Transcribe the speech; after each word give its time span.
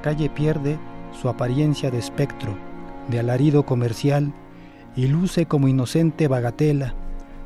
Calle 0.00 0.30
pierde 0.30 0.78
su 1.20 1.28
apariencia 1.28 1.90
de 1.90 1.98
espectro, 1.98 2.56
de 3.08 3.18
alarido 3.20 3.64
comercial, 3.64 4.32
y 4.96 5.06
luce 5.06 5.46
como 5.46 5.68
inocente 5.68 6.28
bagatela, 6.28 6.94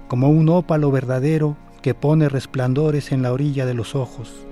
como 0.08 0.28
un 0.28 0.48
ópalo 0.48 0.90
verdadero 0.90 1.56
que 1.82 1.94
pone 1.94 2.28
resplandores 2.28 3.12
en 3.12 3.22
la 3.22 3.32
orilla 3.32 3.66
de 3.66 3.74
los 3.74 3.94
ojos. 3.94 4.46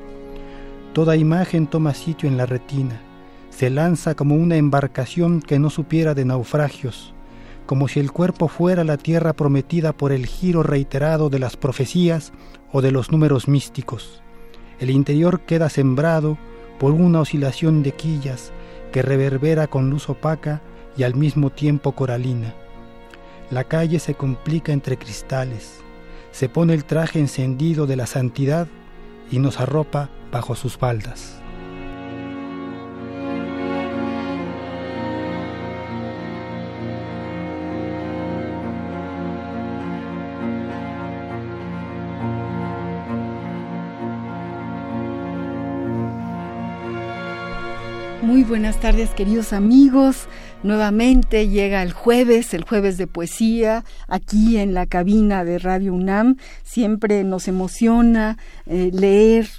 Toda 0.92 1.16
imagen 1.16 1.66
toma 1.66 1.94
sitio 1.94 2.28
en 2.28 2.36
la 2.36 2.46
retina, 2.46 3.00
se 3.50 3.70
lanza 3.70 4.14
como 4.14 4.34
una 4.34 4.56
embarcación 4.56 5.40
que 5.40 5.58
no 5.58 5.70
supiera 5.70 6.14
de 6.14 6.24
naufragios, 6.24 7.14
como 7.66 7.88
si 7.88 8.00
el 8.00 8.12
cuerpo 8.12 8.48
fuera 8.48 8.84
la 8.84 8.96
tierra 8.96 9.32
prometida 9.34 9.92
por 9.92 10.12
el 10.12 10.26
giro 10.26 10.62
reiterado 10.62 11.30
de 11.30 11.38
las 11.38 11.56
profecías 11.56 12.32
o 12.72 12.82
de 12.82 12.90
los 12.90 13.12
números 13.12 13.48
místicos. 13.48 14.22
El 14.80 14.90
interior 14.90 15.40
queda 15.40 15.68
sembrado 15.68 16.38
por 16.82 16.94
una 16.94 17.20
oscilación 17.20 17.84
de 17.84 17.92
quillas 17.92 18.50
que 18.90 19.02
reverbera 19.02 19.68
con 19.68 19.88
luz 19.88 20.08
opaca 20.08 20.62
y 20.96 21.04
al 21.04 21.14
mismo 21.14 21.50
tiempo 21.50 21.92
coralina. 21.92 22.56
La 23.52 23.62
calle 23.62 24.00
se 24.00 24.14
complica 24.14 24.72
entre 24.72 24.98
cristales, 24.98 25.78
se 26.32 26.48
pone 26.48 26.74
el 26.74 26.84
traje 26.84 27.20
encendido 27.20 27.86
de 27.86 27.94
la 27.94 28.06
santidad 28.06 28.66
y 29.30 29.38
nos 29.38 29.60
arropa 29.60 30.10
bajo 30.32 30.56
sus 30.56 30.76
faldas. 30.76 31.41
Muy 48.32 48.44
buenas 48.44 48.80
tardes 48.80 49.10
queridos 49.10 49.52
amigos. 49.52 50.26
Nuevamente 50.62 51.50
llega 51.50 51.82
el 51.82 51.92
jueves, 51.92 52.54
el 52.54 52.64
jueves 52.64 52.96
de 52.96 53.06
poesía, 53.06 53.84
aquí 54.08 54.56
en 54.56 54.72
la 54.72 54.86
cabina 54.86 55.44
de 55.44 55.58
Radio 55.58 55.92
UNAM. 55.92 56.38
Siempre 56.62 57.24
nos 57.24 57.46
emociona 57.46 58.38
eh, 58.64 58.88
leer 58.90 59.50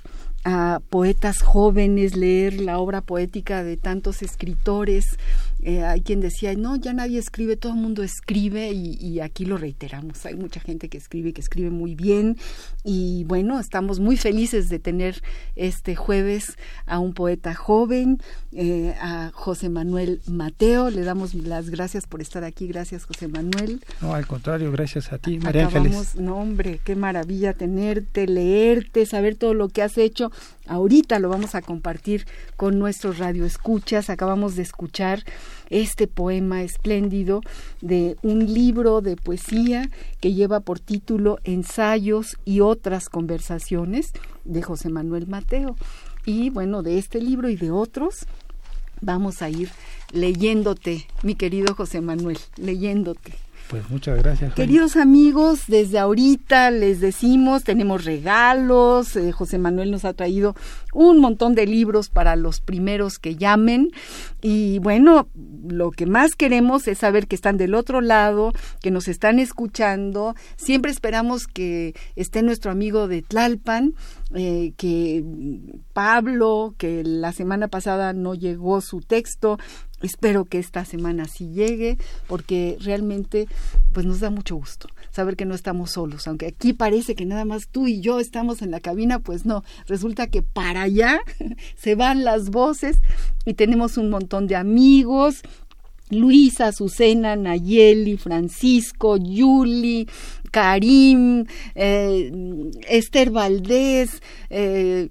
a 0.44 0.80
poetas 0.90 1.44
jóvenes, 1.44 2.16
leer 2.18 2.60
la 2.60 2.80
obra 2.80 3.02
poética 3.02 3.64
de 3.64 3.78
tantos 3.78 4.24
escritores. 4.24 5.20
Eh, 5.66 5.82
hay 5.84 6.02
quien 6.02 6.20
decía, 6.20 6.54
no, 6.56 6.76
ya 6.76 6.92
nadie 6.92 7.18
escribe, 7.18 7.56
todo 7.56 7.72
el 7.72 7.80
mundo 7.80 8.04
escribe 8.04 8.72
y, 8.74 9.22
aquí 9.22 9.46
lo 9.46 9.58
reiteramos. 9.58 10.26
Hay 10.26 10.36
mucha 10.36 10.60
gente 10.60 10.90
que 10.90 10.98
escribe, 10.98 11.32
que 11.32 11.40
escribe 11.40 11.70
muy 11.70 11.96
bien 11.96 12.38
y 12.84 13.24
bueno, 13.26 13.60
estamos 13.60 14.02
muy 14.02 14.18
felices 14.18 14.68
de 14.68 14.80
tener 14.80 15.22
este 15.56 15.96
jueves 15.96 16.58
a 16.86 17.00
un 17.00 17.14
poeta 17.14 17.56
joven, 17.56 18.20
eh, 18.52 18.94
a 19.00 19.32
José 19.34 19.70
Manuel 19.70 20.22
Mateo. 20.28 20.90
Le 20.90 21.04
damos 21.04 21.34
las 21.34 21.70
gracias 21.70 22.08
por 22.08 22.22
estar 22.22 22.44
aquí. 22.44 22.68
Gracias, 22.68 23.06
José 23.06 23.30
Manuel. 23.30 23.82
No, 24.02 24.14
al 24.14 24.28
contrario, 24.28 24.70
gracias 24.72 25.14
a 25.14 25.18
ti, 25.18 25.40
María 25.40 25.68
Ángeles. 25.68 26.16
No, 26.16 26.38
hombre, 26.38 26.82
qué 26.84 26.98
maravilla 26.98 27.54
tenerte, 27.54 28.28
leerte, 28.28 29.06
saber 29.06 29.36
todo 29.36 29.54
lo 29.54 29.70
que 29.70 29.82
has 29.82 29.98
hecho. 29.98 30.30
Ahorita 30.66 31.20
lo 31.20 31.30
vamos 31.30 31.56
a 31.56 31.62
compartir 31.62 32.26
con 32.56 32.80
nuestros 32.80 33.18
radioescuchas. 33.18 34.10
Acabamos 34.10 34.56
de 34.56 34.64
escuchar 34.64 35.24
este 35.70 36.08
poema 36.08 36.64
espléndido 36.64 37.42
de 37.82 38.18
un 38.22 38.54
libro 38.54 39.02
de 39.02 39.16
poesía 39.16 39.90
que 40.22 40.34
lleva 40.34 40.62
por 40.62 40.80
título 40.80 41.40
Ensayos 41.44 42.38
y 42.46 42.62
otras 42.62 43.10
conversaciones 43.10 44.14
de 44.46 44.62
José 44.62 44.90
Manuel 44.90 45.28
Mateo. 45.28 45.76
Y 46.26 46.50
bueno, 46.50 46.84
de 46.84 46.98
este 46.98 47.20
libro 47.20 47.50
y 47.50 47.58
de 47.58 47.72
otros 47.72 48.26
vamos 49.02 49.42
a 49.42 49.50
ir 49.50 49.70
leyéndote, 50.14 51.08
mi 51.24 51.36
querido 51.36 51.76
José 51.76 52.00
Manuel, 52.02 52.38
leyéndote. 52.58 53.34
Pues 53.70 53.90
muchas 53.90 54.22
gracias. 54.22 54.54
Queridos 54.54 54.96
amigos, 54.96 55.64
desde 55.68 55.98
ahorita 55.98 56.70
les 56.70 57.00
decimos, 57.00 57.64
tenemos 57.64 58.06
regalos, 58.06 59.16
eh, 59.16 59.32
José 59.32 59.58
Manuel 59.58 59.90
nos 59.90 60.06
ha 60.06 60.14
traído 60.14 60.56
un 60.94 61.20
montón 61.20 61.56
de 61.56 61.66
libros 61.66 62.10
para 62.10 62.36
los 62.36 62.60
primeros 62.60 63.20
que 63.20 63.36
llamen 63.36 63.90
y 64.42 64.80
bueno, 64.80 65.28
lo 65.68 65.92
que 65.92 66.06
más 66.06 66.36
queremos 66.36 66.88
es 66.88 67.00
saber 67.00 67.28
que 67.28 67.36
están 67.36 67.58
del 67.58 67.74
otro 67.74 68.02
lado, 68.02 68.52
que 68.82 68.92
nos 68.92 69.08
están 69.08 69.40
escuchando, 69.40 70.36
siempre 70.56 70.92
esperamos 70.92 71.48
que 71.48 71.96
esté 72.16 72.44
nuestro 72.44 72.72
amigo 72.72 73.08
de 73.08 73.22
Tlalpan, 73.22 73.94
eh, 74.36 74.74
que 74.78 75.24
Pablo, 75.94 76.76
que 76.78 77.04
la 77.04 77.32
semana 77.32 77.68
pasada 77.68 78.14
no 78.14 78.36
llegó 78.36 78.82
su 78.82 79.02
texto, 79.02 79.58
Espero 80.04 80.46
que 80.46 80.60
esta 80.60 80.86
semana 80.86 81.26
sí 81.26 81.50
llegue 81.50 81.98
porque 82.28 82.78
realmente 82.82 83.48
pues 83.94 84.06
nos 84.06 84.20
da 84.20 84.30
mucho 84.30 84.56
gusto 84.56 84.88
saber 85.12 85.36
que 85.36 85.46
no 85.46 85.54
estamos 85.54 85.92
solos, 85.92 86.28
aunque 86.28 86.48
aquí 86.48 86.74
parece 86.74 87.14
que 87.16 87.26
nada 87.26 87.46
más 87.46 87.68
tú 87.68 87.88
y 87.88 88.02
yo 88.02 88.20
estamos 88.20 88.62
en 88.64 88.72
la 88.72 88.80
cabina, 88.80 89.20
pues 89.20 89.46
no, 89.46 89.64
resulta 89.88 90.28
que 90.28 90.42
para 90.42 90.82
allá 90.82 91.20
se 91.78 91.96
van 91.96 92.24
las 92.24 92.50
voces 92.50 92.98
y 93.46 93.54
tenemos 93.54 93.98
un 93.98 94.10
montón 94.10 94.48
de 94.48 94.56
amigos, 94.56 95.42
Luisa, 96.10 96.68
Azucena, 96.68 97.36
Nayeli, 97.36 98.18
Francisco, 98.18 99.18
Yuli, 99.18 100.08
Karim, 100.52 101.46
eh, 101.76 102.32
Esther 102.88 103.32
Valdés, 103.32 104.22
eh, 104.50 105.10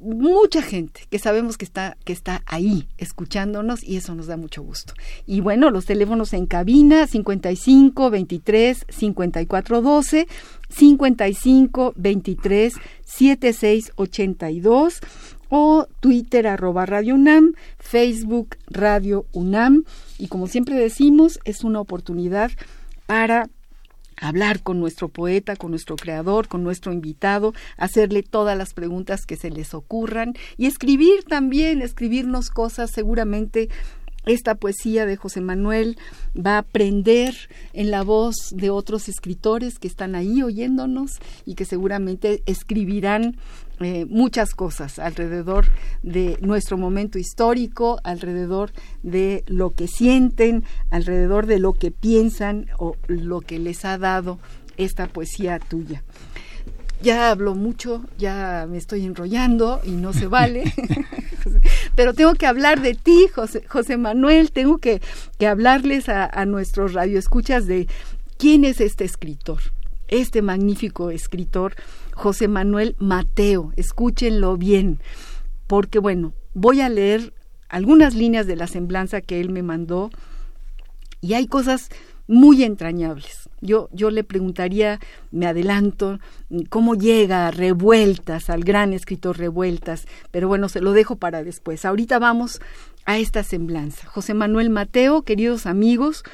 mucha 0.00 0.62
gente 0.62 1.02
que 1.10 1.18
sabemos 1.18 1.56
que 1.56 1.64
está, 1.64 1.96
que 2.04 2.12
está 2.12 2.42
ahí 2.46 2.88
escuchándonos 2.98 3.82
y 3.82 3.96
eso 3.96 4.14
nos 4.14 4.26
da 4.26 4.36
mucho 4.36 4.62
gusto. 4.62 4.94
Y 5.26 5.40
bueno, 5.40 5.70
los 5.70 5.86
teléfonos 5.86 6.32
en 6.32 6.46
cabina 6.46 7.06
55 7.06 8.10
23 8.10 8.86
54 8.88 9.82
12, 9.82 10.28
55 10.68 11.92
23 11.96 12.74
76 13.04 13.92
82 13.96 15.00
o 15.48 15.86
Twitter 16.00 16.46
arroba 16.46 16.86
Radio 16.86 17.14
UNAM, 17.14 17.54
Facebook 17.78 18.56
Radio 18.66 19.26
UNAM 19.32 19.84
y 20.18 20.28
como 20.28 20.46
siempre 20.46 20.76
decimos 20.76 21.40
es 21.44 21.64
una 21.64 21.80
oportunidad 21.80 22.50
para 23.06 23.48
hablar 24.20 24.62
con 24.62 24.80
nuestro 24.80 25.08
poeta, 25.08 25.56
con 25.56 25.70
nuestro 25.70 25.96
creador, 25.96 26.48
con 26.48 26.62
nuestro 26.62 26.92
invitado, 26.92 27.54
hacerle 27.76 28.22
todas 28.22 28.56
las 28.56 28.74
preguntas 28.74 29.26
que 29.26 29.36
se 29.36 29.50
les 29.50 29.74
ocurran 29.74 30.34
y 30.56 30.66
escribir 30.66 31.24
también, 31.24 31.82
escribirnos 31.82 32.50
cosas. 32.50 32.90
Seguramente 32.90 33.68
esta 34.26 34.56
poesía 34.56 35.06
de 35.06 35.16
José 35.16 35.40
Manuel 35.40 35.96
va 36.36 36.56
a 36.56 36.58
aprender 36.58 37.34
en 37.72 37.90
la 37.90 38.02
voz 38.02 38.34
de 38.52 38.70
otros 38.70 39.08
escritores 39.08 39.78
que 39.78 39.88
están 39.88 40.14
ahí 40.14 40.42
oyéndonos 40.42 41.12
y 41.46 41.54
que 41.54 41.64
seguramente 41.64 42.42
escribirán 42.46 43.36
eh, 43.80 44.06
muchas 44.06 44.54
cosas 44.54 44.98
alrededor 44.98 45.66
de 46.02 46.38
nuestro 46.40 46.76
momento 46.76 47.18
histórico, 47.18 48.00
alrededor 48.04 48.72
de 49.02 49.44
lo 49.46 49.70
que 49.70 49.88
sienten, 49.88 50.64
alrededor 50.90 51.46
de 51.46 51.58
lo 51.58 51.72
que 51.72 51.90
piensan 51.90 52.66
o 52.78 52.96
lo 53.06 53.40
que 53.40 53.58
les 53.58 53.84
ha 53.84 53.98
dado 53.98 54.38
esta 54.76 55.06
poesía 55.06 55.58
tuya 55.58 56.02
ya 57.00 57.30
hablo 57.30 57.54
mucho, 57.54 58.04
ya 58.18 58.66
me 58.68 58.78
estoy 58.78 59.04
enrollando 59.04 59.80
y 59.84 59.92
no 59.92 60.12
se 60.12 60.26
vale, 60.26 60.72
pero 61.94 62.14
tengo 62.14 62.34
que 62.34 62.46
hablar 62.46 62.80
de 62.80 62.94
ti, 62.94 63.28
José, 63.32 63.64
José 63.68 63.96
Manuel, 63.96 64.50
tengo 64.50 64.78
que, 64.78 65.00
hablarles 65.46 66.08
a, 66.08 66.26
a 66.26 66.44
nuestros 66.46 66.94
radioescuchas 66.94 67.66
de 67.66 67.88
quién 68.36 68.64
es 68.64 68.80
este 68.80 69.04
escritor. 69.04 69.60
este 70.08 70.40
magnífico 70.40 71.10
escritor, 71.10 71.74
José 72.18 72.48
Manuel 72.48 72.96
Mateo. 72.98 73.72
Escúchenlo 73.76 74.56
bien, 74.56 75.00
porque 75.68 76.00
bueno, 76.00 76.34
voy 76.52 76.80
a 76.80 76.88
leer 76.88 77.32
algunas 77.68 78.14
líneas 78.14 78.48
de 78.48 78.56
la 78.56 78.66
semblanza 78.66 79.20
que 79.20 79.40
él 79.40 79.50
me 79.50 79.62
mandó 79.62 80.10
y 81.20 81.34
hay 81.34 81.46
cosas 81.46 81.90
muy 82.26 82.64
entrañables. 82.64 83.48
Yo, 83.60 83.88
yo 83.92 84.10
le 84.10 84.24
preguntaría, 84.24 84.98
me 85.30 85.46
adelanto, 85.46 86.18
cómo 86.68 86.96
llega 86.96 87.50
Revueltas, 87.52 88.50
al 88.50 88.64
gran 88.64 88.92
escritor 88.92 89.38
Revueltas, 89.38 90.06
pero 90.32 90.48
bueno, 90.48 90.68
se 90.68 90.80
lo 90.80 90.92
dejo 90.92 91.16
para 91.16 91.44
después. 91.44 91.84
Ahorita 91.84 92.18
vamos 92.18 92.60
a 93.06 93.16
esta 93.18 93.44
semblanza. 93.44 94.08
José 94.08 94.34
Manuel 94.34 94.70
Mateo, 94.70 95.22
queridos 95.22 95.66
amigos, 95.66 96.24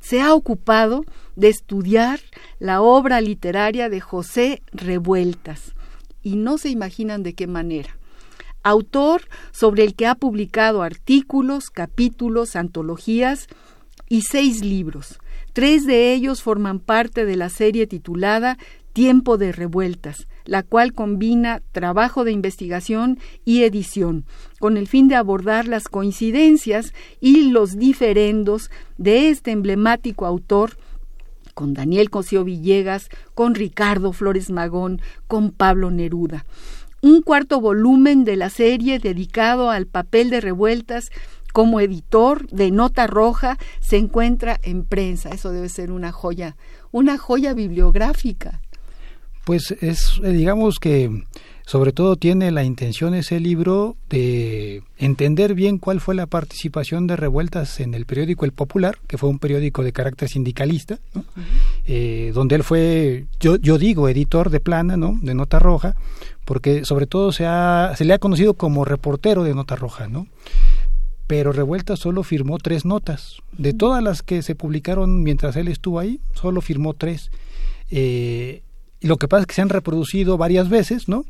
se 0.00 0.20
ha 0.20 0.34
ocupado 0.34 1.04
de 1.36 1.48
estudiar 1.48 2.20
la 2.58 2.80
obra 2.80 3.20
literaria 3.20 3.88
de 3.88 4.00
José 4.00 4.62
Revueltas 4.72 5.74
y 6.22 6.36
no 6.36 6.58
se 6.58 6.70
imaginan 6.70 7.22
de 7.22 7.34
qué 7.34 7.46
manera. 7.46 7.96
Autor 8.62 9.22
sobre 9.52 9.84
el 9.84 9.94
que 9.94 10.06
ha 10.06 10.14
publicado 10.14 10.82
artículos, 10.82 11.70
capítulos, 11.70 12.56
antologías 12.56 13.46
y 14.08 14.22
seis 14.22 14.62
libros 14.62 15.18
Tres 15.52 15.84
de 15.84 16.12
ellos 16.12 16.42
forman 16.42 16.78
parte 16.78 17.24
de 17.24 17.36
la 17.36 17.48
serie 17.48 17.86
titulada 17.86 18.56
Tiempo 18.92 19.36
de 19.36 19.52
Revueltas, 19.52 20.28
la 20.44 20.62
cual 20.62 20.92
combina 20.92 21.62
trabajo 21.72 22.24
de 22.24 22.32
investigación 22.32 23.18
y 23.44 23.62
edición, 23.62 24.24
con 24.58 24.76
el 24.76 24.88
fin 24.88 25.08
de 25.08 25.16
abordar 25.16 25.66
las 25.66 25.88
coincidencias 25.88 26.92
y 27.20 27.50
los 27.50 27.78
diferendos 27.78 28.70
de 28.98 29.30
este 29.30 29.50
emblemático 29.50 30.26
autor 30.26 30.76
con 31.54 31.74
Daniel 31.74 32.10
Cosío 32.10 32.44
Villegas, 32.44 33.08
con 33.34 33.54
Ricardo 33.54 34.12
Flores 34.12 34.50
Magón, 34.50 35.02
con 35.26 35.50
Pablo 35.50 35.90
Neruda. 35.90 36.46
Un 37.02 37.22
cuarto 37.22 37.60
volumen 37.60 38.24
de 38.24 38.36
la 38.36 38.50
serie 38.50 38.98
dedicado 38.98 39.70
al 39.70 39.86
papel 39.86 40.30
de 40.30 40.40
revueltas 40.40 41.10
como 41.52 41.80
editor 41.80 42.46
de 42.48 42.70
Nota 42.70 43.06
Roja 43.06 43.58
se 43.80 43.96
encuentra 43.96 44.58
en 44.62 44.84
prensa. 44.84 45.30
Eso 45.30 45.50
debe 45.50 45.68
ser 45.68 45.92
una 45.92 46.12
joya, 46.12 46.56
una 46.92 47.18
joya 47.18 47.54
bibliográfica. 47.54 48.60
Pues 49.44 49.74
es, 49.80 50.20
eh, 50.22 50.30
digamos 50.30 50.78
que 50.78 51.24
sobre 51.70 51.92
todo 51.92 52.16
tiene 52.16 52.50
la 52.50 52.64
intención 52.64 53.14
ese 53.14 53.38
libro 53.38 53.96
de 54.08 54.82
entender 54.98 55.54
bien 55.54 55.78
cuál 55.78 56.00
fue 56.00 56.16
la 56.16 56.26
participación 56.26 57.06
de 57.06 57.14
revueltas 57.14 57.78
en 57.78 57.94
el 57.94 58.06
periódico 58.06 58.44
El 58.44 58.50
Popular, 58.50 58.98
que 59.06 59.18
fue 59.18 59.28
un 59.28 59.38
periódico 59.38 59.84
de 59.84 59.92
carácter 59.92 60.28
sindicalista, 60.28 60.98
eh, 61.86 62.32
donde 62.34 62.56
él 62.56 62.64
fue, 62.64 63.26
yo, 63.38 63.54
yo 63.54 63.78
digo, 63.78 64.08
editor 64.08 64.50
de 64.50 64.58
plana, 64.58 64.96
¿no? 64.96 65.16
de 65.22 65.32
Nota 65.34 65.60
Roja, 65.60 65.94
porque 66.44 66.84
sobre 66.84 67.06
todo 67.06 67.30
se, 67.30 67.46
ha, 67.46 67.94
se 67.96 68.04
le 68.04 68.14
ha 68.14 68.18
conocido 68.18 68.54
como 68.54 68.84
reportero 68.84 69.44
de 69.44 69.54
Nota 69.54 69.76
Roja, 69.76 70.08
¿no? 70.08 70.26
pero 71.28 71.52
Revuelta 71.52 71.94
solo 71.94 72.24
firmó 72.24 72.58
tres 72.58 72.84
notas. 72.84 73.36
De 73.56 73.72
todas 73.72 74.02
las 74.02 74.22
que 74.22 74.42
se 74.42 74.56
publicaron 74.56 75.22
mientras 75.22 75.54
él 75.54 75.68
estuvo 75.68 76.00
ahí, 76.00 76.18
solo 76.34 76.60
firmó 76.60 76.94
tres. 76.94 77.30
Eh, 77.92 78.62
y 79.00 79.06
lo 79.06 79.16
que 79.16 79.28
pasa 79.28 79.42
es 79.42 79.46
que 79.46 79.54
se 79.54 79.62
han 79.62 79.70
reproducido 79.70 80.36
varias 80.36 80.68
veces, 80.68 81.08
¿no? 81.08 81.24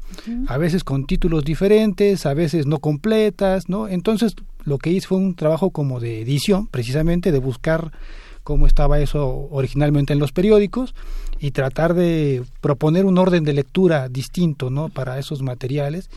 A 0.48 0.58
veces 0.58 0.82
con 0.82 1.06
títulos 1.06 1.44
diferentes, 1.44 2.26
a 2.26 2.34
veces 2.34 2.66
no 2.66 2.78
completas, 2.78 3.68
¿no? 3.68 3.86
Entonces 3.86 4.34
lo 4.64 4.78
que 4.78 4.90
hice 4.90 5.06
fue 5.06 5.18
un 5.18 5.34
trabajo 5.34 5.70
como 5.70 6.00
de 6.00 6.20
edición, 6.20 6.66
precisamente 6.66 7.30
de 7.30 7.38
buscar 7.38 7.92
cómo 8.42 8.66
estaba 8.66 8.98
eso 8.98 9.48
originalmente 9.50 10.12
en 10.12 10.18
los 10.18 10.32
periódicos 10.32 10.94
y 11.38 11.52
tratar 11.52 11.94
de 11.94 12.42
proponer 12.60 13.04
un 13.04 13.18
orden 13.18 13.44
de 13.44 13.52
lectura 13.52 14.08
distinto, 14.08 14.70
¿no? 14.70 14.88
Para 14.88 15.18
esos 15.18 15.42
materiales 15.42 16.10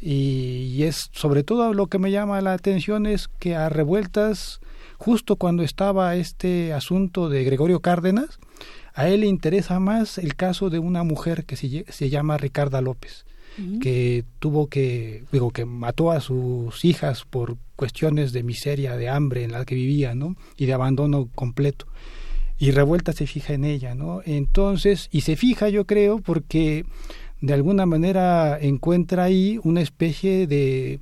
y, 0.00 0.82
es 0.82 1.10
sobre 1.12 1.42
todo 1.42 1.74
lo 1.74 1.88
que 1.88 1.98
me 1.98 2.10
llama 2.10 2.40
la 2.40 2.54
atención 2.54 3.06
es 3.06 3.28
que 3.38 3.54
a 3.54 3.68
revueltas 3.68 4.60
justo 4.96 5.36
cuando 5.36 5.62
estaba 5.62 6.16
este 6.16 6.72
asunto 6.72 7.28
de 7.28 7.44
Gregorio 7.44 7.80
Cárdenas 7.80 8.38
a 8.94 9.08
él 9.08 9.20
le 9.20 9.26
interesa 9.26 9.80
más 9.80 10.18
el 10.18 10.34
caso 10.36 10.70
de 10.70 10.78
una 10.78 11.02
mujer 11.02 11.44
que 11.44 11.56
se, 11.56 11.84
se 11.88 12.10
llama 12.10 12.38
Ricarda 12.38 12.80
López 12.80 13.24
que 13.80 14.24
tuvo 14.38 14.68
que 14.68 15.24
digo 15.32 15.50
que 15.50 15.64
mató 15.64 16.10
a 16.10 16.20
sus 16.20 16.84
hijas 16.84 17.24
por 17.28 17.56
cuestiones 17.76 18.32
de 18.32 18.42
miseria 18.42 18.96
de 18.96 19.08
hambre 19.08 19.44
en 19.44 19.52
la 19.52 19.64
que 19.64 19.74
vivía 19.74 20.14
no 20.14 20.36
y 20.56 20.66
de 20.66 20.72
abandono 20.72 21.28
completo. 21.34 21.86
Y 22.58 22.72
revuelta 22.72 23.12
se 23.12 23.26
fija 23.26 23.54
en 23.54 23.64
ella 23.64 23.94
no 23.94 24.22
entonces 24.24 25.08
y 25.10 25.22
se 25.22 25.36
fija 25.36 25.68
yo 25.68 25.86
creo 25.86 26.20
porque 26.20 26.84
de 27.40 27.54
alguna 27.54 27.86
manera 27.86 28.58
encuentra 28.60 29.24
ahí 29.24 29.58
una 29.64 29.80
especie 29.80 30.46
de, 30.46 31.00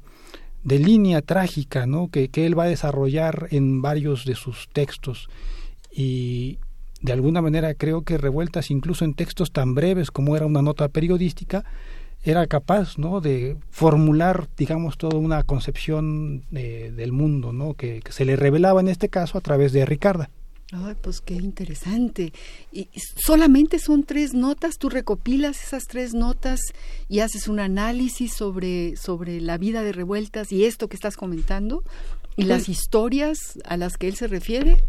de 0.63 0.79
línea 0.79 1.21
trágica 1.21 1.87
¿no? 1.87 2.09
que, 2.09 2.29
que 2.29 2.47
él 2.47 2.59
va 2.59 2.65
a 2.65 2.69
desarrollar 2.69 3.49
en 3.51 3.83
varios 3.83 4.25
de 4.25 4.37
sus 4.37 4.69
textos. 4.73 5.29
Y 5.91 6.59
de 7.01 7.13
alguna 7.13 7.43
manera 7.43 7.75
creo 7.75 8.03
que 8.03 8.19
revueltas 8.19 8.71
incluso 8.71 9.05
en 9.05 9.15
textos 9.15 9.53
tan 9.53 9.75
breves 9.75 10.11
como 10.11 10.37
era 10.37 10.47
una 10.47 10.63
nota 10.63 10.89
periodística 10.89 11.65
era 12.25 12.47
capaz 12.47 12.99
¿no? 12.99 13.21
de 13.21 13.57
formular 13.71 14.49
digamos 14.57 14.99
toda 14.99 15.19
una 15.19 15.45
concepción 15.45 16.43
del 16.51 17.13
mundo 17.13 17.53
¿no? 17.53 17.75
que, 17.75 18.01
que 18.01 18.13
se 18.13 18.25
le 18.25 18.37
revelaba 18.37 18.81
en 18.81 18.89
este 18.89 19.09
caso 19.09 19.39
a 19.39 19.41
través 19.41 19.73
de 19.73 19.87
Ricarda 19.87 20.31
Ay, 20.71 20.97
pues 21.01 21.23
qué 21.23 21.33
interesante. 21.33 22.35
Y 22.73 22.89
solamente 23.17 23.79
son 23.79 24.05
tres 24.05 24.35
notas, 24.35 24.77
tú 24.77 24.91
recopilas 24.91 25.63
esas 25.63 25.87
tres 25.87 26.13
notas 26.13 26.61
y 27.09 27.21
haces 27.21 27.49
un 27.49 27.59
análisis 27.59 28.35
sobre, 28.35 28.95
sobre 28.97 29.41
la 29.41 29.57
vida 29.57 29.83
de 29.83 29.93
revueltas 29.93 30.53
y 30.53 30.67
esto 30.67 30.89
que 30.89 30.97
estás 30.97 31.17
comentando 31.17 31.85
y 32.37 32.43
las 32.43 32.67
pues 32.67 32.79
historias 32.79 33.59
a 33.65 33.79
las 33.79 33.97
que 33.97 34.09
él 34.09 34.17
se 34.17 34.27
refiere. 34.27 34.83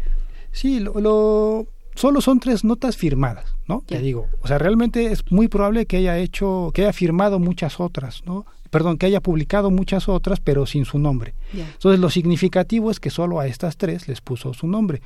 Sí, 0.52 0.80
lo, 0.80 1.66
solo 2.00 2.22
son 2.22 2.40
tres 2.40 2.64
notas 2.64 2.96
firmadas, 2.96 3.54
¿no? 3.68 3.82
Te 3.84 4.00
digo, 4.00 4.26
o 4.40 4.48
sea, 4.48 4.56
realmente 4.56 5.12
es 5.12 5.30
muy 5.30 5.48
probable 5.48 5.84
que 5.84 5.98
haya 5.98 6.16
hecho, 6.16 6.70
que 6.72 6.82
haya 6.82 6.94
firmado 6.94 7.38
muchas 7.38 7.78
otras, 7.78 8.22
¿no? 8.24 8.46
Perdón, 8.70 8.96
que 8.96 9.04
haya 9.04 9.20
publicado 9.20 9.70
muchas 9.70 10.08
otras, 10.08 10.40
pero 10.40 10.64
sin 10.64 10.86
su 10.86 10.98
nombre. 10.98 11.34
Entonces, 11.52 12.00
lo 12.00 12.08
significativo 12.08 12.90
es 12.90 13.00
que 13.00 13.10
solo 13.10 13.38
a 13.38 13.46
estas 13.46 13.76
tres 13.76 14.08
les 14.08 14.22
puso 14.22 14.54
su 14.54 14.66
nombre 14.66 15.02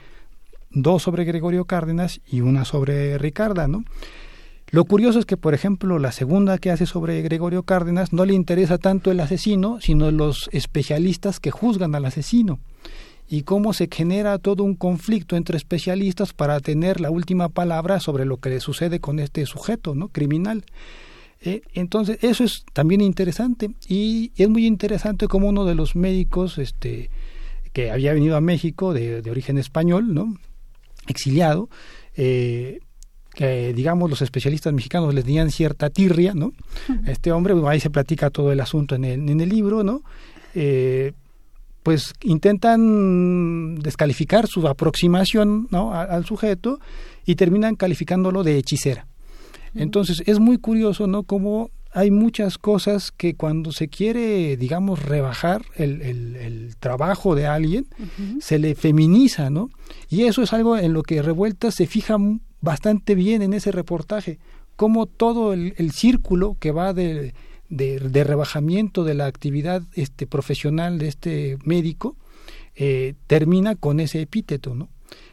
dos 0.71 1.03
sobre 1.03 1.25
Gregorio 1.25 1.65
Cárdenas 1.65 2.21
y 2.31 2.43
una 2.43 2.65
sobre 2.65 3.19
Ricarda, 3.19 3.67
¿no? 3.67 3.85
Lo 4.71 4.85
curioso 4.85 5.19
es 5.19 5.27
que, 5.27 5.37
por 5.37 5.53
ejemplo, 5.53 5.99
la 5.99 6.13
segunda 6.13 6.59
que 6.59 6.71
hace 6.71 6.87
sobre 6.87 7.23
Gregorio 7.23 7.65
Cárdenas 7.65 8.13
no 8.13 8.25
le 8.25 8.35
interesa 8.35 8.79
tanto 8.79 9.11
el 9.11 9.19
asesino, 9.19 9.81
sino 9.81 10.13
los 10.13 10.49
especialistas 10.53 11.41
que 11.41 11.51
juzgan 11.51 11.97
al 11.97 12.05
asesino 12.05 12.61
y 13.35 13.43
cómo 13.43 13.73
se 13.73 13.89
genera 13.91 14.39
todo 14.39 14.63
un 14.63 14.75
conflicto 14.75 15.37
entre 15.37 15.57
especialistas 15.57 16.33
para 16.33 16.61
tener 16.61 17.01
la 17.01 17.11
última 17.11 17.49
palabra 17.49 17.99
sobre 17.99 18.25
lo 18.25 18.37
que 18.37 18.51
le 18.51 18.61
sucede 18.61 19.01
con 19.01 19.19
este 19.19 19.45
sujeto, 19.45 19.95
¿no? 19.95 20.09
Criminal. 20.09 20.65
Eh, 21.41 21.63
entonces, 21.75 22.19
eso 22.23 22.45
es 22.45 22.65
también 22.73 23.01
interesante 23.01 23.71
y 23.89 24.31
es 24.37 24.49
muy 24.49 24.67
interesante 24.67 25.27
como 25.27 25.49
uno 25.49 25.65
de 25.65 25.75
los 25.75 25.97
médicos, 25.97 26.59
este, 26.59 27.11
que 27.73 27.91
había 27.91 28.15
venido 28.15 28.37
a 28.37 28.41
México 28.41 28.95
de, 28.95 29.21
de 29.21 29.31
origen 29.31 29.59
español, 29.59 30.15
¿no? 30.15 30.35
exiliado, 31.09 31.69
eh, 32.17 32.79
que 33.35 33.75
digamos 33.75 34.09
los 34.09 34.23
especialistas 34.23 34.73
mexicanos 34.73 35.13
les 35.13 35.25
tenían 35.25 35.51
cierta 35.51 35.91
tirria, 35.91 36.35
¿no? 36.35 36.53
este 37.07 37.33
hombre, 37.33 37.55
ahí 37.67 37.81
se 37.81 37.91
platica 37.91 38.31
todo 38.31 38.53
el 38.53 38.61
asunto 38.61 38.95
en 38.95 39.05
el, 39.05 39.29
en 39.29 39.41
el 39.41 39.49
libro, 39.49 39.83
¿no? 39.83 40.03
Eh, 40.55 41.13
pues 41.85 42.15
intentan 42.23 43.77
descalificar 43.77 44.49
su 44.49 44.67
aproximación 44.67 45.69
¿no? 45.71 45.95
al, 45.95 46.25
sujeto 46.25 46.81
y 47.25 47.37
terminan 47.37 47.77
calificándolo 47.77 48.43
de 48.43 48.59
hechicera. 48.59 49.07
Entonces 49.77 50.23
es 50.27 50.41
muy 50.41 50.59
curioso, 50.59 51.07
¿no? 51.07 51.25
Cómo 51.25 51.71
hay 51.93 52.11
muchas 52.11 52.59
cosas 52.59 53.13
que 53.13 53.35
cuando 53.35 53.71
se 53.71 53.89
quiere, 53.89 54.57
digamos, 54.57 55.03
rebajar 55.03 55.63
el, 55.77 56.01
el, 56.01 56.75
trabajo 56.79 57.35
de 57.35 57.47
alguien, 57.47 57.87
se 58.41 58.59
le 58.59 58.75
feminiza, 58.75 59.51
¿no? 59.51 59.71
Y 60.09 60.23
eso 60.23 60.43
es 60.43 60.53
algo 60.53 60.79
en 60.79 60.93
lo 60.93 61.03
que 61.03 61.23
Revuelta 61.23 61.71
se 61.71 61.87
fija 61.87 62.17
bastante 62.61 63.15
bien 63.15 63.43
en 63.43 63.53
ese 63.53 63.73
reportaje, 63.73 64.39
como 64.77 65.07
todo 65.07 65.53
el, 65.53 65.91
círculo 65.93 66.57
que 66.59 66.73
va 66.73 66.95
de, 66.95 67.35
de, 67.77 68.25
rebajamiento 68.25 69.05
de 69.05 69.15
la 69.15 69.27
actividad 69.27 69.83
este, 69.95 70.27
profesional 70.27 70.99
de 70.99 71.09
este 71.09 71.59
médico 71.65 72.17
eh, 72.77 73.15
termina 73.27 73.75
con 73.75 74.01
ese 74.01 74.21
epíteto, 74.21 74.75
¿no? 74.75 74.89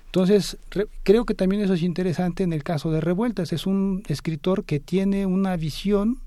Entonces, 0.05 0.57
creo 1.03 1.25
que 1.25 1.33
también 1.33 1.61
eso 1.61 1.73
es 1.73 1.83
interesante 1.83 2.43
en 2.43 2.51
el 2.51 2.63
caso 2.63 2.91
de 2.91 2.99
Revueltas. 2.99 3.53
Es 3.53 3.65
un 3.65 4.03
escritor 4.09 4.65
que 4.65 4.81
tiene 4.81 5.25
una 5.25 5.55
visión 5.55 6.19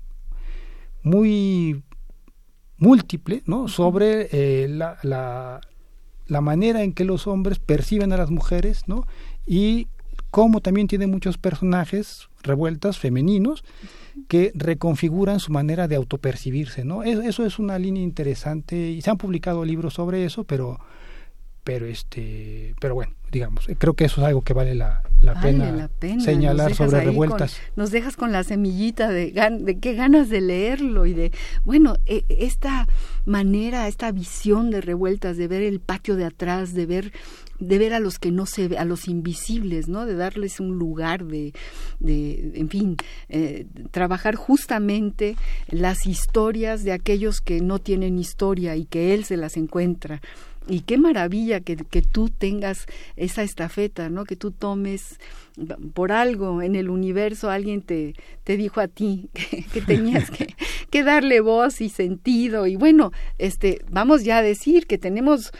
muy 1.03 1.83
múltiple 2.77 3.43
¿no? 3.45 3.67
sobre 3.67 4.27
eh, 4.31 4.67
la, 4.67 4.97
la, 5.03 5.61
la, 6.25 6.41
manera 6.41 6.81
en 6.81 6.93
que 6.93 7.05
los 7.05 7.27
hombres 7.27 7.59
perciben 7.59 8.11
a 8.11 8.17
las 8.17 8.31
mujeres 8.31 8.87
¿no? 8.87 9.05
y 9.45 9.87
como 10.35 10.59
también 10.59 10.87
tiene 10.87 11.07
muchos 11.07 11.37
personajes 11.37 12.27
revueltas 12.43 12.99
femeninos 12.99 13.63
que 14.27 14.51
reconfiguran 14.53 15.39
su 15.39 15.53
manera 15.53 15.87
de 15.87 15.95
autopercibirse, 15.95 16.83
¿no? 16.83 17.03
Eso 17.03 17.45
es 17.45 17.57
una 17.57 17.79
línea 17.79 18.03
interesante 18.03 18.75
y 18.75 19.01
se 19.01 19.09
han 19.09 19.17
publicado 19.17 19.63
libros 19.63 19.93
sobre 19.93 20.25
eso, 20.25 20.43
pero 20.43 20.77
pero 21.63 21.85
este 21.85 22.75
pero 22.81 22.95
bueno 22.95 23.13
digamos 23.31 23.65
creo 23.77 23.93
que 23.93 24.03
eso 24.03 24.19
es 24.19 24.27
algo 24.27 24.41
que 24.41 24.51
vale 24.51 24.75
la, 24.75 25.03
pena, 25.33 25.89
señalar 26.19 26.73
sobre 26.73 27.01
revueltas 27.01 27.59
nos 27.75 27.91
dejas 27.91 28.15
con 28.15 28.31
la 28.31 28.43
semillita 28.43 29.09
de, 29.09 29.31
de 29.31 29.79
qué 29.79 29.93
ganas 29.93 30.29
de 30.29 30.41
leerlo 30.41 31.05
y 31.05 31.13
de 31.13 31.31
bueno 31.63 31.95
e, 32.05 32.25
esta 32.29 32.87
manera 33.25 33.87
esta 33.87 34.11
visión 34.11 34.69
de 34.69 34.81
revueltas 34.81 35.37
de 35.37 35.47
ver 35.47 35.63
el 35.63 35.79
patio 35.79 36.15
de 36.15 36.25
atrás 36.25 36.73
de 36.73 36.85
ver 36.85 37.11
de 37.59 37.77
ver 37.77 37.93
a 37.93 37.99
los 37.99 38.19
que 38.19 38.31
no 38.31 38.45
se 38.45 38.67
ve, 38.67 38.77
a 38.77 38.85
los 38.85 39.07
invisibles, 39.07 39.87
¿no? 39.87 40.05
De 40.05 40.15
darles 40.15 40.59
un 40.59 40.77
lugar, 40.77 41.25
de, 41.25 41.53
de 41.99 42.51
en 42.55 42.69
fin, 42.69 42.97
eh, 43.29 43.65
trabajar 43.91 44.35
justamente 44.35 45.35
las 45.69 46.05
historias 46.05 46.83
de 46.83 46.91
aquellos 46.91 47.41
que 47.41 47.61
no 47.61 47.79
tienen 47.79 48.19
historia 48.19 48.75
y 48.75 48.85
que 48.85 49.13
él 49.13 49.23
se 49.23 49.37
las 49.37 49.57
encuentra 49.57 50.21
y 50.67 50.81
qué 50.81 50.97
maravilla 50.97 51.59
que, 51.59 51.75
que, 51.77 52.01
tú 52.01 52.29
tengas 52.29 52.85
esa 53.15 53.43
estafeta, 53.43 54.09
¿no? 54.09 54.25
Que 54.25 54.35
tú 54.35 54.51
tomes 54.51 55.19
por 55.93 56.11
algo 56.11 56.61
en 56.61 56.75
el 56.75 56.89
universo, 56.89 57.49
alguien 57.49 57.81
te, 57.81 58.15
te 58.43 58.57
dijo 58.57 58.81
a 58.81 58.87
ti 58.87 59.29
que, 59.73 59.81
tenías 59.81 60.31
que, 60.31 60.55
que, 60.89 61.03
darle 61.03 61.39
voz 61.39 61.81
y 61.81 61.89
sentido. 61.89 62.67
Y 62.67 62.75
bueno, 62.75 63.11
este, 63.37 63.81
vamos 63.89 64.23
ya 64.23 64.39
a 64.39 64.41
decir 64.41 64.87
que 64.87 64.97
tenemos 64.97 65.51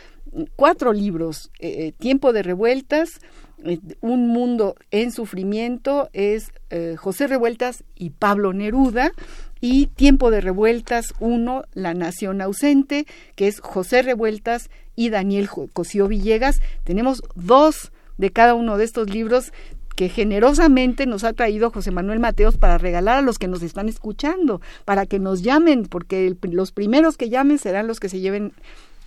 cuatro 0.56 0.92
libros, 0.92 1.50
eh, 1.58 1.86
eh, 1.86 1.92
Tiempo 1.92 2.32
de 2.32 2.42
Revueltas, 2.42 3.20
eh, 3.64 3.78
Un 4.00 4.28
Mundo 4.28 4.74
en 4.90 5.12
Sufrimiento, 5.12 6.08
es 6.12 6.52
José 6.98 7.28
Revueltas 7.28 7.84
y 7.94 8.10
Pablo 8.10 8.52
Neruda, 8.52 9.12
y 9.60 9.86
Tiempo 9.86 10.30
de 10.30 10.40
Revueltas 10.40 11.14
uno, 11.20 11.62
La 11.72 11.94
Nación 11.94 12.42
Ausente, 12.42 13.06
que 13.34 13.46
es 13.46 13.60
José 13.60 14.02
Revueltas 14.02 14.68
y 14.96 15.10
Daniel 15.10 15.48
Cosío 15.48 16.08
Villegas. 16.08 16.60
Tenemos 16.82 17.22
dos 17.34 17.92
de 18.18 18.30
cada 18.30 18.54
uno 18.54 18.78
de 18.78 18.84
estos 18.84 19.10
libros 19.10 19.52
que 19.94 20.08
generosamente 20.08 21.06
nos 21.06 21.24
ha 21.24 21.32
traído 21.32 21.70
José 21.70 21.90
Manuel 21.90 22.20
Mateos 22.20 22.58
para 22.58 22.76
regalar 22.76 23.16
a 23.16 23.22
los 23.22 23.38
que 23.38 23.48
nos 23.48 23.62
están 23.62 23.88
escuchando, 23.88 24.60
para 24.84 25.06
que 25.06 25.18
nos 25.18 25.42
llamen, 25.42 25.84
porque 25.84 26.36
los 26.42 26.72
primeros 26.72 27.16
que 27.16 27.30
llamen 27.30 27.58
serán 27.58 27.86
los 27.86 27.98
que 27.98 28.10
se 28.10 28.20
lleven 28.20 28.52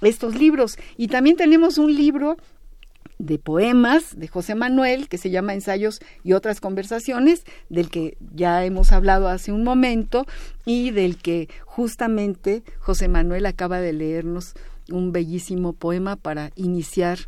estos 0.02 0.36
libros. 0.36 0.78
Y 0.98 1.08
también 1.08 1.36
tenemos 1.36 1.78
un 1.78 1.96
libro 1.96 2.38
de 3.20 3.38
poemas 3.38 4.18
de 4.18 4.28
José 4.30 4.56
Manuel 4.56 5.10
que 5.10 5.18
se 5.18 5.30
llama 5.30 5.54
Ensayos 5.54 6.00
y 6.24 6.34
otras 6.34 6.62
conversaciones, 6.62 7.44
del 7.70 7.90
que 7.90 8.18
ya 8.34 8.66
hemos 8.66 8.92
hablado 8.92 9.28
hace 9.28 9.52
un 9.52 9.64
momento 9.64 10.26
y 10.66 10.92
del 10.92 11.18
que 11.18 11.50
justamente 11.66 12.64
José 12.80 13.10
Manuel 13.10 13.46
acaba 13.46 13.80
de 13.80 13.94
leernos 13.94 14.54
un 14.92 15.12
bellísimo 15.12 15.74
poema 15.74 16.16
para 16.16 16.52
iniciar 16.56 17.20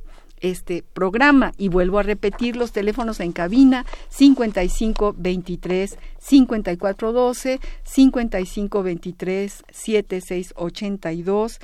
este 0.42 0.84
programa. 0.94 1.54
Y 1.58 1.70
vuelvo 1.70 2.00
a 2.00 2.04
repetir 2.04 2.56
los 2.56 2.72
teléfonos 2.72 3.20
en 3.20 3.32
cabina 3.32 3.86
55 4.10 5.16
23 5.18 5.98
54 6.20 7.12
12 7.14 7.60
55 7.84 8.84
23 8.84 9.64
76 9.70 10.54
82 10.56 11.60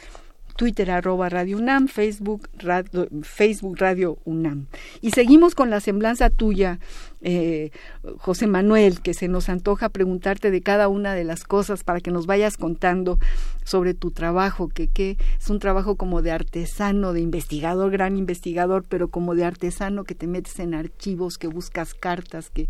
Twitter 0.58 0.92
arroba 0.92 1.30
Radio 1.30 1.58
UNAM, 1.58 1.88
Facebook 1.88 2.50
Radio, 2.58 3.08
Facebook 3.22 3.78
Radio 3.80 4.18
UNAM. 4.26 4.66
Y 5.02 5.12
seguimos 5.12 5.56
con 5.56 5.70
la 5.70 5.80
semblanza 5.80 6.30
tuya, 6.30 6.80
eh, 7.22 7.70
José 8.18 8.48
Manuel, 8.48 9.00
que 9.02 9.14
se 9.14 9.28
nos 9.28 9.50
antoja 9.50 9.90
preguntarte 9.90 10.52
de 10.52 10.62
cada 10.62 10.88
una 10.88 11.14
de 11.14 11.24
las 11.24 11.44
cosas 11.44 11.84
para 11.84 12.02
que 12.02 12.12
nos 12.12 12.26
vayas 12.26 12.58
contando 12.58 13.20
sobre 13.64 13.94
tu 13.94 14.12
trabajo, 14.12 14.68
que, 14.68 14.88
que 14.88 15.18
es 15.40 15.50
un 15.50 15.60
trabajo 15.60 15.96
como 15.96 16.22
de 16.22 16.32
artesano, 16.32 17.14
de 17.14 17.22
investigador, 17.22 17.92
gran 17.92 18.18
investigador, 18.18 18.84
pero 18.90 19.10
como 19.10 19.36
de 19.36 19.46
artesano 19.46 20.06
que 20.06 20.16
te 20.16 20.26
metes 20.26 20.60
en 20.60 20.74
archivos, 20.74 21.38
que 21.38 21.48
buscas 21.48 21.94
cartas, 21.94 22.50
que 22.50 22.68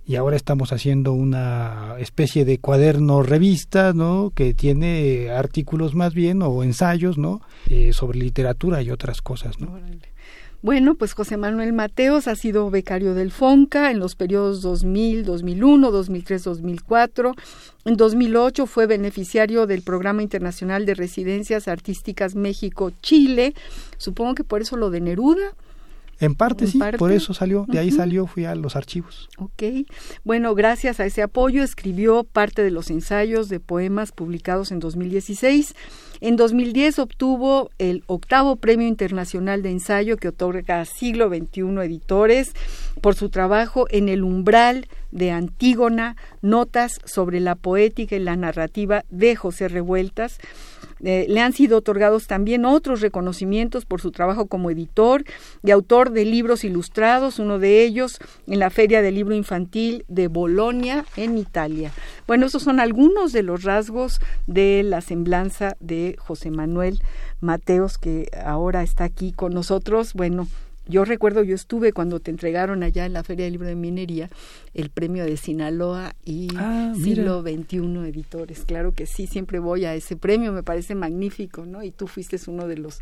Y 0.06 0.16
ahora 0.16 0.36
estamos 0.36 0.72
haciendo 0.72 1.12
una 1.12 1.96
especie 1.98 2.44
de 2.44 2.58
cuaderno 2.58 3.22
revista, 3.22 3.92
¿no? 3.92 4.32
Que 4.34 4.54
tiene 4.54 5.30
artículos 5.30 5.94
más 5.94 6.14
bien 6.14 6.42
o 6.42 6.64
ensayos, 6.64 7.18
¿no? 7.18 7.42
Eh, 7.68 7.92
sobre 7.92 8.18
literatura 8.18 8.82
y 8.82 8.90
otras 8.90 9.20
cosas, 9.20 9.60
¿no? 9.60 9.78
Bueno, 10.62 10.94
pues 10.94 11.12
José 11.12 11.36
Manuel 11.36 11.72
Mateos 11.72 12.26
ha 12.26 12.34
sido 12.34 12.70
becario 12.70 13.14
del 13.14 13.30
FONCA 13.30 13.90
en 13.90 14.00
los 14.00 14.16
periodos 14.16 14.62
2000, 14.62 15.24
2001, 15.24 15.90
2003, 15.90 16.42
2004. 16.44 17.34
En 17.84 17.96
2008 17.96 18.66
fue 18.66 18.86
beneficiario 18.86 19.66
del 19.66 19.82
Programa 19.82 20.22
Internacional 20.22 20.86
de 20.86 20.94
Residencias 20.94 21.68
Artísticas 21.68 22.34
México-Chile. 22.34 23.54
Supongo 23.98 24.34
que 24.34 24.44
por 24.44 24.62
eso 24.62 24.76
lo 24.76 24.90
de 24.90 25.00
Neruda. 25.00 25.54
En 26.18 26.34
parte 26.34 26.66
sí, 26.66 26.80
por 26.98 27.12
eso 27.12 27.34
salió, 27.34 27.66
de 27.68 27.78
ahí 27.78 27.90
salió, 27.90 28.26
fui 28.26 28.46
a 28.46 28.54
los 28.54 28.74
archivos. 28.74 29.28
Ok, 29.38 29.62
bueno, 30.24 30.54
gracias 30.54 30.98
a 30.98 31.06
ese 31.06 31.22
apoyo 31.22 31.62
escribió 31.62 32.24
parte 32.24 32.62
de 32.62 32.70
los 32.70 32.90
ensayos 32.90 33.48
de 33.48 33.60
poemas 33.60 34.12
publicados 34.12 34.72
en 34.72 34.80
2016. 34.80 35.74
En 36.20 36.36
2010 36.36 36.98
obtuvo 37.00 37.70
el 37.78 38.02
octavo 38.06 38.56
Premio 38.56 38.88
Internacional 38.88 39.62
de 39.62 39.70
Ensayo 39.70 40.16
que 40.16 40.28
otorga 40.28 40.84
Siglo 40.86 41.28
XXI 41.28 41.62
Editores 41.84 42.52
por 43.02 43.14
su 43.14 43.28
trabajo 43.28 43.86
en 43.90 44.08
El 44.08 44.22
umbral 44.22 44.88
de 45.10 45.30
Antígona, 45.30 46.16
Notas 46.40 47.00
sobre 47.04 47.40
la 47.40 47.54
poética 47.54 48.16
y 48.16 48.20
la 48.20 48.36
narrativa 48.36 49.04
de 49.10 49.36
José 49.36 49.68
Revueltas. 49.68 50.38
Eh, 51.04 51.26
le 51.28 51.40
han 51.40 51.52
sido 51.52 51.78
otorgados 51.78 52.26
también 52.26 52.64
otros 52.64 53.00
reconocimientos 53.00 53.84
por 53.84 54.00
su 54.00 54.12
trabajo 54.12 54.46
como 54.46 54.70
editor 54.70 55.24
y 55.62 55.70
autor 55.70 56.10
de 56.10 56.24
libros 56.24 56.64
ilustrados, 56.64 57.38
uno 57.38 57.58
de 57.58 57.82
ellos 57.82 58.18
en 58.46 58.58
la 58.58 58.70
Feria 58.70 59.02
del 59.02 59.14
Libro 59.14 59.34
Infantil 59.34 60.04
de 60.08 60.28
Bolonia, 60.28 61.04
en 61.16 61.36
Italia. 61.38 61.92
Bueno, 62.26 62.46
esos 62.46 62.62
son 62.62 62.80
algunos 62.80 63.32
de 63.32 63.42
los 63.42 63.62
rasgos 63.62 64.20
de 64.46 64.82
la 64.84 65.00
semblanza 65.00 65.76
de 65.80 66.16
José 66.18 66.50
Manuel 66.50 67.00
Mateos, 67.40 67.98
que 67.98 68.28
ahora 68.44 68.82
está 68.82 69.04
aquí 69.04 69.32
con 69.32 69.52
nosotros. 69.52 70.14
Bueno, 70.14 70.48
yo 70.88 71.04
recuerdo, 71.04 71.42
yo 71.42 71.54
estuve 71.54 71.92
cuando 71.92 72.20
te 72.20 72.30
entregaron 72.30 72.82
allá 72.82 73.06
en 73.06 73.12
la 73.12 73.24
Feria 73.24 73.44
del 73.44 73.52
Libro 73.52 73.68
de 73.68 73.74
Minería 73.74 74.30
el 74.74 74.90
premio 74.90 75.24
de 75.24 75.36
Sinaloa 75.36 76.14
y 76.24 76.48
Ah, 76.56 76.92
Siglo 76.94 77.42
XXI 77.42 78.08
Editores. 78.08 78.64
Claro 78.64 78.92
que 78.92 79.06
sí, 79.06 79.26
siempre 79.26 79.58
voy 79.58 79.84
a 79.84 79.94
ese 79.94 80.16
premio, 80.16 80.52
me 80.52 80.62
parece 80.62 80.94
magnífico, 80.94 81.66
¿no? 81.66 81.82
Y 81.82 81.90
tú 81.90 82.06
fuiste 82.06 82.36
uno 82.46 82.68
de 82.68 82.76
los 82.76 83.00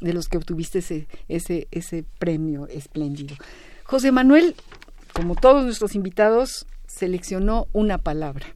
de 0.00 0.12
los 0.12 0.28
que 0.28 0.36
obtuviste 0.36 0.80
ese 0.80 1.06
ese 1.28 1.68
ese 1.70 2.04
premio 2.18 2.66
espléndido. 2.68 3.36
José 3.84 4.12
Manuel, 4.12 4.54
como 5.12 5.34
todos 5.34 5.64
nuestros 5.64 5.94
invitados, 5.94 6.66
seleccionó 6.86 7.66
una 7.72 7.98
palabra, 7.98 8.46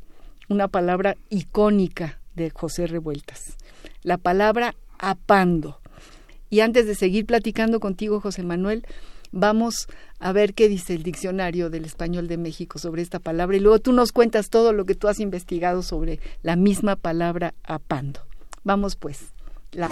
una 0.48 0.68
palabra 0.68 1.16
icónica 1.30 2.18
de 2.34 2.50
José 2.50 2.86
Revueltas, 2.86 3.56
la 4.02 4.18
palabra 4.18 4.74
apando. 4.98 5.80
Y 6.50 6.60
antes 6.60 6.86
de 6.86 6.94
seguir 6.94 7.26
platicando 7.26 7.80
contigo, 7.80 8.20
José 8.20 8.42
Manuel, 8.42 8.86
vamos 9.32 9.86
a 10.18 10.32
ver 10.32 10.54
qué 10.54 10.68
dice 10.68 10.94
el 10.94 11.02
diccionario 11.02 11.70
del 11.70 11.84
español 11.84 12.28
de 12.28 12.38
México 12.38 12.78
sobre 12.78 13.02
esta 13.02 13.18
palabra 13.18 13.56
y 13.56 13.60
luego 13.60 13.78
tú 13.78 13.92
nos 13.92 14.12
cuentas 14.12 14.48
todo 14.48 14.72
lo 14.72 14.84
que 14.84 14.94
tú 14.94 15.08
has 15.08 15.20
investigado 15.20 15.82
sobre 15.82 16.20
la 16.42 16.56
misma 16.56 16.96
palabra 16.96 17.54
apando. 17.64 18.20
Vamos 18.64 18.96
pues. 18.96 19.32
La... 19.72 19.88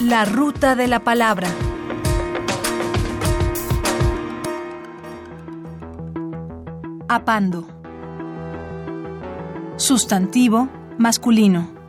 La 0.00 0.24
ruta 0.24 0.74
de 0.74 0.88
la 0.88 1.00
palabra. 1.00 1.48
Apando. 7.08 7.68
Sustantivo 9.76 10.68
masculino. 10.98 11.81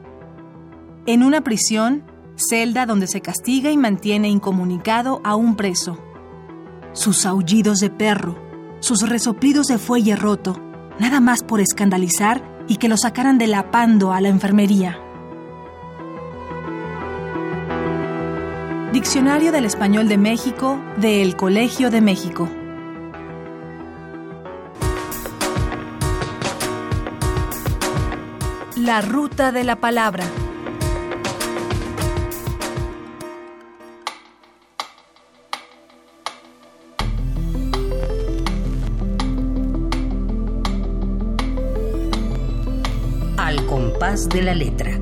En 1.05 1.21
una 1.21 1.41
prisión, 1.41 2.05
celda 2.37 2.85
donde 2.85 3.07
se 3.07 3.19
castiga 3.19 3.69
y 3.69 3.75
mantiene 3.75 4.29
incomunicado 4.29 5.19
a 5.25 5.35
un 5.35 5.57
preso. 5.57 5.97
Sus 6.93 7.25
aullidos 7.25 7.81
de 7.81 7.89
perro, 7.89 8.37
sus 8.79 9.01
resoplidos 9.01 9.67
de 9.67 9.79
fuelle 9.79 10.15
roto, 10.15 10.61
nada 10.99 11.19
más 11.19 11.43
por 11.43 11.59
escandalizar 11.59 12.41
y 12.69 12.77
que 12.77 12.87
lo 12.87 12.95
sacaran 12.95 13.37
del 13.37 13.53
apando 13.53 14.13
a 14.13 14.21
la 14.21 14.29
enfermería. 14.29 14.97
Diccionario 18.93 19.51
del 19.51 19.65
Español 19.65 20.07
de 20.07 20.17
México 20.17 20.79
del 20.95 21.35
Colegio 21.35 21.89
de 21.89 21.99
México. 21.99 22.47
La 28.77 29.01
ruta 29.01 29.51
de 29.51 29.65
la 29.65 29.75
palabra. 29.75 30.23
De 44.13 44.43
la 44.43 44.53
letra. 44.53 45.01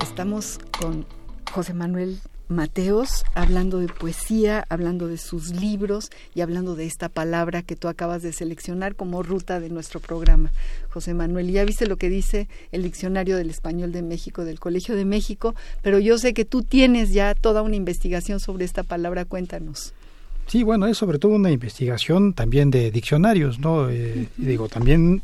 Estamos 0.00 0.60
con 0.78 1.04
José 1.50 1.74
Manuel 1.74 2.20
Mateos 2.46 3.24
hablando 3.34 3.80
de 3.80 3.88
poesía, 3.88 4.64
hablando 4.68 5.08
de 5.08 5.18
sus 5.18 5.50
libros 5.50 6.10
y 6.36 6.42
hablando 6.42 6.76
de 6.76 6.86
esta 6.86 7.08
palabra 7.08 7.62
que 7.62 7.74
tú 7.74 7.88
acabas 7.88 8.22
de 8.22 8.32
seleccionar 8.32 8.94
como 8.94 9.24
ruta 9.24 9.58
de 9.58 9.70
nuestro 9.70 9.98
programa. 9.98 10.52
José 10.90 11.14
Manuel, 11.14 11.50
ya 11.50 11.64
viste 11.64 11.88
lo 11.88 11.96
que 11.96 12.08
dice 12.08 12.46
el 12.70 12.84
Diccionario 12.84 13.36
del 13.36 13.50
Español 13.50 13.90
de 13.90 14.02
México, 14.02 14.44
del 14.44 14.60
Colegio 14.60 14.94
de 14.94 15.04
México, 15.04 15.56
pero 15.82 15.98
yo 15.98 16.16
sé 16.16 16.32
que 16.32 16.44
tú 16.44 16.62
tienes 16.62 17.12
ya 17.12 17.34
toda 17.34 17.62
una 17.62 17.74
investigación 17.74 18.38
sobre 18.38 18.66
esta 18.66 18.84
palabra, 18.84 19.24
cuéntanos. 19.24 19.94
Sí, 20.46 20.62
bueno, 20.62 20.86
es 20.86 20.98
sobre 20.98 21.18
todo 21.18 21.32
una 21.32 21.50
investigación 21.50 22.32
también 22.32 22.70
de 22.70 22.90
diccionarios, 22.90 23.58
¿no? 23.58 23.88
Eh, 23.88 24.26
Digo, 24.36 24.68
también 24.68 25.22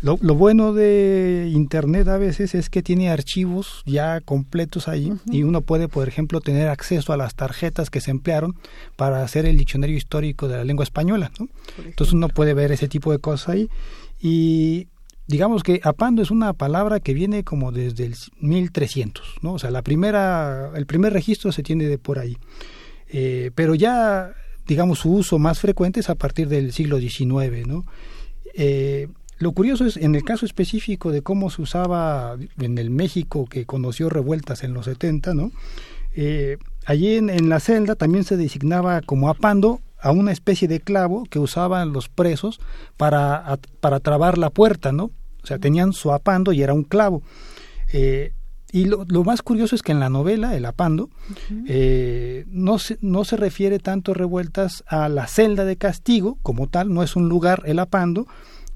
lo, 0.00 0.18
lo, 0.20 0.34
bueno 0.34 0.72
de 0.72 1.50
Internet 1.52 2.08
a 2.08 2.16
veces 2.18 2.54
es 2.54 2.68
que 2.70 2.82
tiene 2.82 3.10
archivos 3.10 3.82
ya 3.86 4.20
completos 4.20 4.88
ahí 4.88 5.10
uh 5.10 5.14
-huh. 5.14 5.34
y 5.34 5.42
uno 5.44 5.60
puede, 5.60 5.88
por 5.88 6.08
ejemplo, 6.08 6.40
tener 6.40 6.68
acceso 6.68 7.12
a 7.12 7.16
las 7.16 7.34
tarjetas 7.34 7.88
que 7.90 8.00
se 8.00 8.10
emplearon 8.10 8.56
para 8.96 9.22
hacer 9.22 9.46
el 9.46 9.56
diccionario 9.56 9.96
histórico 9.96 10.48
de 10.48 10.56
la 10.56 10.64
lengua 10.64 10.82
española, 10.84 11.30
¿no? 11.38 11.48
Entonces 11.84 12.14
uno 12.14 12.28
puede 12.28 12.54
ver 12.54 12.72
ese 12.72 12.88
tipo 12.88 13.12
de 13.12 13.18
cosas 13.18 13.50
ahí 13.50 13.68
y 14.20 14.88
digamos 15.28 15.62
que 15.62 15.80
apando 15.84 16.20
es 16.22 16.30
una 16.30 16.52
palabra 16.52 16.98
que 17.00 17.14
viene 17.14 17.44
como 17.44 17.72
desde 17.72 18.04
el 18.06 18.14
1300, 18.40 19.36
¿no? 19.42 19.52
O 19.54 19.58
sea, 19.58 19.70
la 19.70 19.82
primera, 19.82 20.72
el 20.74 20.86
primer 20.86 21.12
registro 21.12 21.52
se 21.52 21.62
tiene 21.62 21.84
de 21.86 21.98
por 21.98 22.18
ahí. 22.18 22.36
Eh, 23.08 23.50
pero 23.54 23.74
ya 23.74 24.32
digamos, 24.66 25.00
su 25.00 25.12
uso 25.12 25.38
más 25.38 25.60
frecuente 25.60 26.00
es 26.00 26.10
a 26.10 26.14
partir 26.14 26.48
del 26.48 26.72
siglo 26.72 26.98
XIX, 26.98 27.66
¿no? 27.66 27.84
Eh, 28.54 29.08
lo 29.38 29.52
curioso 29.52 29.86
es, 29.86 29.96
en 29.96 30.14
el 30.14 30.22
caso 30.22 30.46
específico 30.46 31.10
de 31.10 31.22
cómo 31.22 31.50
se 31.50 31.62
usaba 31.62 32.36
en 32.60 32.78
el 32.78 32.90
México 32.90 33.46
que 33.46 33.66
conoció 33.66 34.08
revueltas 34.08 34.62
en 34.62 34.72
los 34.72 34.84
70, 34.84 35.34
¿no? 35.34 35.50
Eh, 36.14 36.58
allí 36.86 37.16
en, 37.16 37.48
la 37.48 37.58
celda 37.58 37.96
también 37.96 38.24
se 38.24 38.36
designaba 38.36 39.00
como 39.00 39.28
apando 39.28 39.80
a 39.98 40.12
una 40.12 40.32
especie 40.32 40.68
de 40.68 40.80
clavo 40.80 41.24
que 41.24 41.38
usaban 41.38 41.92
los 41.92 42.08
presos 42.08 42.60
para, 42.96 43.58
para 43.80 44.00
trabar 44.00 44.38
la 44.38 44.50
puerta, 44.50 44.92
¿no? 44.92 45.10
O 45.42 45.46
sea, 45.46 45.58
tenían 45.58 45.92
su 45.92 46.12
apando 46.12 46.52
y 46.52 46.62
era 46.62 46.72
un 46.72 46.84
clavo. 46.84 47.22
Eh, 47.92 48.32
y 48.72 48.86
lo, 48.86 49.04
lo, 49.06 49.22
más 49.22 49.42
curioso 49.42 49.76
es 49.76 49.82
que 49.82 49.92
en 49.92 50.00
la 50.00 50.08
novela, 50.08 50.56
El 50.56 50.64
Apando, 50.64 51.04
uh 51.04 51.08
-huh. 51.50 51.64
eh, 51.68 52.46
no, 52.48 52.78
se, 52.78 52.96
no 53.02 53.24
se 53.24 53.36
refiere 53.36 53.78
tanto 53.78 54.14
revueltas 54.14 54.82
a 54.86 55.10
la 55.10 55.26
celda 55.26 55.66
de 55.66 55.76
castigo 55.76 56.38
como 56.42 56.68
tal, 56.68 56.92
no 56.92 57.02
es 57.02 57.14
un 57.14 57.28
lugar 57.28 57.62
El 57.66 57.78
Apando, 57.78 58.26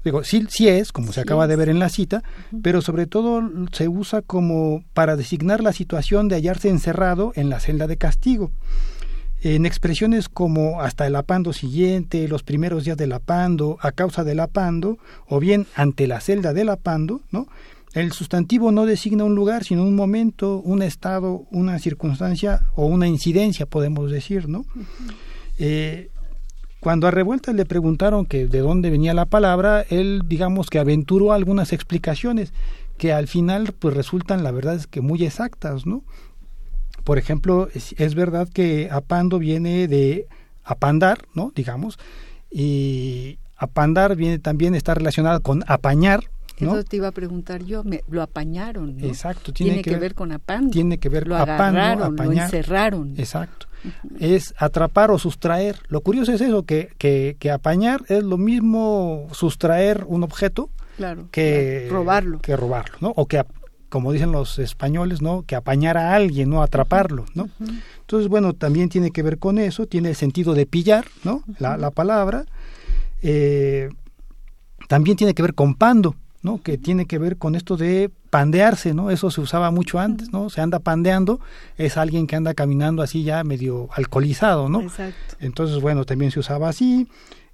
digo, 0.03 0.23
sí, 0.23 0.45
sí 0.49 0.67
es, 0.67 0.91
como 0.91 1.07
sí 1.07 1.13
se 1.15 1.21
acaba 1.21 1.45
es. 1.45 1.49
de 1.49 1.55
ver 1.55 1.69
en 1.69 1.79
la 1.79 1.89
cita, 1.89 2.21
uh 2.23 2.55
-huh. 2.55 2.61
pero 2.61 2.81
sobre 2.81 3.07
todo 3.07 3.41
se 3.71 3.87
usa 3.87 4.21
como 4.21 4.83
para 4.93 5.15
designar 5.15 5.63
la 5.63 5.73
situación 5.73 6.27
de 6.27 6.35
hallarse 6.35 6.69
encerrado 6.69 7.33
en 7.35 7.49
la 7.49 7.59
celda 7.59 7.87
de 7.87 7.97
castigo. 7.97 8.51
En 9.41 9.65
expresiones 9.65 10.29
como 10.29 10.81
hasta 10.81 11.05
el 11.05 11.15
apando 11.15 11.53
siguiente, 11.53 12.27
los 12.27 12.43
primeros 12.43 12.85
días 12.85 12.97
del 12.97 13.13
apando, 13.13 13.77
a 13.81 13.91
causa 13.91 14.23
del 14.23 14.39
apando, 14.39 14.97
o 15.27 15.39
bien 15.39 15.67
ante 15.75 16.07
la 16.07 16.19
celda 16.21 16.53
del 16.53 16.69
apando, 16.69 17.21
¿no? 17.31 17.47
El 17.97 18.11
sustantivo 18.11 18.71
no 18.71 18.85
designa 18.85 19.23
un 19.23 19.33
lugar, 19.33 19.63
sino 19.63 19.81
un 19.81 19.95
momento, 19.95 20.59
un 20.59 20.83
estado, 20.83 21.47
una 21.49 21.79
circunstancia 21.79 22.61
o 22.75 22.85
una 22.85 23.07
incidencia, 23.07 23.65
podemos 23.65 24.11
decir, 24.11 24.47
¿no? 24.47 24.65
Eh, 25.57 26.11
cuando 26.79 27.07
a 27.07 27.11
Revueltas 27.11 27.55
le 27.55 27.65
preguntaron 27.65 28.27
que 28.27 28.45
de 28.45 28.59
dónde 28.59 28.91
venía 28.91 29.15
la 29.15 29.25
palabra, 29.25 29.83
él, 29.89 30.21
digamos, 30.27 30.69
que 30.69 30.77
aventuró 30.77 31.33
algunas 31.33 31.73
explicaciones 31.73 32.53
que 32.99 33.13
al 33.13 33.27
final, 33.27 33.73
pues 33.73 33.95
resultan, 33.95 34.43
la 34.43 34.51
verdad 34.51 34.75
es 34.75 34.85
que 34.85 35.01
muy 35.01 35.25
exactas, 35.25 35.87
¿no? 35.87 36.03
Por 37.03 37.17
ejemplo, 37.17 37.67
es, 37.73 37.95
es 37.97 38.13
verdad 38.13 38.47
que 38.47 38.89
apando 38.91 39.39
viene 39.39 39.87
de 39.87 40.27
apandar, 40.63 41.25
¿no? 41.33 41.51
Digamos, 41.55 41.97
y 42.51 43.39
apandar 43.55 44.15
viene 44.15 44.37
también 44.37 44.75
está 44.75 44.93
relacionado 44.93 45.41
con 45.41 45.63
apañar, 45.65 46.25
¿no? 46.65 46.73
Eso 46.73 46.83
te 46.83 46.97
iba 46.97 47.07
a 47.07 47.11
preguntar 47.11 47.63
yo, 47.63 47.83
me, 47.83 48.03
lo 48.09 48.21
apañaron. 48.21 48.97
¿no? 48.97 49.05
Exacto, 49.05 49.53
tiene, 49.53 49.73
tiene 49.73 49.83
que, 49.83 49.91
ver, 49.91 49.99
ver, 49.99 50.15
con 50.15 50.31
apando. 50.31 50.71
Tiene 50.71 50.97
que 50.97 51.09
ver 51.09 51.27
lo 51.27 51.35
apando, 51.37 51.79
apañar. 51.79 51.97
lo 51.97 52.31
encerraron. 52.31 53.13
Exacto. 53.17 53.67
Uh 53.83 53.87
-huh. 53.87 54.17
Es 54.19 54.53
atrapar 54.57 55.11
o 55.11 55.19
sustraer. 55.19 55.79
Lo 55.87 56.01
curioso 56.01 56.31
es 56.31 56.41
eso, 56.41 56.63
que, 56.63 56.89
que, 56.97 57.37
que 57.39 57.51
apañar 57.51 58.03
es 58.07 58.23
lo 58.23 58.37
mismo 58.37 59.27
sustraer 59.31 60.03
un 60.07 60.23
objeto 60.23 60.69
claro, 60.97 61.27
que 61.31 61.85
claro. 61.87 62.03
robarlo. 62.03 62.39
Que 62.39 62.55
robarlo, 62.55 62.97
¿no? 63.01 63.13
O 63.15 63.27
que, 63.27 63.43
como 63.89 64.11
dicen 64.11 64.31
los 64.31 64.59
españoles, 64.59 65.21
¿no? 65.21 65.43
Que 65.43 65.55
apañar 65.55 65.97
a 65.97 66.15
alguien, 66.15 66.49
¿no? 66.49 66.61
Atraparlo, 66.61 67.25
¿no? 67.35 67.43
Uh 67.43 67.65
-huh. 67.65 67.81
Entonces, 68.01 68.29
bueno, 68.29 68.53
también 68.53 68.89
tiene 68.89 69.11
que 69.11 69.21
ver 69.21 69.37
con 69.37 69.59
eso, 69.59 69.85
tiene 69.85 70.09
el 70.09 70.15
sentido 70.15 70.53
de 70.53 70.65
pillar, 70.65 71.05
¿no? 71.23 71.35
Uh 71.35 71.43
-huh. 71.47 71.55
la, 71.59 71.77
la, 71.77 71.91
palabra. 71.91 72.45
Eh, 73.21 73.89
también 74.87 75.17
tiene 75.17 75.33
que 75.33 75.41
ver 75.41 75.53
con 75.53 75.75
pando, 75.75 76.15
¿no? 76.47 76.61
que 76.61 76.77
tiene 76.77 77.05
que 77.05 77.17
ver 77.17 77.37
con 77.37 77.55
esto 77.55 77.75
de 77.75 78.09
pandearse, 78.29 78.93
¿no? 78.93 79.11
Eso 79.11 79.29
se 79.31 79.41
usaba 79.41 79.69
mucho 79.69 79.99
antes, 79.99 80.31
¿no? 80.31 80.49
Se 80.49 80.61
anda 80.61 80.79
pandeando, 80.79 81.41
es 81.77 81.97
alguien 81.97 82.25
que 82.25 82.37
anda 82.37 82.53
caminando 82.53 83.01
así 83.01 83.23
ya 83.23 83.43
medio 83.43 83.89
alcoholizado, 83.93 84.69
¿no? 84.69 84.81
Exacto. 84.81 85.35
Entonces, 85.39 85.81
bueno, 85.81 86.05
también 86.05 86.31
se 86.31 86.39
usaba 86.39 86.69
así. 86.69 87.07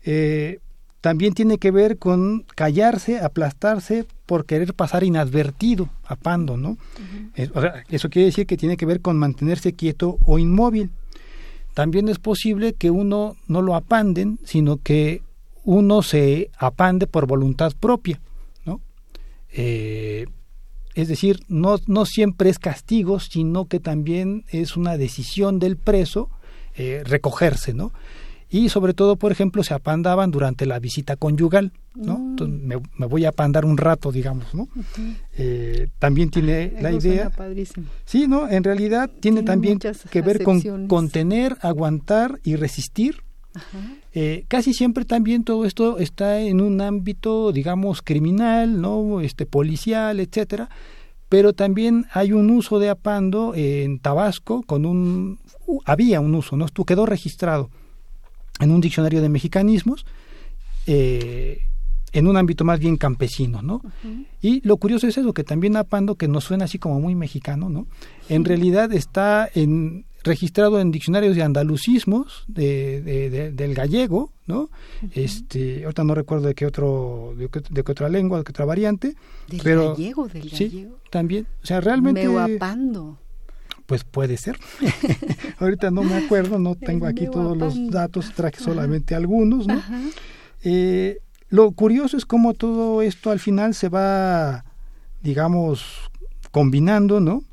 Eh, 0.05 0.59
también 1.01 1.33
tiene 1.33 1.57
que 1.57 1.71
ver 1.71 1.97
con 1.97 2.45
callarse, 2.55 3.19
aplastarse 3.19 4.05
por 4.25 4.45
querer 4.45 4.73
pasar 4.75 5.03
inadvertido, 5.03 5.89
apando, 6.05 6.55
¿no? 6.55 6.69
Uh 6.69 6.75
-huh. 6.75 7.31
eh, 7.35 7.49
o 7.53 7.61
sea, 7.61 7.83
eso 7.89 8.09
quiere 8.09 8.27
decir 8.27 8.45
que 8.45 8.57
tiene 8.57 8.77
que 8.77 8.85
ver 8.85 9.01
con 9.01 9.17
mantenerse 9.17 9.73
quieto 9.73 10.17
o 10.25 10.37
inmóvil. 10.37 10.91
También 11.73 12.07
es 12.09 12.19
posible 12.19 12.73
que 12.73 12.91
uno 12.91 13.35
no 13.47 13.61
lo 13.63 13.75
apanden, 13.75 14.39
sino 14.43 14.77
que 14.77 15.23
uno 15.63 16.03
se 16.03 16.51
apande 16.57 17.07
por 17.07 17.25
voluntad 17.25 17.73
propia. 17.79 18.19
Eh, 19.53 20.25
es 20.95 21.07
decir, 21.07 21.39
no, 21.47 21.77
no 21.87 22.05
siempre 22.05 22.49
es 22.49 22.59
castigo, 22.59 23.19
sino 23.19 23.65
que 23.65 23.79
también 23.79 24.45
es 24.49 24.77
una 24.77 24.97
decisión 24.97 25.59
del 25.59 25.77
preso 25.77 26.29
eh, 26.75 27.03
recogerse, 27.05 27.73
¿no? 27.73 27.91
Y 28.49 28.69
sobre 28.69 28.93
todo, 28.93 29.15
por 29.15 29.31
ejemplo, 29.31 29.63
se 29.63 29.73
apandaban 29.73 30.29
durante 30.29 30.67
la 30.67 30.77
visita 30.77 31.15
conyugal, 31.15 31.71
¿no? 31.95 32.19
Mm. 32.19 32.29
Entonces, 32.29 32.61
me, 32.61 32.75
me 32.97 33.05
voy 33.07 33.25
a 33.25 33.29
apandar 33.29 33.65
un 33.65 33.77
rato, 33.77 34.11
digamos, 34.11 34.53
¿no? 34.53 34.67
Eh, 35.35 35.87
también 35.97 36.29
tiene 36.29 36.71
la 36.79 36.91
idea... 36.91 37.31
padrísimo. 37.31 37.87
Sí, 38.05 38.27
¿no? 38.27 38.47
En 38.47 38.63
realidad 38.63 39.09
tiene, 39.09 39.41
Tiene 39.41 39.41
también 39.43 39.79
que 39.79 40.21
ver 40.21 40.43
con 40.43 40.87
contener, 40.87 41.57
aguantar 41.61 42.39
y 42.43 42.55
resistir. 42.55 43.23
Eh, 44.13 44.45
casi 44.47 44.73
siempre 44.73 45.05
también 45.05 45.43
todo 45.43 45.65
esto 45.65 45.97
está 45.99 46.39
en 46.39 46.61
un 46.61 46.81
ámbito, 46.81 47.51
digamos, 47.51 48.01
criminal, 48.01 48.81
¿no? 48.81 49.21
Este, 49.21 49.45
policial, 49.45 50.19
etcétera. 50.19 50.69
Pero 51.29 51.53
también 51.53 52.05
hay 52.13 52.31
un 52.31 52.51
uso 52.51 52.79
de 52.79 52.89
apando 52.89 53.53
en 53.55 53.99
Tabasco 53.99 54.63
con 54.63 54.85
un... 54.85 55.39
uh, 55.65 55.79
había 55.85 56.19
un 56.19 56.35
uso, 56.35 56.57
¿no? 56.57 56.65
Esto 56.65 56.85
quedó 56.85 57.05
registrado 57.05 57.69
en 58.59 58.71
un 58.71 58.81
diccionario 58.81 59.21
de 59.21 59.29
mexicanismos 59.29 60.05
eh, 60.85 61.59
en 62.11 62.27
un 62.27 62.37
ámbito 62.37 62.63
más 62.63 62.79
bien 62.79 62.97
campesino, 62.97 63.63
¿no? 63.63 63.81
Y 64.39 64.61
lo 64.67 64.77
curioso 64.77 65.07
es 65.07 65.17
eso, 65.17 65.33
que 65.33 65.43
también 65.43 65.75
apando, 65.75 66.15
que 66.15 66.27
nos 66.27 66.43
suena 66.43 66.65
así 66.65 66.77
como 66.77 66.99
muy 66.99 67.15
mexicano, 67.15 67.69
¿no? 67.69 67.87
En 68.29 68.45
realidad 68.45 68.93
está 68.93 69.49
en, 69.55 70.05
registrado 70.23 70.79
en 70.79 70.91
diccionarios 70.91 71.35
de 71.35 71.43
andalucismos 71.43 72.45
de, 72.47 73.01
de- 73.01 73.29
de- 73.29 73.51
del 73.51 73.73
gallego, 73.73 74.31
¿no? 74.47 74.69
Este, 75.11 75.83
ahorita 75.83 76.03
no 76.03 76.15
recuerdo 76.15 76.47
de 76.47 76.55
qué 76.55 76.65
otro, 76.65 77.33
de 77.37 77.49
qué, 77.83 77.91
otra 77.91 78.07
lengua, 78.09 78.37
de 78.39 78.43
qué 78.45 78.51
otra 78.51 78.65
variante, 78.65 79.15
Del 79.47 79.61
pero 79.63 79.91
gallego, 79.91 80.27
del 80.27 80.49
sí, 80.49 80.65
gallego. 80.69 80.97
también, 81.09 81.45
o 81.61 81.65
sea, 81.65 81.81
realmente, 81.81 82.27
Meoapando. 82.27 83.19
pues 83.85 84.03
puede 84.05 84.37
ser. 84.37 84.57
ahorita 85.59 85.91
no 85.91 86.03
me 86.03 86.15
acuerdo, 86.15 86.57
no 86.59 86.75
tengo 86.75 87.05
aquí 87.05 87.27
todos 87.27 87.57
los 87.57 87.89
datos, 87.91 88.31
traje 88.33 88.59
solamente 88.63 89.15
algunos, 89.15 89.67
¿no? 89.67 89.81
Eh, 90.63 91.17
lo 91.49 91.71
curioso 91.71 92.15
es 92.17 92.25
cómo 92.25 92.53
todo 92.53 93.01
esto 93.01 93.29
al 93.29 93.39
final 93.39 93.73
se 93.75 93.89
va, 93.89 94.63
digamos, 95.21 95.83
combinando, 96.51 97.19
¿no? 97.19 97.43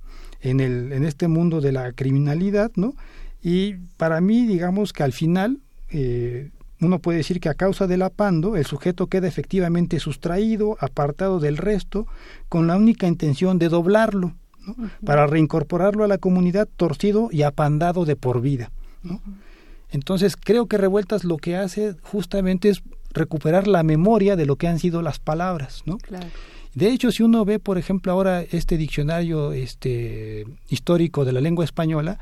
En, 0.43 0.61
el, 0.61 0.93
en 0.93 1.05
este 1.05 1.29
mundo 1.29 1.61
de 1.61 1.73
la 1.73 1.93
criminalidad, 1.93 2.73
¿no? 2.77 2.95
Y 3.43 3.75
para 3.97 4.21
mí, 4.21 4.47
digamos 4.47 4.93
que 4.93 5.03
al 5.03 5.13
final, 5.13 5.59
eh, 5.91 6.51
uno 6.81 6.99
puede 6.99 7.19
decir 7.19 7.41
que 7.41 7.49
a 7.49 7.55
causa 7.55 7.87
del 7.87 8.03
apando, 8.03 8.57
el 8.57 8.65
sujeto 8.67 9.07
queda 9.07 9.29
efectivamente 9.29 10.01
sustraído, 10.01 10.77
apartado 10.81 11.41
del 11.41 11.57
resto, 11.57 12.07
con 12.49 12.67
la 12.67 12.77
única 12.77 13.07
intención 13.07 13.59
de 13.59 13.69
doblarlo, 13.69 14.35
¿no? 14.67 14.77
Para 15.05 15.27
reincorporarlo 15.27 16.05
a 16.05 16.09
la 16.09 16.19
comunidad 16.19 16.69
torcido 16.77 17.29
y 17.31 17.43
apandado 17.43 18.05
de 18.05 18.17
por 18.17 18.41
vida, 18.41 18.71
¿no? 19.03 19.21
Entonces 19.91 20.37
creo 20.37 20.67
que 20.67 20.79
Revueltas 20.79 21.25
lo 21.25 21.37
que 21.37 21.57
hace 21.57 21.97
justamente 22.03 22.69
es 22.69 22.83
recuperar 23.13 23.67
la 23.67 23.83
memoria 23.83 24.37
de 24.37 24.47
lo 24.47 24.57
que 24.57 24.69
han 24.69 24.79
sido 24.79 25.03
las 25.03 25.19
palabras, 25.19 25.83
¿no? 25.85 25.99
Claro. 25.99 26.27
De 26.75 26.91
hecho, 26.91 27.11
si 27.11 27.23
uno 27.23 27.45
ve, 27.45 27.59
por 27.59 27.79
ejemplo, 27.79 28.13
ahora 28.13 28.43
este 28.43 28.77
diccionario 28.77 29.53
este, 29.53 30.47
histórico 30.69 31.25
de 31.25 31.33
la 31.33 31.41
lengua 31.41 31.65
española, 31.65 32.19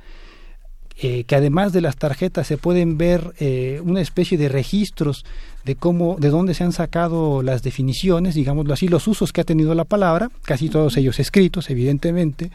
eh, 1.01 1.23
que 1.25 1.37
además 1.37 1.73
de 1.73 1.81
las 1.81 1.97
tarjetas 1.97 2.47
se 2.49 2.57
pueden 2.57 2.99
ver 2.99 3.33
eh, 3.39 3.81
una 3.85 4.01
especie 4.01 4.37
de 4.37 4.49
registros 4.49 5.25
de 5.65 5.77
cómo, 5.77 6.17
de 6.19 6.29
dónde 6.31 6.55
se 6.55 6.65
han 6.65 6.73
sacado 6.73 7.43
las 7.43 7.63
definiciones, 7.63 8.35
digámoslo 8.35 8.75
así, 8.75 8.89
los 8.89 9.07
usos 9.07 9.33
que 9.33 9.43
ha 9.43 9.45
tenido 9.45 9.75
la 9.77 9.85
palabra, 9.85 10.31
casi 10.43 10.69
todos 10.69 10.97
ellos 10.97 11.21
escritos, 11.21 11.71
evidentemente. 11.71 12.51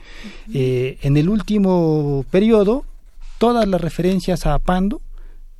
Eh, 0.54 0.98
en 1.04 1.16
el 1.16 1.30
último 1.30 2.26
periodo, 2.32 2.84
todas 3.38 3.66
las 3.68 3.80
referencias 3.80 4.46
a 4.46 4.56
Apando 4.56 5.00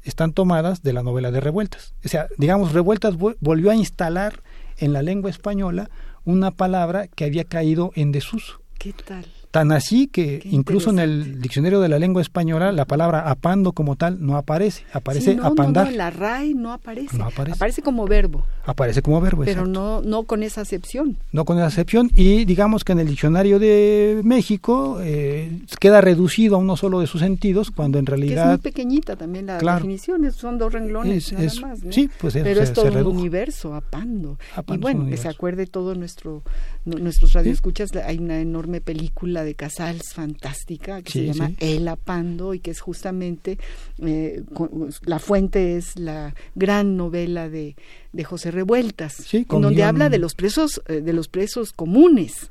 están 0.04 0.34
tomadas 0.34 0.84
de 0.84 0.92
la 0.92 1.04
novela 1.04 1.32
de 1.32 1.40
Revueltas. 1.40 1.94
O 2.04 2.10
sea, 2.10 2.28
digamos, 2.38 2.74
Revueltas 2.74 3.16
vu- 3.18 3.38
volvió 3.40 3.72
a 3.72 3.76
instalar 3.76 4.42
en 4.78 4.92
la 4.92 5.02
lengua 5.04 5.30
española 5.30 5.90
una 6.26 6.52
palabra 6.52 7.08
que 7.08 7.26
había 7.26 7.44
caído 7.44 7.92
en 7.96 8.12
desuso. 8.12 8.62
¿Qué 8.78 8.94
tal? 8.94 9.26
Tan 9.54 9.72
así 9.72 10.08
que 10.08 10.40
Qué 10.40 10.50
incluso 10.50 10.90
en 10.90 10.98
el 10.98 11.40
diccionario 11.40 11.80
de 11.80 11.88
la 11.88 12.00
lengua 12.00 12.24
española 12.24 12.72
la 12.72 12.86
palabra 12.86 13.30
apando 13.30 13.72
como 13.74 13.96
tal 13.96 14.18
no 14.26 14.36
aparece, 14.36 14.84
aparece 14.94 15.34
Sí, 15.34 15.38
no, 15.38 15.46
apandar, 15.46 15.86
No, 15.86 15.92
no, 15.92 15.98
la 15.98 16.10
RAI 16.10 16.56
no 16.56 16.74
aparece. 16.74 17.16
No 17.16 17.26
aparece. 17.26 17.84
como 17.84 18.08
verbo, 18.08 18.44
aparece 18.66 19.04
como 19.04 19.22
verbo. 19.22 19.44
pero 19.46 19.62
exacto. 19.62 19.72
no, 19.72 20.02
no 20.02 20.24
con 20.24 20.42
esa 20.42 20.62
acepción. 20.62 21.18
no 21.32 21.46
con 21.46 21.60
esa 21.60 21.68
excepción 21.68 22.10
y 22.16 22.46
digamos 22.46 22.84
que 22.84 22.94
en 22.94 23.00
el 23.02 23.08
diccionario 23.10 23.60
de 23.60 24.22
México 24.24 24.98
eh, 25.02 25.60
queda 25.80 26.02
reducido 26.02 26.56
a 26.56 26.58
uno 26.58 26.76
solo 26.76 27.00
de 27.02 27.06
sus 27.06 27.22
sentidos 27.22 27.70
cuando 27.70 28.00
en 28.00 28.06
Que 28.06 28.14
es 28.16 28.18
muy 28.20 28.28
realidad 28.30 28.60
pequeñita 28.60 29.16
también 29.16 29.46
la 29.46 29.60
Claro. 29.60 29.78
definición, 29.78 30.32
son 30.32 30.58
dos 30.58 30.74
renglones 30.74 31.28
es, 31.28 31.34
nada 31.34 31.46
es- 31.46 31.62
más. 31.62 31.80
sí 31.92 32.10
pues 32.20 32.34
Pero 32.34 32.56
se, 32.58 32.64
es 32.64 32.74
todo 32.74 32.88
un 33.08 33.18
universo, 33.18 33.76
apando. 33.76 34.40
Apando 34.56 34.74
y 34.74 34.78
bueno, 34.82 35.02
un 35.04 35.10
que 35.12 35.18
se 35.18 35.28
acuerde 35.28 35.68
todo 35.68 35.94
nuestro 35.94 36.32
nu- 36.34 36.42
nuestros 36.86 37.34
radioescuchas, 37.34 37.92
hay 37.96 38.18
una 38.18 38.40
enorme 38.42 38.82
película 38.82 39.44
de 39.44 39.56
Casals 39.56 40.14
fantástica 40.14 41.02
que 41.02 41.12
se 41.12 41.20
Sí, 41.20 41.26
llama 41.28 41.50
sí. 41.50 41.56
El 41.60 41.88
Apando 41.88 42.54
y 42.54 42.60
que 42.60 42.72
es 42.72 42.82
justamente 42.82 43.58
eh, 44.00 44.44
con- 44.54 44.90
la 45.06 45.20
fuente 45.20 45.78
es 45.78 45.98
la 45.98 46.36
gran 46.56 46.98
novela 46.98 47.50
de, 47.50 47.76
de 48.12 48.24
José 48.24 48.52
Revueltas, 48.52 49.14
Sí, 49.14 49.46
en 49.50 49.62
donde 49.62 49.84
habla 49.84 50.10
de 50.10 50.18
los 50.18 50.36
presos 50.36 50.82
eh, 50.88 51.02
de 51.02 51.14
los 51.14 51.28
presos 51.28 51.72
comunes. 51.74 52.50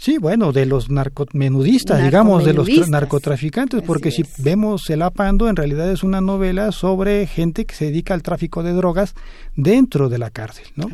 Sí, 0.00 0.16
bueno, 0.18 0.52
de 0.52 0.64
los 0.64 0.90
narcomenudistas, 0.90 1.98
digamos, 2.04 2.44
de 2.44 2.52
los 2.52 2.68
narcotraficantes, 2.88 3.78
Así 3.80 3.86
porque 3.86 4.12
si 4.12 4.22
es. 4.22 4.40
vemos 4.40 4.88
El 4.90 5.02
Apando, 5.02 5.48
en 5.48 5.56
realidad 5.56 5.90
es 5.90 6.04
una 6.04 6.20
novela 6.20 6.70
sobre 6.70 7.26
gente 7.26 7.64
que 7.64 7.74
se 7.74 7.86
dedica 7.86 8.14
al 8.14 8.22
tráfico 8.22 8.62
de 8.62 8.74
drogas 8.74 9.14
dentro 9.56 10.08
de 10.08 10.18
la 10.18 10.30
cárcel, 10.30 10.66
¿no? 10.76 10.86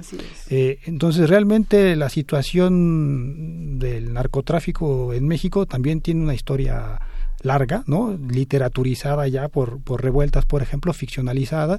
Eh, 0.49 0.79
entonces, 0.87 1.29
realmente 1.29 1.95
la 1.97 2.09
situación 2.09 3.79
del 3.79 4.13
narcotráfico 4.15 5.13
en 5.13 5.27
México 5.29 5.67
también 5.67 6.01
tiene 6.01 6.23
una 6.23 6.35
historia 6.35 6.99
larga, 7.43 7.85
¿no? 7.87 8.17
Literaturizada 8.31 9.29
ya 9.29 9.49
por, 9.49 9.79
por 9.81 10.03
revueltas, 10.03 10.47
por 10.47 10.63
ejemplo, 10.63 10.95
ficcionalizada. 10.95 11.79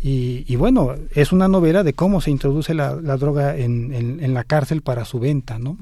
Y, 0.00 0.44
y 0.46 0.54
bueno, 0.54 0.94
es 1.12 1.32
una 1.32 1.48
novela 1.48 1.82
de 1.82 1.92
cómo 1.92 2.20
se 2.20 2.30
introduce 2.30 2.72
la, 2.72 2.94
la 3.00 3.16
droga 3.16 3.56
en, 3.56 3.92
en- 3.92 4.22
en 4.22 4.32
la 4.34 4.44
cárcel 4.44 4.80
para 4.82 5.04
su 5.04 5.18
venta, 5.18 5.58
¿no? 5.58 5.76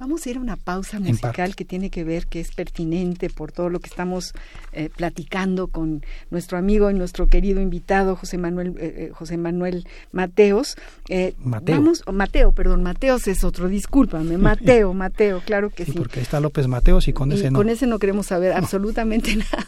Vamos 0.00 0.24
a 0.24 0.30
ir 0.30 0.38
a 0.38 0.40
una 0.40 0.56
pausa 0.56 0.98
musical 0.98 1.54
que 1.54 1.66
tiene 1.66 1.90
que 1.90 2.04
ver, 2.04 2.26
que 2.26 2.40
es 2.40 2.52
pertinente 2.54 3.28
por 3.28 3.52
todo 3.52 3.68
lo 3.68 3.80
que 3.80 3.88
estamos 3.90 4.32
eh, 4.72 4.88
platicando 4.96 5.66
con 5.68 6.02
nuestro 6.30 6.56
amigo 6.56 6.90
y 6.90 6.94
nuestro 6.94 7.26
querido 7.26 7.60
invitado 7.60 8.16
José 8.16 8.38
Manuel 8.38 8.68
eh, 8.78 8.94
eh, 8.96 9.10
José 9.12 9.36
Manuel 9.36 9.86
Mateos. 10.10 10.76
Eh, 11.10 11.34
Mateo. 11.38 11.76
Vamos, 11.76 12.02
oh, 12.06 12.12
Mateo, 12.12 12.52
perdón, 12.52 12.82
Mateos 12.82 13.28
es 13.28 13.44
otro, 13.44 13.68
discúlpame, 13.68 14.38
Mateo, 14.38 14.94
Mateo, 14.94 15.42
claro 15.44 15.68
que 15.68 15.84
Sí, 15.84 15.92
sí. 15.92 15.98
porque 15.98 16.20
está 16.20 16.40
López 16.40 16.66
Mateos 16.66 17.06
y 17.06 17.12
con 17.12 17.30
Y 17.30 17.34
ese 17.34 17.50
no. 17.50 17.58
con 17.58 17.68
ese 17.68 17.86
no 17.86 17.98
queremos 17.98 18.26
saber 18.26 18.52
absolutamente 18.54 19.36
nada. 19.36 19.66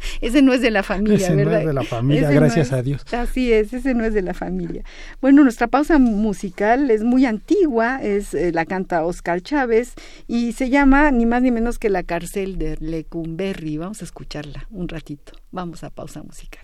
Ese 0.20 0.42
no 0.42 0.52
es 0.52 0.60
de 0.60 0.70
la 0.70 0.82
familia, 0.82 1.16
Ese 1.26 1.34
no 1.34 1.50
es 1.50 1.66
de 1.66 1.72
la 1.72 1.82
familia, 1.84 2.22
Ese 2.28 2.34
no 2.34 2.40
gracias 2.40 2.66
es- 2.68 2.72
a 2.72 2.82
Dios. 2.82 3.04
Así 3.14 3.52
es, 3.52 3.72
ese 3.72 3.94
no 3.94 4.04
es 4.04 4.14
de 4.14 4.22
la 4.22 4.34
familia. 4.34 4.84
Bueno, 5.20 5.42
nuestra 5.42 5.66
pausa 5.66 5.98
musical 5.98 6.90
es 6.90 7.02
muy 7.04 7.26
antigua, 7.26 8.00
es 8.02 8.34
eh, 8.34 8.52
la 8.52 8.64
canta 8.66 9.04
Oscar 9.04 9.40
Chávez 9.40 9.94
y 10.26 10.52
se 10.52 10.70
llama 10.70 11.10
ni 11.10 11.26
más 11.26 11.42
ni 11.42 11.50
menos 11.50 11.78
que 11.78 11.88
La 11.90 12.02
cárcel 12.02 12.58
de 12.58 12.76
Lecumberri. 12.80 13.78
Vamos 13.78 14.02
a 14.02 14.04
escucharla 14.04 14.66
un 14.70 14.88
ratito. 14.88 15.32
Vamos 15.50 15.84
a 15.84 15.90
pausa 15.90 16.22
musical. 16.22 16.62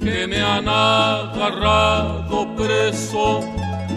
Que 0.00 0.26
me 0.28 0.40
han 0.40 0.68
agarrado 0.68 2.54
preso 2.56 3.40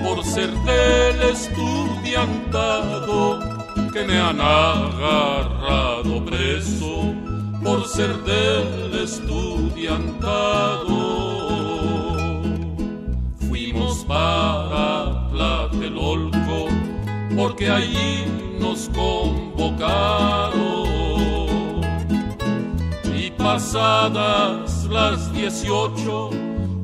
por 0.04 0.24
ser 0.24 0.50
del 0.50 1.22
estudiantado, 1.30 3.40
que 3.94 4.04
me 4.06 4.20
han 4.20 4.42
agarrado 4.42 6.26
preso 6.26 7.14
por 7.64 7.88
ser 7.88 8.18
del 8.24 9.04
estudiantado. 9.04 11.22
Fuimos 13.50 14.04
para 14.06 15.30
Tlatelolco 15.32 16.68
porque 17.36 17.70
allí 17.70 18.26
nos 18.60 18.90
convocaron. 18.90 20.91
Pasadas 23.44 24.86
las 24.86 25.34
dieciocho, 25.34 26.30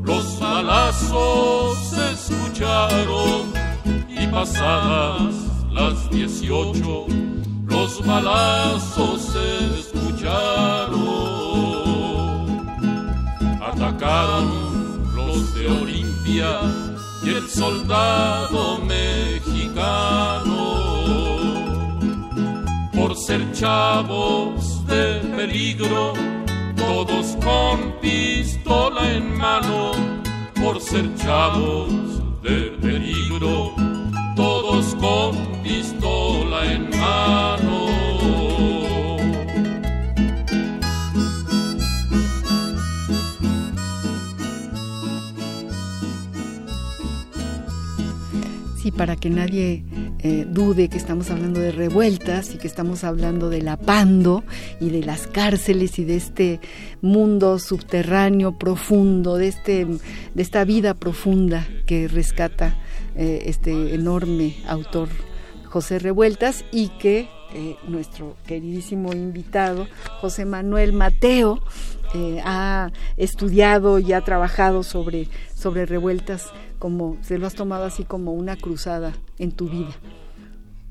los 0.04 0.40
balazos 0.40 1.78
se 1.78 2.12
escucharon. 2.14 3.54
Y 4.10 4.28
pasadas 4.28 5.36
las 5.72 6.10
dieciocho, 6.10 7.06
los 7.68 8.06
balazos 8.06 9.22
se 9.22 9.80
escucharon. 9.80 10.98
Atacaron 13.62 15.16
los 15.16 15.54
de 15.54 15.68
Olimpia 15.68 16.60
y 17.24 17.30
el 17.30 17.48
soldado 17.48 18.80
mexicano. 18.80 20.58
Por 22.94 23.16
ser 23.16 23.52
chavos 23.54 24.86
de 24.88 25.20
peligro, 25.36 26.14
todos 26.88 27.36
con 27.44 27.92
pistola 28.00 29.14
en 29.14 29.38
mano. 29.38 29.92
Por 30.56 30.80
ser 30.80 31.14
chavos 31.16 31.92
de 32.42 32.72
peligro, 32.82 33.74
todos 34.36 34.96
con 34.96 35.36
pistola 35.64 36.60
en 36.74 36.90
mano. 36.98 37.88
Sí, 48.78 48.92
para 48.92 49.18
que 49.18 49.30
nadie 49.30 49.84
eh, 50.20 50.46
dude 50.50 50.90
que 50.90 50.98
estamos 50.98 51.30
hablando 51.30 51.60
de 51.60 51.72
revueltas 51.72 52.54
y 52.54 52.58
que 52.58 52.68
estamos 52.68 53.04
hablando 53.04 53.50
de 53.50 53.62
la 53.62 53.78
Pando 53.78 54.44
y 54.80 54.90
de 54.90 55.04
las 55.04 55.28
cárceles 55.28 56.00
y 56.00 56.06
de 56.06 56.16
este 56.16 56.60
mundo 57.02 57.60
subterráneo 57.60 58.58
profundo, 58.58 59.38
de, 59.38 59.48
este, 59.48 59.86
de 59.86 60.42
esta 60.42 60.64
vida 60.64 60.96
profunda 60.96 61.68
que 61.86 62.08
rescata 62.08 62.76
eh, 63.16 63.44
este 63.46 63.94
enorme 63.94 64.56
autor 64.68 65.10
José 65.66 66.00
Revueltas 66.00 66.66
y 66.72 66.90
que 67.00 67.30
eh, 67.54 67.76
nuestro 67.88 68.36
queridísimo 68.46 69.14
invitado 69.14 69.88
José 70.20 70.46
Manuel 70.46 70.94
Mateo 70.94 71.62
eh, 72.14 72.42
ha 72.44 72.92
estudiado 73.18 74.00
y 74.00 74.14
ha 74.14 74.22
trabajado 74.22 74.84
sobre, 74.84 75.28
sobre 75.54 75.86
revueltas 75.86 76.52
como 76.80 77.18
se 77.22 77.38
lo 77.38 77.48
has 77.48 77.56
tomado 77.56 77.86
así 77.86 78.04
como 78.04 78.34
una 78.34 78.56
cruzada 78.56 79.14
en 79.40 79.52
tu 79.52 79.70
vida. 79.70 79.96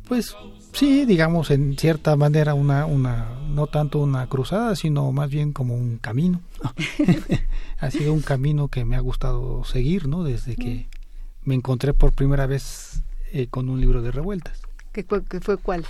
Pues 0.08 0.36
sí, 0.72 1.04
digamos 1.04 1.50
en 1.50 1.76
cierta 1.76 2.14
manera 2.16 2.54
una, 2.54 2.86
una, 2.86 3.28
no 3.48 3.66
tanto 3.66 3.98
una 3.98 4.26
cruzada, 4.28 4.76
sino 4.76 5.10
más 5.12 5.30
bien 5.30 5.52
como 5.52 5.74
un 5.74 5.98
camino. 5.98 6.40
ha 7.78 7.90
sido 7.90 8.12
un 8.12 8.22
camino 8.22 8.68
que 8.68 8.84
me 8.84 8.96
ha 8.96 9.00
gustado 9.00 9.64
seguir, 9.64 10.06
¿no? 10.06 10.22
Desde 10.22 10.54
que 10.54 10.86
me 11.44 11.54
encontré 11.54 11.92
por 11.92 12.12
primera 12.12 12.46
vez 12.46 13.02
eh, 13.32 13.48
con 13.48 13.68
un 13.68 13.80
libro 13.80 14.02
de 14.02 14.12
revueltas. 14.12 14.60
¿Qué, 14.92 15.04
qué 15.04 15.40
fue 15.40 15.56
cuál? 15.56 15.84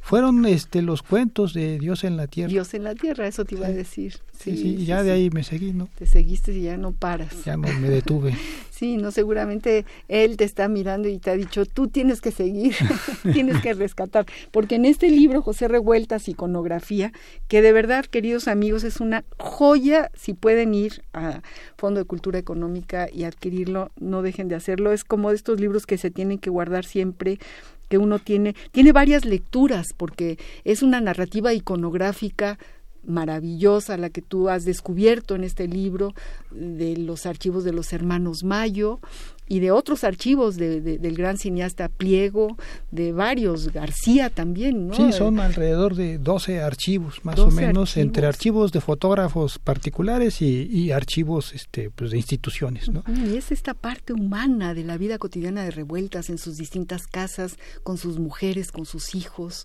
Fueron 0.00 0.46
este 0.46 0.82
los 0.82 1.02
cuentos 1.02 1.52
de 1.54 1.78
Dios 1.78 2.04
en 2.04 2.16
la 2.16 2.26
tierra. 2.26 2.48
Dios 2.48 2.74
en 2.74 2.84
la 2.84 2.94
tierra, 2.94 3.26
eso 3.26 3.44
te 3.44 3.54
iba 3.54 3.66
a 3.66 3.70
decir. 3.70 4.18
Sí, 4.38 4.56
sí, 4.56 4.84
ya 4.84 5.02
de 5.02 5.10
ahí 5.10 5.30
me 5.30 5.42
seguí, 5.42 5.72
¿no? 5.72 5.88
Te 5.98 6.06
seguiste 6.06 6.52
y 6.52 6.62
ya 6.62 6.76
no 6.76 6.92
paras. 6.92 7.44
Ya 7.44 7.56
no 7.56 7.68
me 7.80 7.90
detuve. 7.90 8.36
sí, 8.70 8.96
no, 8.96 9.10
seguramente 9.10 9.84
él 10.06 10.36
te 10.36 10.44
está 10.44 10.68
mirando 10.68 11.08
y 11.08 11.18
te 11.18 11.30
ha 11.30 11.34
dicho, 11.34 11.66
tú 11.66 11.88
tienes 11.88 12.20
que 12.20 12.30
seguir, 12.30 12.74
tienes 13.32 13.60
que 13.60 13.74
rescatar. 13.74 14.26
Porque 14.52 14.76
en 14.76 14.84
este 14.84 15.10
libro, 15.10 15.42
José 15.42 15.66
Revueltas, 15.66 16.28
Iconografía, 16.28 17.12
que 17.48 17.62
de 17.62 17.72
verdad, 17.72 18.04
queridos 18.06 18.46
amigos, 18.46 18.84
es 18.84 19.00
una 19.00 19.24
joya, 19.38 20.10
si 20.14 20.34
pueden 20.34 20.72
ir 20.72 21.02
a 21.12 21.42
Fondo 21.76 21.98
de 21.98 22.06
Cultura 22.06 22.38
Económica 22.38 23.08
y 23.12 23.24
adquirirlo, 23.24 23.90
no 23.98 24.22
dejen 24.22 24.48
de 24.48 24.54
hacerlo. 24.54 24.92
Es 24.92 25.02
como 25.02 25.30
de 25.30 25.36
estos 25.36 25.60
libros 25.60 25.84
que 25.84 25.98
se 25.98 26.10
tienen 26.10 26.38
que 26.38 26.50
guardar 26.50 26.84
siempre 26.84 27.40
que 27.88 27.98
uno 27.98 28.18
tiene, 28.18 28.54
tiene 28.72 28.92
varias 28.92 29.24
lecturas 29.24 29.88
porque 29.96 30.38
es 30.64 30.82
una 30.82 31.00
narrativa 31.00 31.52
iconográfica 31.54 32.58
maravillosa 33.04 33.96
la 33.96 34.10
que 34.10 34.22
tú 34.22 34.48
has 34.48 34.64
descubierto 34.64 35.34
en 35.34 35.44
este 35.44 35.66
libro 35.66 36.14
de 36.50 36.96
los 36.96 37.26
archivos 37.26 37.64
de 37.64 37.72
los 37.72 37.92
hermanos 37.92 38.44
Mayo 38.44 39.00
y 39.48 39.60
de 39.60 39.70
otros 39.70 40.04
archivos 40.04 40.56
de, 40.56 40.80
del 40.80 41.16
gran 41.16 41.38
cineasta 41.38 41.88
Pliego, 41.88 42.56
de 42.90 43.12
varios, 43.12 43.72
García 43.72 44.30
también, 44.30 44.88
¿no? 44.88 44.94
Sí, 44.94 45.12
son 45.12 45.40
alrededor 45.40 45.94
de 45.94 46.18
12 46.18 46.60
archivos, 46.60 47.24
más 47.24 47.38
o 47.38 47.50
menos, 47.50 47.96
entre 47.96 48.26
archivos 48.26 48.72
de 48.72 48.80
fotógrafos 48.80 49.58
particulares 49.58 50.42
y, 50.42 50.68
y 50.70 50.92
archivos 50.92 51.54
este, 51.54 51.90
pues, 51.90 52.10
de 52.10 52.18
instituciones, 52.18 52.88
¿no? 52.90 53.02
Y 53.08 53.36
es 53.36 53.50
esta 53.52 53.74
parte 53.74 54.12
humana 54.12 54.74
de 54.74 54.84
la 54.84 54.96
vida 54.96 55.18
cotidiana 55.18 55.62
de 55.62 55.70
revueltas 55.70 56.30
en 56.30 56.38
sus 56.38 56.56
distintas 56.56 57.06
casas, 57.06 57.56
con 57.82 57.96
sus 57.96 58.18
mujeres, 58.18 58.70
con 58.70 58.86
sus 58.86 59.14
hijos, 59.14 59.64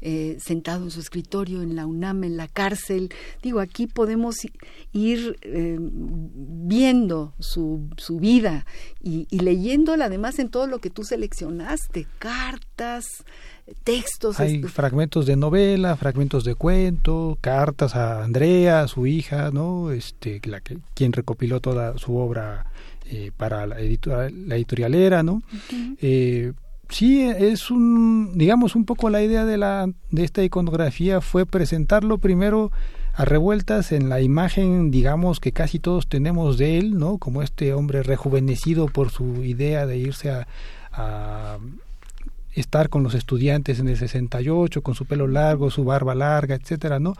eh, 0.00 0.38
sentado 0.40 0.84
en 0.84 0.90
su 0.90 1.00
escritorio 1.00 1.62
en 1.62 1.76
la 1.76 1.86
UNAM, 1.86 2.24
en 2.24 2.36
la 2.36 2.48
cárcel. 2.48 3.10
Digo, 3.42 3.60
aquí 3.60 3.86
podemos 3.86 4.36
ir 4.92 5.38
eh, 5.42 5.78
viendo 5.80 7.34
su, 7.38 7.88
su 7.96 8.18
vida 8.18 8.66
y, 9.02 9.26
y, 9.30 9.40
leyéndola 9.40 10.06
además 10.06 10.38
en 10.38 10.48
todo 10.48 10.66
lo 10.66 10.78
que 10.78 10.90
tú 10.90 11.04
seleccionaste, 11.04 12.06
cartas, 12.18 13.24
textos. 13.84 14.40
Hay 14.40 14.62
fragmentos 14.62 15.26
de 15.26 15.36
novela, 15.36 15.96
fragmentos 15.96 16.44
de 16.44 16.54
cuento, 16.54 17.38
cartas 17.40 17.94
a 17.94 18.22
Andrea, 18.24 18.88
su 18.88 19.06
hija, 19.06 19.50
¿no? 19.50 19.90
Este, 19.90 20.40
la 20.44 20.60
que, 20.60 20.78
quien 20.94 21.12
recopiló 21.12 21.60
toda 21.60 21.96
su 21.98 22.16
obra 22.16 22.66
eh, 23.06 23.32
para 23.36 23.66
la, 23.66 23.80
editorial, 23.80 24.48
la 24.48 24.56
editorialera, 24.56 25.22
¿no? 25.22 25.42
eh, 26.00 26.52
sí 26.90 27.22
es 27.22 27.70
un 27.70 28.36
digamos 28.36 28.74
un 28.74 28.84
poco 28.84 29.10
la 29.10 29.22
idea 29.22 29.44
de 29.44 29.56
la 29.56 29.90
de 30.10 30.24
esta 30.24 30.42
iconografía 30.42 31.20
fue 31.20 31.46
presentarlo 31.46 32.18
primero 32.18 32.70
a 33.14 33.24
revueltas 33.24 33.92
en 33.92 34.08
la 34.08 34.20
imagen 34.20 34.90
digamos 34.90 35.40
que 35.40 35.52
casi 35.52 35.78
todos 35.78 36.08
tenemos 36.08 36.58
de 36.58 36.78
él 36.78 36.98
no 36.98 37.18
como 37.18 37.42
este 37.42 37.72
hombre 37.74 38.02
rejuvenecido 38.02 38.86
por 38.86 39.10
su 39.10 39.44
idea 39.44 39.86
de 39.86 39.98
irse 39.98 40.30
a, 40.30 40.46
a 40.92 41.58
estar 42.52 42.88
con 42.88 43.02
los 43.02 43.14
estudiantes 43.14 43.78
en 43.78 43.88
el 43.88 43.96
68 43.96 44.82
con 44.82 44.94
su 44.94 45.04
pelo 45.04 45.26
largo, 45.26 45.70
su 45.70 45.84
barba 45.84 46.14
larga, 46.14 46.54
etcétera, 46.54 46.98
¿no? 46.98 47.14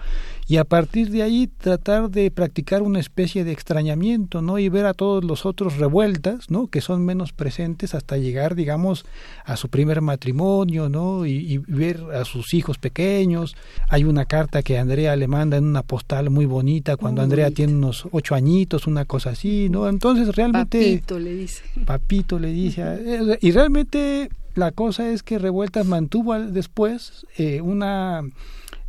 Y 0.49 0.57
a 0.57 0.65
partir 0.65 1.11
de 1.11 1.23
ahí 1.23 1.47
tratar 1.47 2.11
de 2.11 2.31
practicar 2.31 2.83
una 2.83 2.99
especie 2.99 3.45
de 3.45 3.53
extrañamiento, 3.53 4.43
¿no? 4.43 4.59
Y 4.59 4.69
ver 4.69 4.87
a 4.87 4.95
todos 4.95 5.25
los 5.25 5.47
otros 5.47 5.77
revueltas, 5.79 6.51
¿no? 6.51 6.67
Que 6.67 6.81
son 6.81 7.05
menos 7.05 7.33
presentes 7.33 7.95
hasta 7.95 8.17
llegar, 8.17 8.55
digamos, 8.55 9.05
a 9.45 9.57
su 9.57 9.69
primer 9.69 10.01
matrimonio, 10.01 10.89
¿no? 10.89 11.27
Y, 11.27 11.37
y 11.55 11.59
ver 11.59 12.01
a 12.13 12.25
sus 12.25 12.53
hijos 12.55 12.79
pequeños. 12.79 13.57
Hay 13.89 14.05
una 14.05 14.25
carta 14.25 14.63
que 14.63 14.79
Andrea 14.79 15.15
le 15.17 15.29
manda 15.29 15.57
en 15.57 15.65
una 15.65 15.83
postal 15.83 16.31
muy 16.31 16.47
bonita 16.47 16.97
cuando 16.97 17.23
muy 17.23 17.25
Andrea 17.25 17.47
bonita. 17.47 17.57
tiene 17.57 17.75
unos 17.75 18.09
ocho 18.11 18.35
añitos, 18.35 18.87
una 18.87 19.05
cosa 19.05 19.31
así, 19.31 19.69
¿no? 19.69 19.89
Entonces 19.89 20.35
realmente 20.35 20.79
papito 20.79 21.19
le 21.19 21.35
dice, 21.35 21.63
papito 21.85 22.39
le 22.39 22.49
dice, 22.49 23.39
y 23.41 23.51
realmente 23.53 24.31
la 24.55 24.73
cosa 24.73 25.11
es 25.11 25.23
que 25.23 25.39
Revueltas 25.39 25.87
mantuvo 25.87 26.39
después 26.39 27.27
eh, 27.37 27.61
una 27.61 28.23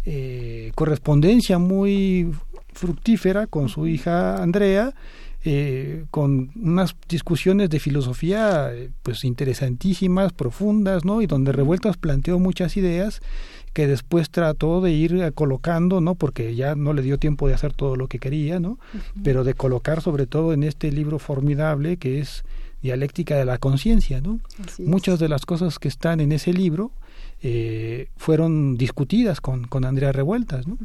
eh, 0.05 0.71
correspondencia 0.75 1.59
muy 1.59 2.31
fructífera 2.73 3.47
con 3.47 3.69
su 3.69 3.87
hija 3.87 4.41
Andrea, 4.41 4.93
eh, 5.43 6.05
con 6.11 6.51
unas 6.55 6.95
discusiones 7.09 7.69
de 7.69 7.79
filosofía 7.79 8.71
pues 9.03 9.23
interesantísimas, 9.23 10.33
profundas, 10.33 11.03
¿no? 11.03 11.21
Y 11.21 11.27
donde 11.27 11.51
Revueltas 11.51 11.97
planteó 11.97 12.39
muchas 12.39 12.77
ideas 12.77 13.21
que 13.73 13.87
después 13.87 14.29
trató 14.29 14.81
de 14.81 14.91
ir 14.91 15.31
colocando, 15.33 16.01
¿no? 16.01 16.15
Porque 16.15 16.55
ya 16.55 16.75
no 16.75 16.93
le 16.93 17.01
dio 17.01 17.17
tiempo 17.17 17.47
de 17.47 17.53
hacer 17.53 17.73
todo 17.73 17.95
lo 17.95 18.07
que 18.07 18.19
quería, 18.19 18.59
¿no? 18.59 18.71
Uh 18.71 18.77
-huh. 18.97 19.21
Pero 19.23 19.43
de 19.43 19.53
colocar 19.53 20.01
sobre 20.01 20.27
todo 20.27 20.53
en 20.53 20.63
este 20.63 20.91
libro 20.91 21.19
formidable 21.19 21.97
que 21.97 22.19
es 22.19 22.43
dialéctica 22.81 23.35
de 23.35 23.45
la 23.45 23.57
conciencia, 23.57 24.21
¿no? 24.21 24.39
Muchas 24.79 25.19
de 25.19 25.29
las 25.29 25.45
cosas 25.45 25.79
que 25.79 25.87
están 25.87 26.19
en 26.19 26.31
ese 26.31 26.53
libro 26.53 26.91
eh, 27.43 28.09
fueron 28.17 28.77
discutidas 28.77 29.41
con, 29.41 29.65
con 29.65 29.83
Andrea 29.83 30.11
Revueltas, 30.11 30.67
¿no? 30.67 30.77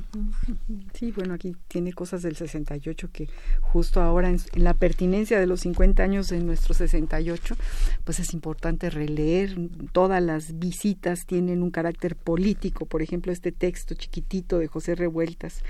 Sí, 0.94 1.12
bueno, 1.12 1.34
aquí 1.34 1.54
tiene 1.68 1.92
cosas 1.92 2.22
del 2.22 2.34
68 2.34 3.10
que 3.12 3.28
justo 3.60 4.00
ahora 4.00 4.30
en, 4.30 4.40
en, 4.54 4.64
la 4.64 4.72
pertinencia 4.72 5.38
de 5.38 5.46
los 5.46 5.60
50 5.60 6.02
años 6.02 6.28
de 6.28 6.40
nuestro 6.40 6.72
68, 6.72 7.56
pues 8.04 8.20
es 8.20 8.32
importante 8.32 8.88
releer. 8.88 9.54
Todas 9.92 10.22
las 10.22 10.58
visitas 10.58 11.26
tienen 11.26 11.62
un 11.62 11.70
carácter 11.70 12.16
político, 12.16 12.86
por 12.86 13.02
ejemplo, 13.02 13.32
este 13.32 13.52
texto 13.52 13.94
chiquitito 13.94 14.58
de 14.58 14.66
José 14.66 14.94
Revueltas 14.94 15.62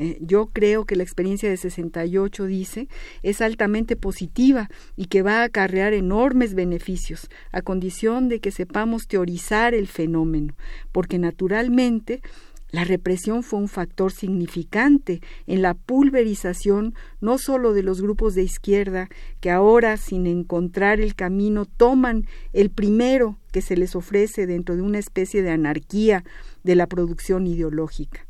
Eh, 0.00 0.16
yo 0.20 0.46
creo 0.46 0.84
que 0.84 0.94
la 0.94 1.02
experiencia 1.02 1.50
de 1.50 1.56
68, 1.56 2.46
dice, 2.46 2.88
es 3.24 3.40
altamente 3.40 3.96
positiva 3.96 4.70
y 4.94 5.06
que 5.06 5.22
va 5.22 5.40
a 5.40 5.44
acarrear 5.44 5.92
enormes 5.92 6.54
beneficios, 6.54 7.28
a 7.50 7.62
condición 7.62 8.28
de 8.28 8.38
que 8.38 8.52
sepamos 8.52 9.08
teorizar 9.08 9.74
el 9.74 9.88
fenómeno, 9.88 10.54
porque 10.92 11.18
naturalmente 11.18 12.22
la 12.70 12.84
represión 12.84 13.42
fue 13.42 13.58
un 13.58 13.66
factor 13.66 14.12
significante 14.12 15.20
en 15.48 15.62
la 15.62 15.74
pulverización 15.74 16.94
no 17.20 17.38
sólo 17.38 17.72
de 17.72 17.82
los 17.82 18.00
grupos 18.00 18.36
de 18.36 18.44
izquierda 18.44 19.08
que 19.40 19.50
ahora, 19.50 19.96
sin 19.96 20.28
encontrar 20.28 21.00
el 21.00 21.16
camino, 21.16 21.64
toman 21.64 22.26
el 22.52 22.70
primero 22.70 23.36
que 23.50 23.62
se 23.62 23.76
les 23.76 23.96
ofrece 23.96 24.46
dentro 24.46 24.76
de 24.76 24.82
una 24.82 24.98
especie 25.00 25.42
de 25.42 25.50
anarquía 25.50 26.22
de 26.62 26.76
la 26.76 26.86
producción 26.86 27.48
ideológica. 27.48 28.27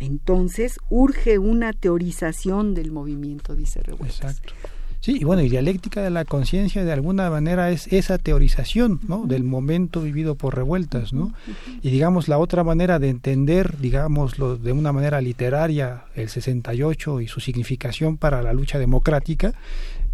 Entonces 0.00 0.80
urge 0.88 1.38
una 1.38 1.72
teorización 1.72 2.74
del 2.74 2.90
movimiento, 2.90 3.54
dice 3.54 3.82
Revueltas. 3.82 4.38
Exacto. 4.38 4.54
Sí, 5.00 5.16
y 5.18 5.24
bueno, 5.24 5.40
y 5.40 5.48
dialéctica 5.48 6.02
de 6.02 6.10
la 6.10 6.26
conciencia 6.26 6.84
de 6.84 6.92
alguna 6.92 7.30
manera 7.30 7.70
es 7.70 7.86
esa 7.90 8.18
teorización, 8.18 9.00
¿no? 9.08 9.24
Del 9.26 9.44
momento 9.44 10.02
vivido 10.02 10.34
por 10.34 10.54
revueltas, 10.54 11.14
¿no? 11.14 11.32
Y 11.80 11.88
digamos 11.90 12.28
la 12.28 12.36
otra 12.36 12.64
manera 12.64 12.98
de 12.98 13.08
entender, 13.08 13.78
digámoslo 13.78 14.58
de 14.58 14.72
una 14.72 14.92
manera 14.92 15.22
literaria, 15.22 16.04
el 16.14 16.28
68 16.28 17.22
y 17.22 17.28
su 17.28 17.40
significación 17.40 18.18
para 18.18 18.42
la 18.42 18.52
lucha 18.52 18.78
democrática, 18.78 19.54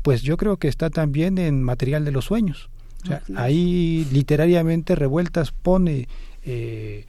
pues 0.02 0.22
yo 0.22 0.36
creo 0.36 0.56
que 0.56 0.68
está 0.68 0.88
también 0.88 1.38
en 1.38 1.64
Material 1.64 2.04
de 2.04 2.12
los 2.12 2.26
Sueños. 2.26 2.70
O 3.02 3.06
sea, 3.08 3.22
ahí 3.34 4.06
literariamente 4.12 4.94
Revueltas 4.94 5.50
pone, 5.50 6.06
eh, 6.44 7.06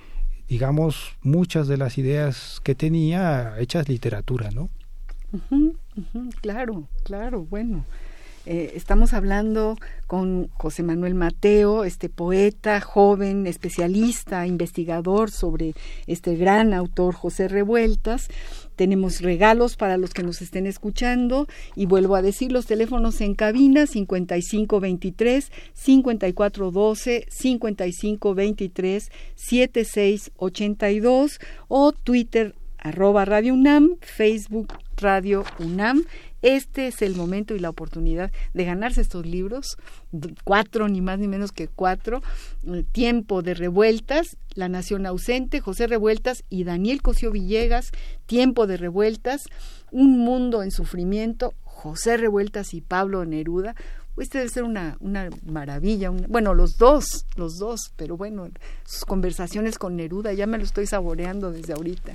digamos, 0.48 1.16
muchas 1.22 1.68
de 1.68 1.78
las 1.78 1.98
ideas 1.98 2.62
que 2.64 2.76
tenía 2.76 3.60
hechas 3.60 3.90
literatura, 3.90 4.50
¿no? 4.52 4.70
claro, 6.42 6.88
claro, 7.04 7.46
bueno. 7.46 7.86
Eh, 8.50 8.72
estamos 8.76 9.14
hablando 9.14 9.76
con 10.08 10.48
José 10.54 10.82
Manuel 10.82 11.16
Mateo, 11.16 11.84
este 11.84 12.08
poeta 12.08 12.80
joven, 12.80 13.46
especialista, 13.46 14.48
investigador 14.48 15.32
sobre 15.32 15.74
este 16.06 16.38
gran 16.38 16.74
autor 16.74 17.14
José 17.14 17.50
Revueltas. 17.50 18.30
Tenemos 18.78 19.20
regalos 19.20 19.76
para 19.76 19.98
los 19.98 20.12
que 20.12 20.24
nos 20.24 20.42
estén 20.42 20.66
escuchando 20.66 21.46
y 21.76 21.88
vuelvo 21.88 22.16
a 22.16 22.22
decir 22.22 22.54
los 22.54 22.68
teléfonos 22.68 23.20
en 23.20 23.36
cabina 23.36 23.86
5523 23.86 25.52
5412 25.74 27.26
5523 27.30 29.12
7682 29.36 31.40
o 31.68 31.92
Twitter 31.92 32.56
arroba 32.78 33.26
Radio 33.26 33.56
UNAM, 33.56 33.98
Facebook 34.00 34.87
Radio 34.98 35.44
UNAM. 35.60 36.04
Este 36.42 36.88
es 36.88 37.02
el 37.02 37.16
momento 37.16 37.56
y 37.56 37.60
la 37.60 37.70
oportunidad 37.70 38.32
de 38.54 38.66
ganarse 38.66 39.02
estos 39.02 39.26
libros, 39.26 39.78
cuatro, 40.44 40.88
ni 40.88 41.02
más 41.02 41.18
ni 41.18 41.28
menos 41.28 41.52
que 41.52 41.68
cuatro, 41.68 42.22
Tiempo 42.92 43.42
de 43.42 43.56
Revueltas, 43.56 44.38
La 44.54 44.70
Nación 44.70 45.06
Ausente, 45.06 45.62
José 45.62 45.88
Revueltas 45.88 46.44
y 46.50 46.64
Daniel 46.64 47.02
Cosío 47.02 47.32
Villegas, 47.32 47.92
Tiempo 48.28 48.68
de 48.68 48.78
Revueltas, 48.78 49.46
Un 49.92 50.20
Mundo 50.20 50.62
en 50.62 50.72
Sufrimiento, 50.72 51.54
José 51.64 52.18
Revueltas 52.18 52.74
y 52.74 52.82
Pablo 52.82 53.26
Neruda. 53.26 53.76
Este 54.18 54.40
debe 54.40 54.50
ser 54.50 54.64
una, 54.64 54.98
una 55.00 55.30
maravilla. 55.46 56.10
bueno, 56.10 56.54
los 56.54 56.78
dos, 56.78 57.26
los 57.36 57.58
dos, 57.58 57.92
pero 57.96 58.18
bueno, 58.18 58.50
sus 58.86 59.06
conversaciones 59.06 59.78
con 59.78 59.96
Neruda 59.96 60.34
ya 60.34 60.48
me 60.48 60.58
lo 60.58 60.64
estoy 60.64 60.88
saboreando 60.88 61.52
desde 61.52 61.74
ahorita. 61.74 62.14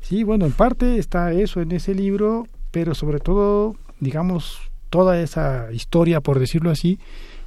Sí, 0.00 0.24
bueno, 0.24 0.46
en 0.46 0.52
parte 0.52 0.98
está 0.98 1.32
eso 1.32 1.60
en 1.60 1.72
ese 1.72 1.94
libro, 1.94 2.46
pero 2.70 2.94
sobre 2.94 3.20
todo, 3.20 3.76
digamos, 4.00 4.58
toda 4.90 5.20
esa 5.20 5.72
historia, 5.72 6.20
por 6.20 6.38
decirlo 6.38 6.70
así, 6.70 6.98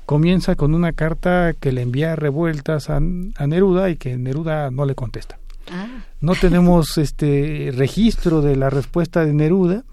comienza 0.05 0.55
con 0.55 0.73
una 0.73 0.93
carta 0.93 1.53
que 1.53 1.71
le 1.71 1.81
envía 1.81 2.15
revueltas 2.15 2.89
a, 2.89 2.99
Neruda 2.99 3.89
y 3.89 3.97
que 3.97 4.17
Neruda 4.17 4.71
no 4.71 4.85
le 4.85 4.95
contesta. 4.95 5.39
Ah. 5.71 5.87
No 6.21 6.33
tenemos 6.35 6.97
este 6.97 7.71
registro 7.75 8.41
de 8.41 8.55
la 8.55 8.69
respuesta 8.69 9.25
de 9.25 9.33
Neruda 9.33 9.83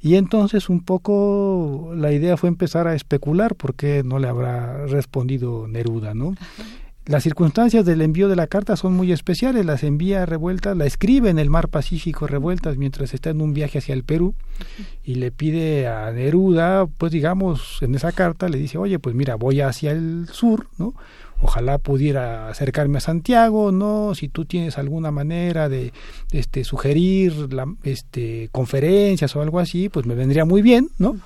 y 0.00 0.14
entonces 0.14 0.68
un 0.68 0.84
poco 0.84 1.92
la 1.94 2.12
idea 2.12 2.36
fue 2.36 2.48
empezar 2.48 2.86
a 2.86 2.94
especular 2.94 3.54
por 3.54 3.74
qué 3.74 4.02
no 4.04 4.18
le 4.18 4.28
habrá 4.28 4.86
respondido 4.86 5.66
Neruda, 5.66 6.14
¿no? 6.14 6.34
Las 7.08 7.22
circunstancias 7.22 7.86
del 7.86 8.02
envío 8.02 8.28
de 8.28 8.36
la 8.36 8.48
carta 8.48 8.76
son 8.76 8.92
muy 8.92 9.12
especiales. 9.12 9.64
Las 9.64 9.82
envía 9.82 10.26
revueltas, 10.26 10.76
la 10.76 10.84
escribe 10.84 11.30
en 11.30 11.38
el 11.38 11.48
mar 11.48 11.68
Pacífico 11.68 12.26
revueltas 12.26 12.76
mientras 12.76 13.14
está 13.14 13.30
en 13.30 13.40
un 13.40 13.54
viaje 13.54 13.78
hacia 13.78 13.94
el 13.94 14.04
Perú 14.04 14.34
y 15.02 15.14
le 15.14 15.30
pide 15.30 15.88
a 15.88 16.12
Neruda, 16.12 16.86
pues 16.86 17.10
digamos, 17.10 17.78
en 17.80 17.94
esa 17.94 18.12
carta 18.12 18.50
le 18.50 18.58
dice, 18.58 18.76
oye, 18.76 18.98
pues 18.98 19.14
mira, 19.14 19.36
voy 19.36 19.62
hacia 19.62 19.92
el 19.92 20.28
sur, 20.30 20.66
¿no? 20.76 20.92
Ojalá 21.40 21.78
pudiera 21.78 22.48
acercarme 22.48 22.98
a 22.98 23.00
Santiago, 23.00 23.70
¿no? 23.70 24.14
Si 24.14 24.28
tú 24.28 24.44
tienes 24.44 24.76
alguna 24.76 25.10
manera 25.10 25.68
de 25.68 25.92
este, 26.32 26.64
sugerir 26.64 27.52
la, 27.52 27.66
este, 27.84 28.48
conferencias 28.50 29.34
o 29.36 29.42
algo 29.42 29.60
así, 29.60 29.88
pues 29.88 30.04
me 30.04 30.14
vendría 30.14 30.44
muy 30.44 30.62
bien, 30.62 30.88
¿no? 30.98 31.16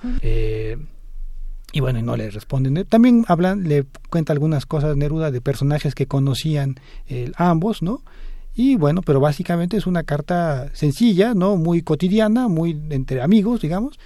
y 1.75 1.81
bueno, 1.81 2.03
no 2.03 2.17
le 2.17 2.31
responden. 2.31 2.85
También 2.87 3.25
hablan, 3.29 3.67
le 3.67 3.87
cuenta 4.11 4.35
algunas 4.35 4.67
cosas 4.67 4.95
Neruda 4.95 5.31
de 5.31 5.41
personajes 5.41 5.95
que 5.95 6.07
conocían 6.07 6.77
eh, 7.09 7.33
ambos, 7.37 7.83
¿no? 7.83 8.03
Y 8.55 8.77
bueno, 8.77 9.01
pero 9.01 9.21
básicamente 9.21 9.79
es 9.79 9.87
una 9.87 10.03
carta 10.03 10.69
sencilla, 10.75 11.33
¿no? 11.33 11.57
Muy 11.57 11.81
cotidiana, 11.81 12.49
muy 12.49 12.79
entre 12.91 13.23
amigos, 13.23 13.63
digamos, 13.63 13.99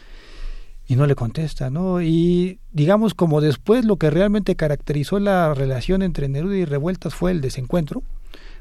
y 0.87 0.97
no 0.97 1.07
le 1.07 1.15
contesta, 1.15 1.71
¿no? 1.71 2.01
Y 2.01 2.61
digamos 2.73 3.15
como 3.15 3.41
después 3.41 3.85
lo 3.85 3.97
que 3.97 4.11
realmente 4.11 4.57
caracterizó 4.57 5.19
la 5.19 5.53
relación 5.55 6.03
entre 6.03 6.29
Neruda 6.29 6.57
y 6.57 6.65
Revueltas 6.65 7.15
fue 7.15 7.33
el 7.33 7.41
desencuentro, 7.41 8.03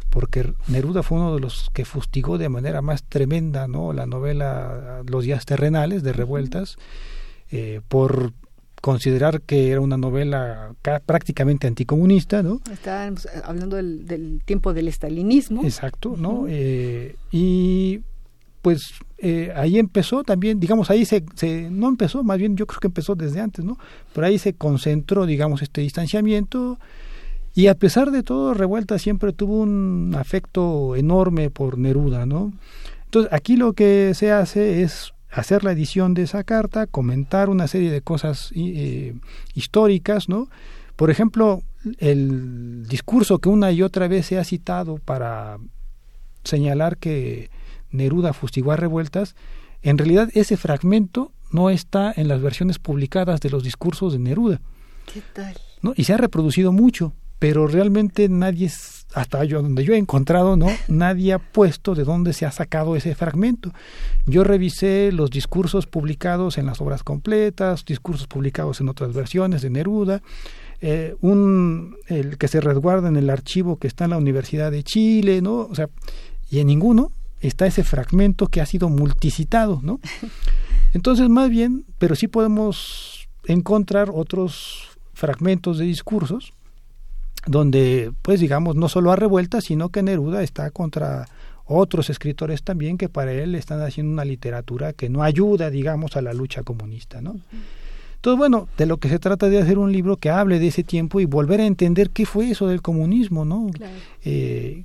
porque 0.09 0.53
Neruda 0.67 1.03
fue 1.03 1.19
uno 1.19 1.35
de 1.35 1.41
los 1.41 1.69
que 1.73 1.85
fustigó 1.85 2.37
de 2.37 2.49
manera 2.49 2.81
más 2.81 3.03
tremenda, 3.03 3.67
¿no? 3.67 3.93
La 3.93 4.05
novela 4.05 5.03
Los 5.07 5.25
días 5.25 5.45
terrenales 5.45 6.03
de 6.03 6.13
Revueltas. 6.13 6.77
Eh, 7.51 7.81
por 7.87 8.33
considerar 8.81 9.41
que 9.41 9.71
era 9.71 9.81
una 9.81 9.97
novela 9.97 10.75
prácticamente 11.05 11.67
anticomunista, 11.67 12.43
¿no? 12.43 12.61
Estábamos 12.71 13.25
eh, 13.25 13.41
hablando 13.43 13.77
del, 13.77 14.41
tiempo 14.45 14.73
del 14.73 14.87
estalinismo. 14.87 15.63
Exacto, 15.63 16.15
¿no? 16.17 16.45
Eh, 16.47 17.15
y 17.31 18.01
pues 18.65 18.95
eh, 19.19 19.53
ahí 19.55 19.77
empezó 19.77 20.23
también, 20.23 20.59
digamos, 20.59 20.89
ahí 20.89 21.05
se, 21.05 21.21
no 21.69 21.87
empezó, 21.87 22.23
más 22.23 22.39
bien 22.39 22.57
yo 22.57 22.65
creo 22.65 22.79
que 22.79 22.87
empezó 22.87 23.13
desde 23.13 23.39
antes, 23.39 23.63
¿no? 23.63 23.77
Pero 24.11 24.25
ahí 24.25 24.39
se 24.39 24.55
concentró, 24.55 25.27
digamos, 25.27 25.61
este 25.61 25.81
distanciamiento 25.81 26.79
y 27.53 27.67
a 27.67 27.75
pesar 27.75 28.09
de 28.09 28.23
todo, 28.23 28.55
Revuelta 28.55 28.97
siempre 28.97 29.33
tuvo 29.33 29.59
un 29.59 30.15
afecto 30.17 30.95
enorme 30.95 31.51
por 31.51 31.77
Neruda, 31.77 32.25
¿no? 32.25 32.53
Entonces, 33.03 33.31
aquí 33.31 33.55
lo 33.55 33.73
que 33.73 34.13
se 34.15 34.31
hace 34.31 34.81
es 34.81 35.13
hacer 35.29 35.63
la 35.63 35.73
edición 35.73 36.15
de 36.15 36.23
esa 36.23 36.43
carta, 36.43 36.87
comentar 36.87 37.51
una 37.51 37.67
serie 37.67 37.91
de 37.91 38.01
cosas 38.01 38.51
eh, 38.55 39.13
históricas, 39.53 40.27
¿no? 40.27 40.49
Por 40.95 41.11
ejemplo, 41.11 41.61
el 41.99 42.87
discurso 42.87 43.37
que 43.37 43.49
una 43.49 43.71
y 43.71 43.83
otra 43.83 44.07
vez 44.07 44.25
se 44.25 44.39
ha 44.39 44.43
citado 44.43 44.97
para 44.97 45.59
señalar 46.43 46.97
que 46.97 47.51
Neruda 47.95 48.33
fustigó 48.33 48.71
a 48.71 48.75
revueltas, 48.77 49.35
en 49.81 49.97
realidad 49.97 50.29
ese 50.33 50.57
fragmento 50.57 51.31
no 51.51 51.69
está 51.69 52.13
en 52.15 52.27
las 52.27 52.41
versiones 52.41 52.79
publicadas 52.79 53.39
de 53.41 53.49
los 53.49 53.63
discursos 53.63 54.13
de 54.13 54.19
Neruda. 54.19 54.61
¿Qué 55.11 55.21
tal? 55.33 55.55
¿no? 55.81 55.93
Y 55.95 56.03
se 56.03 56.13
ha 56.13 56.17
reproducido 56.17 56.71
mucho, 56.71 57.13
pero 57.39 57.67
realmente 57.67 58.27
nadie 58.29 58.71
hasta 59.13 59.43
yo 59.45 59.61
donde 59.61 59.83
yo 59.83 59.93
he 59.93 59.97
encontrado, 59.97 60.57
¿no? 60.57 60.67
Nadie 60.89 61.33
ha 61.33 61.39
puesto 61.39 61.95
de 61.95 62.03
dónde 62.03 62.33
se 62.33 62.45
ha 62.45 62.51
sacado 62.51 62.97
ese 62.97 63.15
fragmento. 63.15 63.71
Yo 64.25 64.43
revisé 64.43 65.11
los 65.13 65.29
discursos 65.29 65.87
publicados 65.87 66.57
en 66.57 66.65
las 66.65 66.81
obras 66.81 67.03
completas, 67.03 67.85
discursos 67.85 68.27
publicados 68.27 68.81
en 68.81 68.89
otras 68.89 69.13
versiones 69.13 69.61
de 69.61 69.69
Neruda, 69.69 70.21
eh, 70.81 71.15
un 71.21 71.95
el 72.07 72.37
que 72.37 72.49
se 72.49 72.59
resguarda 72.59 73.07
en 73.07 73.15
el 73.15 73.29
archivo 73.29 73.77
que 73.77 73.87
está 73.87 74.03
en 74.03 74.11
la 74.11 74.17
Universidad 74.17 74.71
de 74.71 74.83
Chile, 74.83 75.41
¿no? 75.41 75.59
O 75.59 75.75
sea, 75.75 75.87
y 76.49 76.59
en 76.59 76.67
ninguno 76.67 77.11
está 77.41 77.65
ese 77.65 77.83
fragmento 77.83 78.47
que 78.47 78.61
ha 78.61 78.65
sido 78.65 78.89
multicitado, 78.89 79.79
¿no? 79.83 79.99
Entonces, 80.93 81.29
más 81.29 81.49
bien, 81.49 81.85
pero 81.97 82.15
sí 82.15 82.27
podemos 82.27 83.27
encontrar 83.47 84.09
otros 84.13 84.97
fragmentos 85.13 85.77
de 85.77 85.85
discursos 85.85 86.53
donde, 87.45 88.11
pues 88.21 88.39
digamos, 88.39 88.75
no 88.75 88.89
solo 88.89 89.11
a 89.11 89.15
revuelta, 89.15 89.61
sino 89.61 89.89
que 89.89 90.01
Neruda 90.01 90.41
está 90.41 90.71
contra 90.71 91.27
otros 91.65 92.09
escritores 92.09 92.63
también 92.63 92.97
que 92.97 93.09
para 93.09 93.31
él 93.31 93.55
están 93.55 93.81
haciendo 93.81 94.13
una 94.13 94.25
literatura 94.25 94.93
que 94.93 95.09
no 95.09 95.23
ayuda, 95.23 95.69
digamos, 95.69 96.15
a 96.15 96.21
la 96.21 96.33
lucha 96.33 96.63
comunista, 96.63 97.21
¿no? 97.21 97.35
Entonces, 98.15 98.37
bueno, 98.37 98.67
de 98.77 98.85
lo 98.85 98.97
que 98.97 99.09
se 99.09 99.19
trata 99.19 99.49
de 99.49 99.59
hacer 99.59 99.77
un 99.77 99.91
libro 99.91 100.17
que 100.17 100.29
hable 100.29 100.59
de 100.59 100.67
ese 100.67 100.83
tiempo 100.83 101.19
y 101.19 101.25
volver 101.25 101.61
a 101.61 101.65
entender 101.65 102.09
qué 102.09 102.25
fue 102.25 102.49
eso 102.49 102.67
del 102.67 102.81
comunismo, 102.81 103.45
¿no? 103.45 103.67
Eh, 104.23 104.83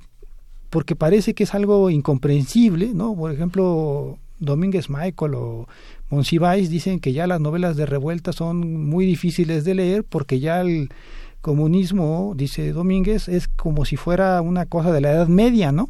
porque 0.71 0.95
parece 0.95 1.35
que 1.35 1.43
es 1.43 1.53
algo 1.53 1.89
incomprensible, 1.89 2.93
¿no? 2.95 3.13
Por 3.13 3.31
ejemplo, 3.31 4.17
Domínguez 4.39 4.89
Michael 4.89 5.35
o 5.35 5.67
Monsiváis 6.09 6.69
dicen 6.69 6.99
que 6.99 7.11
ya 7.11 7.27
las 7.27 7.41
novelas 7.41 7.75
de 7.75 7.85
revuelta 7.85 8.31
son 8.31 8.85
muy 8.85 9.05
difíciles 9.05 9.65
de 9.65 9.75
leer 9.75 10.03
porque 10.05 10.39
ya 10.39 10.61
el 10.61 10.89
comunismo, 11.41 12.33
dice 12.37 12.71
Domínguez, 12.71 13.27
es 13.27 13.49
como 13.49 13.83
si 13.83 13.97
fuera 13.97 14.41
una 14.41 14.65
cosa 14.65 14.93
de 14.93 15.01
la 15.01 15.11
Edad 15.11 15.27
Media, 15.27 15.73
¿no? 15.73 15.89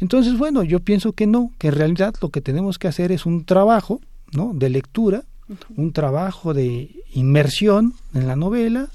Entonces, 0.00 0.36
bueno, 0.36 0.64
yo 0.64 0.80
pienso 0.80 1.12
que 1.12 1.28
no, 1.28 1.52
que 1.58 1.68
en 1.68 1.74
realidad 1.74 2.14
lo 2.20 2.30
que 2.30 2.40
tenemos 2.40 2.78
que 2.78 2.88
hacer 2.88 3.12
es 3.12 3.24
un 3.24 3.44
trabajo, 3.44 4.00
¿no? 4.32 4.52
De 4.52 4.68
lectura, 4.68 5.22
un 5.76 5.92
trabajo 5.92 6.54
de 6.54 6.90
inmersión 7.12 7.94
en 8.14 8.26
la 8.26 8.34
novela, 8.34 8.88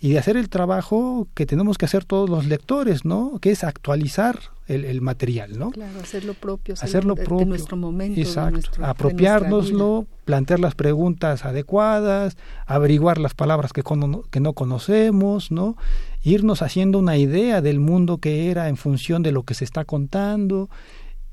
y 0.00 0.10
de 0.10 0.18
hacer 0.18 0.36
el 0.36 0.48
trabajo 0.48 1.26
que 1.34 1.46
tenemos 1.46 1.76
que 1.78 1.86
hacer 1.86 2.04
todos 2.04 2.30
los 2.30 2.46
lectores, 2.46 3.04
¿no? 3.04 3.38
Que 3.40 3.50
es 3.50 3.64
actualizar 3.64 4.38
el, 4.68 4.84
el 4.84 5.00
material, 5.00 5.58
¿no? 5.58 5.70
Claro, 5.70 5.98
hacerlo 6.00 6.34
propio, 6.34 6.74
hacerlo 6.74 7.14
de, 7.14 7.24
propio, 7.24 7.46
de 7.46 7.50
nuestro 7.50 7.76
momento, 7.76 8.20
exacto, 8.20 8.52
nuestro, 8.52 8.86
apropiárnoslo, 8.86 10.06
plantear 10.24 10.60
las 10.60 10.74
preguntas 10.74 11.44
adecuadas, 11.44 12.36
averiguar 12.66 13.18
las 13.18 13.34
palabras 13.34 13.72
que, 13.72 13.82
con, 13.82 14.22
que 14.30 14.40
no 14.40 14.52
conocemos, 14.52 15.50
¿no? 15.50 15.76
Irnos 16.22 16.62
haciendo 16.62 16.98
una 16.98 17.16
idea 17.16 17.60
del 17.60 17.80
mundo 17.80 18.18
que 18.18 18.50
era 18.50 18.68
en 18.68 18.76
función 18.76 19.22
de 19.22 19.32
lo 19.32 19.42
que 19.42 19.54
se 19.54 19.64
está 19.64 19.84
contando 19.84 20.68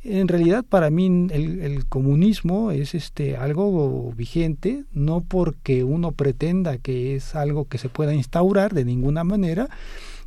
en 0.05 0.27
realidad 0.27 0.63
para 0.63 0.89
mí 0.91 1.07
el, 1.31 1.61
el, 1.61 1.85
comunismo 1.87 2.69
es 2.69 2.93
este 2.93 3.37
algo 3.37 4.13
vigente 4.15 4.83
no 4.93 5.21
porque 5.21 5.83
uno 5.83 6.11
pretenda 6.11 6.77
que 6.77 7.15
es 7.15 7.35
algo 7.35 7.65
que 7.67 7.79
se 7.79 7.89
pueda 7.89 8.13
instaurar 8.13 8.73
de 8.73 8.85
ninguna 8.85 9.23
manera 9.23 9.67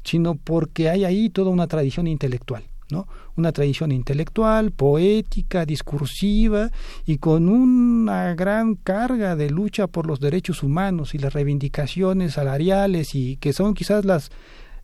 sino 0.03 0.35
porque 0.35 0.89
hay 0.89 1.05
ahí 1.05 1.31
toda 1.31 1.51
una 1.51 1.69
tradición 1.69 2.09
intelectual 2.09 2.65
no 2.91 3.07
una 3.37 3.53
tradición 3.53 3.93
intelectual 3.93 4.73
poética 4.73 5.65
discursiva 5.65 6.73
y 7.07 7.19
con 7.19 7.49
una 7.49 8.35
gran 8.35 8.75
carga 8.75 9.37
de 9.37 9.49
lucha 9.49 9.87
por 9.87 10.07
los 10.07 10.19
derechos 10.19 10.65
humanos 10.65 11.15
y 11.15 11.19
las 11.19 11.35
reivindicaciones 11.35 12.35
salariales 12.35 13.15
y 13.15 13.37
que 13.37 13.53
son 13.53 13.75
quizás 13.75 14.05
las 14.05 14.31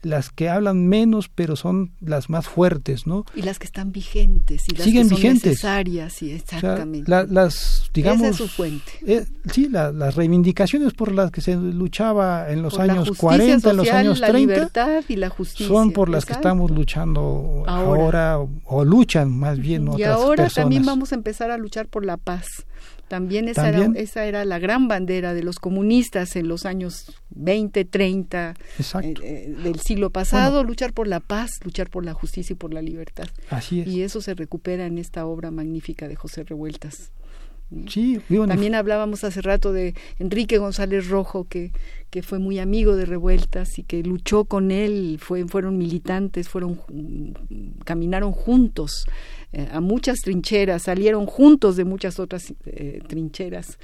las 0.05 0.31
que 0.31 0.49
hablan 0.49 0.87
menos 0.89 1.29
pero 1.29 1.57
son 1.57 1.93
las 2.01 2.31
más 2.31 2.47
fuertes, 2.47 3.07
¿no? 3.07 3.25
Y 3.35 3.43
las 3.43 3.59
que 3.59 3.67
están 3.67 3.93
vigentes 3.93 4.65
y 4.69 4.77
las 4.77 4.85
Siguen 4.85 5.05
que 5.05 5.09
son 5.11 5.17
vigentes. 5.17 5.45
necesarias, 5.45 6.13
sí, 6.13 6.31
exactamente. 6.31 7.03
O 7.03 7.07
sea, 7.07 7.25
la, 7.25 7.33
las, 7.33 7.91
digamos, 7.93 8.23
Esa 8.23 8.31
es 8.31 8.37
su 8.37 8.49
fuente. 8.49 8.93
Eh, 9.07 9.27
sí, 9.53 9.69
la, 9.69 9.93
las 9.93 10.15
reivindicaciones 10.15 10.93
por 10.95 11.13
las 11.13 11.31
que 11.31 11.41
se 11.41 11.57
luchaba 11.57 12.51
en 12.51 12.63
los 12.63 12.75
por 12.75 12.83
años 12.83 13.09
la 13.09 13.17
40, 13.17 13.55
social, 13.55 13.71
en 13.71 13.77
los 13.77 13.91
años 13.91 14.21
la 14.21 14.29
30, 14.29 14.53
libertad 14.55 15.03
y 15.09 15.17
la 15.17 15.29
justicia. 15.31 15.67
son 15.69 15.93
por 15.93 16.09
las 16.09 16.25
exacto. 16.25 16.43
que 16.43 16.49
estamos 16.49 16.71
luchando 16.71 17.65
ahora, 17.67 18.33
Ahora. 18.33 18.39
o, 18.39 18.51
o, 18.67 18.85
luchan 18.85 19.31
más 19.31 19.59
bien 19.59 19.85
y 19.85 19.89
otras 19.89 20.09
ahora 20.11 20.45
personas. 20.45 20.55
también 20.55 20.85
vamos 20.85 21.13
a 21.13 21.15
empezar 21.15 21.51
a 21.51 21.59
luchar 21.59 21.87
por 21.89 22.05
la 22.05 22.17
paz. 22.17 22.47
También 23.09 23.49
esa, 23.49 23.71
¿También? 23.71 23.93
Era, 23.93 24.01
esa 24.01 24.25
era 24.25 24.45
la 24.45 24.59
gran 24.59 24.89
bandera 24.89 25.35
de 25.35 25.43
los 25.43 25.59
comunistas 25.59 26.37
en 26.37 26.49
los 26.49 26.65
años 26.65 27.13
20, 27.31 27.85
30 27.85 28.55
Exacto. 28.79 29.23
eh, 29.23 29.55
del 29.63 29.81
siglo 29.81 30.11
pasado, 30.11 30.65
luchar 30.65 30.93
por 30.93 31.07
la 31.07 31.21
paz, 31.21 31.51
luchar 31.65 31.91
por 31.91 32.05
la 32.05 32.15
justicia 32.15 32.55
y 32.55 32.57
por 32.57 32.73
la 32.73 32.83
libertad. 32.83 33.27
Así 33.51 33.81
es. 33.81 33.89
Y 33.89 34.03
eso 34.03 34.21
se 34.21 34.35
recupera 34.35 34.87
en 34.87 34.99
esta 34.99 35.27
obra 35.27 35.51
magnífica 35.51 36.09
de 36.09 36.17
José 36.17 36.45
Revueltas. 36.45 37.13
Sí, 37.89 38.21
bueno, 38.29 38.49
También 38.49 38.75
hablábamos 38.75 39.25
hace 39.25 39.41
rato 39.41 39.73
de 39.73 39.95
Enrique 40.19 40.59
González 40.59 41.09
Rojo, 41.09 41.49
que, 41.49 41.73
que 42.11 42.23
fue 42.23 42.39
muy 42.39 42.59
amigo 42.59 42.95
de 42.95 43.05
Revueltas 43.05 43.79
y 43.79 43.83
que 43.83 44.03
luchó 44.03 44.45
con 44.45 44.71
él, 44.71 45.19
fue, 45.21 45.47
fueron 45.47 45.79
militantes, 45.79 46.49
fueron 46.49 46.81
caminaron 47.85 48.33
juntos 48.33 49.07
eh, 49.55 49.69
a 49.73 49.81
muchas 49.81 50.19
trincheras, 50.21 50.83
salieron 50.83 51.27
juntos 51.27 51.77
de 51.77 51.85
muchas 51.85 52.19
otras 52.19 52.53
eh, 52.67 53.01
trincheras. 53.07 53.79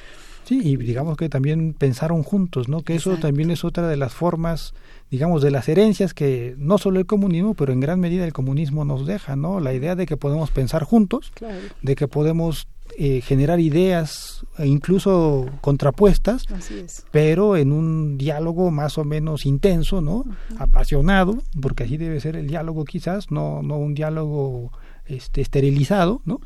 Sí, 0.44 0.60
y 0.64 0.76
digamos 0.76 1.16
que 1.16 1.28
también 1.28 1.74
pensaron 1.74 2.22
juntos, 2.24 2.68
¿no? 2.68 2.82
Que 2.82 2.96
eso 2.96 3.16
también 3.18 3.50
es 3.52 3.62
otra 3.62 3.86
de 3.86 3.96
las 3.96 4.14
formas, 4.14 4.74
digamos, 5.10 5.42
de 5.42 5.50
las 5.52 5.68
herencias 5.68 6.12
que 6.12 6.54
no 6.58 6.76
solo 6.78 6.98
el 6.98 7.06
comunismo, 7.06 7.54
pero 7.54 7.72
en 7.72 7.78
gran 7.78 8.00
medida 8.00 8.24
el 8.24 8.32
comunismo 8.32 8.84
nos 8.84 9.06
deja, 9.06 9.36
¿no? 9.36 9.60
La 9.60 9.74
idea 9.74 9.94
de 9.94 10.06
que 10.06 10.16
podemos 10.16 10.50
pensar 10.50 10.82
juntos, 10.82 11.30
Claro. 11.34 11.56
de 11.82 11.94
que 11.94 12.08
podemos 12.08 12.66
eh, 12.98 13.20
generar 13.20 13.60
ideas 13.60 14.44
e 14.58 14.66
incluso 14.66 15.46
contrapuestas, 15.60 16.44
Así 16.52 16.80
es. 16.80 17.04
pero 17.12 17.56
en 17.56 17.70
un 17.70 18.18
diálogo 18.18 18.72
más 18.72 18.98
o 18.98 19.04
menos 19.04 19.46
intenso, 19.46 20.00
¿no? 20.00 20.24
Apasionado, 20.58 21.38
porque 21.62 21.84
así 21.84 21.96
debe 21.96 22.18
ser 22.18 22.34
el 22.34 22.48
diálogo 22.48 22.84
quizás, 22.84 23.30
no, 23.30 23.62
no 23.62 23.78
un 23.78 23.94
diálogo 23.94 24.72
este, 25.10 25.40
esterilizado, 25.40 26.22
¿no? 26.24 26.40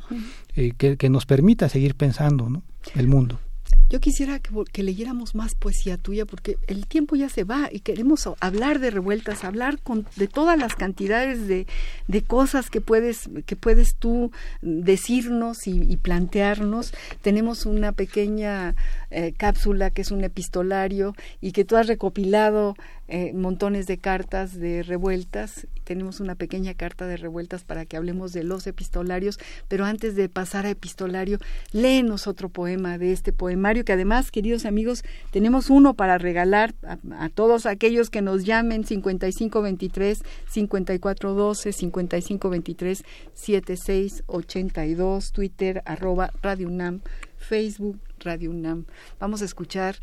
Eh, 0.55 0.73
que, 0.77 0.97
que 0.97 1.09
nos 1.09 1.25
permita 1.25 1.69
seguir 1.69 1.95
pensando, 1.95 2.49
¿no? 2.49 2.63
El 2.95 3.07
mundo. 3.07 3.39
Yo 3.87 3.99
quisiera 3.99 4.39
que, 4.39 4.51
que, 4.71 4.81
leyéramos 4.81 5.35
más 5.35 5.53
poesía 5.53 5.97
tuya 5.97 6.25
porque 6.25 6.57
el 6.67 6.87
tiempo 6.87 7.15
ya 7.15 7.29
se 7.29 7.43
va 7.43 7.69
y 7.71 7.81
queremos 7.81 8.27
hablar 8.39 8.79
de 8.79 8.89
revueltas, 8.89 9.43
hablar 9.43 9.79
con, 9.79 10.07
de 10.15 10.27
todas 10.27 10.57
las 10.57 10.73
cantidades 10.75 11.47
de, 11.47 11.67
de, 12.07 12.23
cosas 12.23 12.71
que 12.71 12.81
puedes, 12.81 13.29
que 13.45 13.55
puedes 13.55 13.95
tú 13.95 14.31
decirnos 14.63 15.67
y, 15.67 15.83
y 15.83 15.97
plantearnos. 15.97 16.93
Tenemos 17.21 17.67
una 17.67 17.91
pequeña 17.91 18.75
eh, 19.11 19.33
cápsula 19.37 19.91
que 19.91 20.01
es 20.01 20.09
un 20.09 20.23
epistolario 20.23 21.15
y 21.39 21.51
que 21.51 21.63
tú 21.63 21.77
has 21.77 21.85
recopilado 21.85 22.75
eh, 23.07 23.33
montones 23.33 23.87
de 23.87 23.97
cartas 23.97 24.59
de 24.59 24.83
revueltas. 24.83 25.67
Tenemos 25.83 26.19
una 26.19 26.35
pequeña 26.35 26.73
carta 26.73 27.05
de 27.05 27.17
revueltas 27.17 27.63
para 27.63 27.85
que 27.85 27.97
hablemos 27.97 28.33
de 28.33 28.43
los 28.43 28.65
epistolarios, 28.67 29.39
pero 29.67 29.85
antes 29.85 30.15
de 30.15 30.29
pasar 30.29 30.65
a 30.65 30.71
epistolario, 30.71 31.37
léenos 31.71 32.27
otro 32.27 32.49
poema 32.49 32.97
de 32.97 33.11
este 33.11 33.31
poemario 33.31 33.85
que 33.85 33.93
además, 33.93 34.31
queridos 34.31 34.65
amigos, 34.65 35.03
tenemos 35.31 35.69
uno 35.69 35.93
para 35.93 36.17
regalar 36.17 36.73
a, 36.83 36.97
a 37.23 37.29
todos 37.29 37.65
aquellos 37.65 38.09
que 38.09 38.21
nos 38.21 38.43
llamen 38.43 38.85
5523 38.85 40.23
5412 40.47 41.71
5523 41.71 43.03
7682 43.33 45.31
Twitter 45.31 45.81
arroba 45.85 46.31
Radio 46.41 46.67
UNAM 46.67 47.01
Facebook 47.37 47.99
Radio 48.19 48.49
UNAM. 48.49 48.85
Vamos 49.19 49.41
a 49.41 49.45
escuchar 49.45 49.95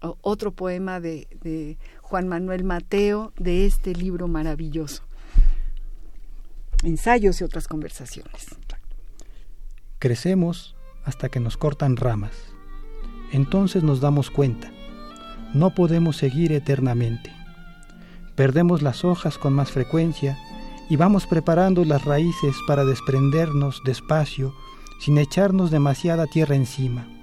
otro 0.00 0.52
poema 0.52 1.00
de, 1.00 1.78
Juan 2.00 2.28
Manuel 2.28 2.64
Mateo 2.64 3.32
de 3.38 3.66
este 3.66 3.94
libro 3.94 4.28
maravilloso. 4.28 5.02
Ensayos 6.82 7.40
y 7.40 7.44
otras 7.44 7.68
conversaciones. 7.68 8.56
Crecemos 9.98 10.76
hasta 11.04 11.28
que 11.28 11.40
nos 11.40 11.56
cortan 11.56 11.96
ramas. 11.96 12.32
Entonces 13.32 13.82
nos 13.82 14.00
damos 14.00 14.30
cuenta. 14.30 14.72
No 15.52 15.74
podemos 15.74 16.16
seguir 16.16 16.52
eternamente. 16.52 17.30
Perdemos 18.34 18.82
las 18.82 19.04
hojas 19.04 19.36
con 19.36 19.52
más 19.52 19.70
frecuencia 19.70 20.38
y 20.88 20.96
vamos 20.96 21.26
preparando 21.26 21.84
las 21.84 22.04
raíces 22.04 22.56
para 22.66 22.84
desprendernos 22.84 23.82
despacio 23.84 24.54
sin 25.00 25.18
echarnos 25.18 25.70
demasiada 25.70 26.26
tierra 26.26 26.56
encima. 26.56 27.19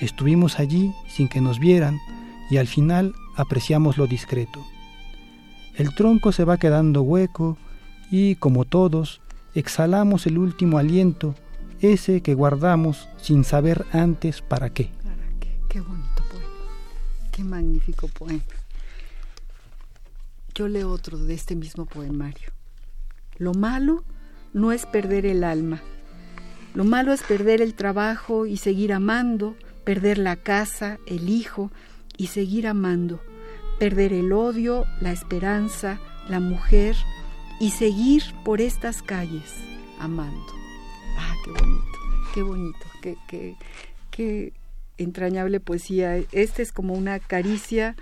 Estuvimos 0.00 0.58
allí 0.58 0.92
sin 1.08 1.28
que 1.28 1.40
nos 1.40 1.58
vieran 1.58 1.98
y 2.50 2.56
al 2.56 2.66
final 2.66 3.14
apreciamos 3.36 3.98
lo 3.98 4.06
discreto. 4.06 4.64
El 5.76 5.94
tronco 5.94 6.32
se 6.32 6.44
va 6.44 6.56
quedando 6.56 7.02
hueco 7.02 7.56
y, 8.10 8.34
como 8.36 8.64
todos, 8.64 9.20
exhalamos 9.54 10.26
el 10.26 10.38
último 10.38 10.78
aliento, 10.78 11.34
ese 11.80 12.22
que 12.22 12.34
guardamos 12.34 13.08
sin 13.18 13.44
saber 13.44 13.86
antes 13.92 14.42
para 14.42 14.70
qué. 14.70 14.90
¿Para 15.02 15.38
qué? 15.38 15.58
Qué 15.68 15.80
bonito 15.80 16.22
poema. 16.30 17.30
Qué 17.30 17.44
magnífico 17.44 18.08
poema. 18.08 18.42
Yo 20.54 20.66
leo 20.68 20.90
otro 20.90 21.18
de 21.18 21.34
este 21.34 21.56
mismo 21.56 21.86
poemario. 21.86 22.50
Lo 23.38 23.54
malo 23.54 24.04
no 24.52 24.72
es 24.72 24.84
perder 24.86 25.24
el 25.24 25.44
alma. 25.44 25.80
Lo 26.74 26.84
malo 26.84 27.12
es 27.12 27.22
perder 27.22 27.62
el 27.62 27.74
trabajo 27.74 28.46
y 28.46 28.56
seguir 28.56 28.92
amando, 28.92 29.56
perder 29.84 30.18
la 30.18 30.36
casa, 30.36 30.98
el 31.06 31.28
hijo 31.28 31.70
y 32.16 32.28
seguir 32.28 32.66
amando, 32.66 33.20
perder 33.78 34.12
el 34.12 34.32
odio, 34.32 34.84
la 35.00 35.12
esperanza, 35.12 35.98
la 36.28 36.40
mujer 36.40 36.96
y 37.60 37.70
seguir 37.70 38.22
por 38.44 38.60
estas 38.60 39.02
calles 39.02 39.54
amando. 39.98 40.52
Ah, 41.18 41.34
qué 41.44 41.50
bonito, 41.50 41.98
qué 42.34 42.42
bonito, 42.42 43.16
qué, 43.28 43.56
qué, 44.10 44.52
entrañable 44.98 45.60
poesía. 45.60 46.18
Este 46.32 46.62
es 46.62 46.72
como 46.72 46.92
una 46.92 47.18
caricia 47.20 47.96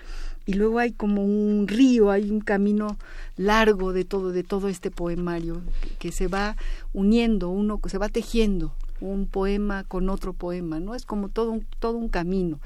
y 0.47 0.55
luego 0.55 0.81
hay 0.81 0.91
como 0.91 1.25
un 1.25 1.69
río, 1.69 2.11
hay 2.11 2.31
un 2.31 2.41
camino 2.41 2.97
largo 3.37 3.93
de 3.93 4.05
todo, 4.05 4.33
de 4.33 4.43
todo 4.43 4.69
este 4.69 4.91
poemario 4.91 5.63
que 6.01 6.11
se 6.11 6.27
va 6.27 6.57
uniendo, 6.93 7.51
uno 7.51 7.81
se 7.87 7.99
va 7.99 8.09
tejiendo 8.09 8.75
un 9.01 9.27
poema 9.27 9.85
con 9.85 10.09
otro 10.09 10.33
poema, 10.33 10.81
¿no? 10.81 10.95
Es 10.95 11.05
como 11.05 11.29
todo 11.29 11.51
un, 11.51 11.67
todo 11.79 11.97
un 11.97 12.09
camino. 12.09 12.61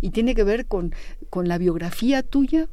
¿Y 0.00 0.10
tiene 0.10 0.34
que 0.34 0.44
ver 0.44 0.66
con, 0.66 0.94
con 1.28 1.48
la 1.48 1.58
biografía 1.58 2.22
tuya? 2.22 2.68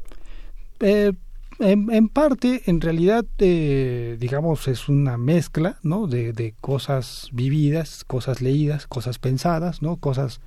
Eh, 0.80 1.14
en, 1.60 2.10
parte, 2.10 2.62
en 2.68 2.82
realidad, 2.82 3.26
eh, 3.40 4.18
digamos, 4.20 4.68
es 4.68 4.90
una 4.90 5.18
mezcla, 5.18 5.80
¿no? 5.82 6.08
De, 6.08 6.32
de, 6.32 6.54
cosas 6.62 7.30
vividas, 7.32 8.04
cosas 8.04 8.42
leídas, 8.42 8.86
cosas 8.86 9.18
pensadas, 9.18 9.82
¿no? 9.82 9.96
Cosas 9.98 10.40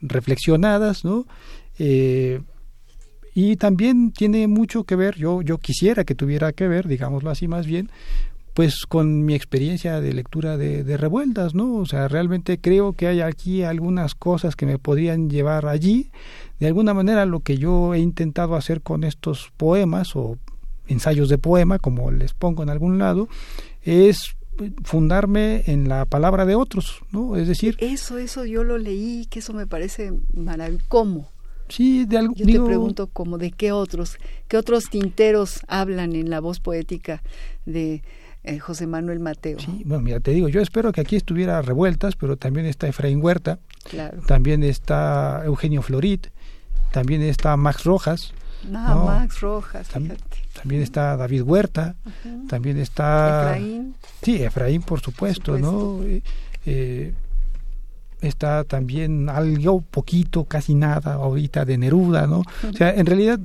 reflexionadas, 0.00 1.04
¿no? 1.04 1.26
Eh, 1.78 2.40
y 3.34 3.56
también 3.56 4.12
tiene 4.12 4.46
mucho 4.46 4.84
que 4.84 4.96
ver, 4.96 5.16
yo, 5.16 5.42
yo 5.42 5.58
quisiera 5.58 6.04
que 6.04 6.14
tuviera 6.14 6.52
que 6.52 6.68
ver, 6.68 6.86
digámoslo 6.86 7.30
así 7.30 7.48
más 7.48 7.66
bien, 7.66 7.90
pues 8.54 8.86
con 8.86 9.24
mi 9.24 9.34
experiencia 9.34 10.00
de 10.00 10.12
lectura 10.12 10.56
de, 10.56 10.84
de, 10.84 10.96
revueltas, 10.96 11.54
¿no? 11.54 11.74
O 11.74 11.86
sea, 11.86 12.08
realmente 12.08 12.58
creo 12.58 12.92
que 12.92 13.08
hay 13.08 13.20
aquí 13.20 13.64
algunas 13.64 14.14
cosas 14.14 14.54
que 14.54 14.64
me 14.64 14.78
podrían 14.78 15.28
llevar 15.28 15.66
allí. 15.66 16.10
De 16.60 16.68
alguna 16.68 16.94
manera 16.94 17.26
lo 17.26 17.40
que 17.40 17.58
yo 17.58 17.94
he 17.94 17.98
intentado 17.98 18.54
hacer 18.54 18.80
con 18.80 19.02
estos 19.02 19.52
poemas 19.56 20.14
o 20.14 20.38
ensayos 20.86 21.28
de 21.28 21.38
poema, 21.38 21.78
como 21.78 22.10
les 22.12 22.32
pongo 22.32 22.62
en 22.62 22.70
algún 22.70 22.98
lado, 22.98 23.28
es 23.82 24.36
fundarme 24.84 25.64
en 25.66 25.88
la 25.88 26.04
palabra 26.04 26.46
de 26.46 26.54
otros, 26.54 27.00
¿no? 27.10 27.36
Es 27.36 27.48
decir... 27.48 27.76
Eso, 27.80 28.18
eso 28.18 28.44
yo 28.44 28.62
lo 28.62 28.78
leí, 28.78 29.26
que 29.26 29.40
eso 29.40 29.52
me 29.52 29.66
parece 29.66 30.12
maravilloso. 30.32 30.84
¿Cómo? 30.88 31.28
Sí, 31.68 32.04
de 32.04 32.18
algo. 32.18 32.34
Yo 32.36 32.46
te 32.46 32.60
pregunto 32.60 33.06
como 33.08 33.38
de 33.38 33.50
qué 33.50 33.72
otros, 33.72 34.18
qué 34.48 34.56
otros 34.56 34.84
tinteros 34.90 35.60
hablan 35.66 36.14
en 36.14 36.30
la 36.30 36.40
voz 36.40 36.60
poética 36.60 37.22
de 37.64 38.02
eh, 38.44 38.58
José 38.58 38.86
Manuel 38.86 39.20
Mateo. 39.20 39.58
Sí, 39.58 39.82
bueno, 39.86 40.02
mira, 40.02 40.20
te 40.20 40.30
digo, 40.32 40.48
yo 40.48 40.60
espero 40.60 40.92
que 40.92 41.00
aquí 41.00 41.16
estuviera 41.16 41.62
Revueltas, 41.62 42.14
pero 42.14 42.36
también 42.36 42.66
está 42.66 42.86
Efraín 42.86 43.22
Huerta, 43.22 43.58
claro. 43.84 44.20
también 44.26 44.62
está 44.62 45.42
Eugenio 45.44 45.80
Florit, 45.80 46.26
también 46.92 47.22
está 47.22 47.56
Max 47.56 47.84
Rojas. 47.84 48.34
No, 48.70 49.06
Max 49.06 49.40
Rojas, 49.40 49.88
también, 49.88 50.18
también, 50.54 50.82
está 50.82 51.16
David 51.16 51.42
Huerta, 51.42 51.96
también 52.48 52.78
está... 52.78 53.56
Efraín. 53.56 53.94
Sí, 54.22 54.42
Efraín, 54.42 54.82
por 54.82 55.00
supuesto, 55.00 55.58
¿no? 55.58 56.02
Eh, 56.02 56.22
eh, 56.66 57.14
está 58.20 58.64
también 58.64 59.28
algo 59.28 59.80
poquito, 59.80 60.44
casi 60.44 60.74
nada 60.74 61.14
ahorita 61.14 61.64
de 61.64 61.78
Neruda, 61.78 62.26
¿no? 62.26 62.40
O 62.40 62.72
sea, 62.74 62.90
en 62.94 63.06
realidad 63.06 63.38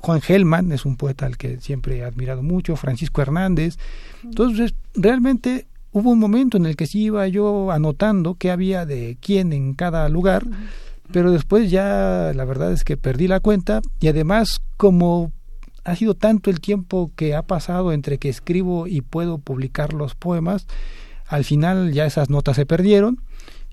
Juan 0.00 0.20
Gelman 0.20 0.72
es 0.72 0.84
un 0.84 0.96
poeta 0.96 1.26
al 1.26 1.36
que 1.36 1.60
siempre 1.60 1.98
he 1.98 2.04
admirado 2.04 2.42
mucho, 2.42 2.76
Francisco 2.76 3.20
Hernández. 3.20 3.76
Entonces, 4.24 4.74
realmente 4.94 5.66
hubo 5.92 6.10
un 6.10 6.18
momento 6.18 6.56
en 6.56 6.66
el 6.66 6.76
que 6.76 6.86
sí 6.86 7.04
iba 7.04 7.26
yo 7.28 7.70
anotando 7.70 8.34
qué 8.34 8.50
había 8.50 8.86
de 8.86 9.18
quién 9.20 9.52
en 9.52 9.74
cada 9.74 10.08
lugar, 10.08 10.44
pero 11.12 11.32
después 11.32 11.70
ya 11.70 12.32
la 12.34 12.44
verdad 12.44 12.72
es 12.72 12.84
que 12.84 12.96
perdí 12.96 13.28
la 13.28 13.40
cuenta 13.40 13.82
y 13.98 14.08
además 14.08 14.60
como 14.76 15.32
ha 15.84 15.96
sido 15.96 16.14
tanto 16.14 16.50
el 16.50 16.60
tiempo 16.60 17.10
que 17.16 17.34
ha 17.34 17.42
pasado 17.42 17.92
entre 17.92 18.18
que 18.18 18.28
escribo 18.28 18.86
y 18.86 19.00
puedo 19.00 19.38
publicar 19.38 19.92
los 19.92 20.14
poemas, 20.14 20.66
al 21.26 21.44
final 21.44 21.92
ya 21.92 22.06
esas 22.06 22.30
notas 22.30 22.56
se 22.56 22.66
perdieron 22.66 23.20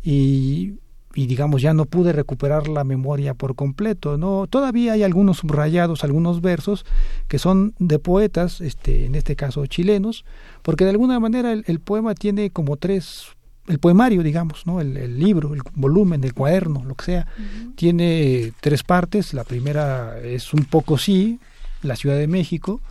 y, 0.02 0.80
y, 1.18 1.26
digamos 1.28 1.62
ya 1.62 1.74
no 1.74 1.86
pude 1.86 2.14
recuperar 2.14 2.68
la 2.68 2.84
memoria 2.84 3.34
por 3.34 3.56
completo 3.56 4.18
no 4.18 4.48
todavía 4.48 4.94
hay 4.94 5.04
algunos 5.04 5.38
subrayados 5.38 6.04
algunos 6.04 6.42
versos 6.42 6.86
que 7.28 7.40
son 7.40 7.74
de 7.80 8.00
poetas 8.00 8.62
este 8.62 9.06
en 9.06 9.16
este 9.16 9.36
caso 9.36 9.66
chilenos 9.66 10.26
porque 10.62 10.84
de 10.84 10.92
alguna 10.92 11.20
manera 11.20 11.52
el, 11.54 11.80
poema 11.80 12.14
tiene 12.16 12.50
como 12.52 12.78
tres 12.78 13.28
el 13.68 13.80
poemario 13.80 14.24
digamos 14.24 14.66
no 14.66 14.80
el, 14.80 15.20
libro 15.20 15.54
el 15.54 15.62
volumen 15.74 16.24
el 16.24 16.34
cuaderno 16.34 16.84
lo 16.86 16.96
que 16.96 17.06
sea 17.06 17.28
tiene 17.76 18.54
tres 18.60 18.84
partes. 18.84 19.34
La 19.34 19.44
primera 19.44 20.20
es 20.20 20.54
un 20.54 20.66
poco 20.66 20.98
sí 20.98 21.40
la 21.84 21.96
Ciudad 21.96 22.18
de 22.18 22.28
México. 22.28 22.82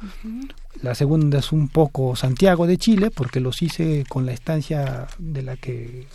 La 0.83 0.95
segunda 0.95 1.39
es 1.39 1.53
un 1.53 1.69
poco 1.69 2.17
Santiago 2.17 2.67
de 2.67 2.79
Chile, 2.79 3.11
porque 3.11 3.41
los 3.41 3.63
hice 3.63 4.05
con 4.09 4.27
la 4.27 4.33
estancia 4.33 5.07
de 5.19 5.43
la 5.43 5.57
que 5.57 6.07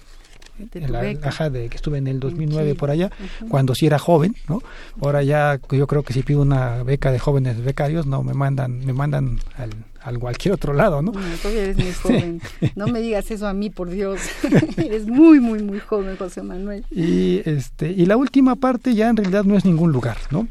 de 0.57 0.87
la 0.87 1.15
caja 1.15 1.49
de 1.49 1.69
que 1.69 1.75
estuve 1.75 1.97
en 1.97 2.07
el 2.07 2.19
2009 2.19 2.75
por 2.75 2.91
allá, 2.91 3.09
cuando 3.49 3.75
sí 3.75 3.85
era 3.85 3.99
joven, 3.99 4.35
¿no? 4.47 4.61
Ahora 5.01 5.23
ya 5.23 5.59
yo 5.71 5.87
creo 5.87 6.03
que 6.03 6.13
si 6.13 6.23
pido 6.23 6.41
una 6.41 6.83
beca 6.83 7.11
de 7.11 7.19
jóvenes 7.19 7.63
becarios, 7.63 8.05
no 8.05 8.23
me 8.23 8.33
mandan 8.33 8.85
me 8.85 8.93
mandan 8.93 9.39
al, 9.57 9.71
al 10.01 10.19
cualquier 10.19 10.53
otro 10.53 10.73
lado, 10.73 11.01
¿no? 11.01 11.11
No, 11.11 11.19
todavía 11.41 11.63
eres 11.63 11.77
muy 11.77 11.93
joven. 12.01 12.41
No 12.75 12.87
me 12.87 13.01
digas 13.01 13.29
eso 13.31 13.47
a 13.47 13.53
mí, 13.53 13.69
por 13.69 13.89
Dios. 13.89 14.21
eres 14.77 15.07
muy 15.07 15.39
muy 15.39 15.63
muy 15.63 15.79
joven, 15.79 16.17
José 16.17 16.41
Manuel. 16.41 16.85
Y 16.89 17.41
este 17.45 17.91
y 17.91 18.05
la 18.05 18.17
última 18.17 18.55
parte 18.55 18.93
ya 18.93 19.09
en 19.09 19.17
realidad 19.17 19.43
no 19.43 19.57
es 19.57 19.65
ningún 19.65 19.91
lugar, 19.91 20.17
¿no? 20.31 20.47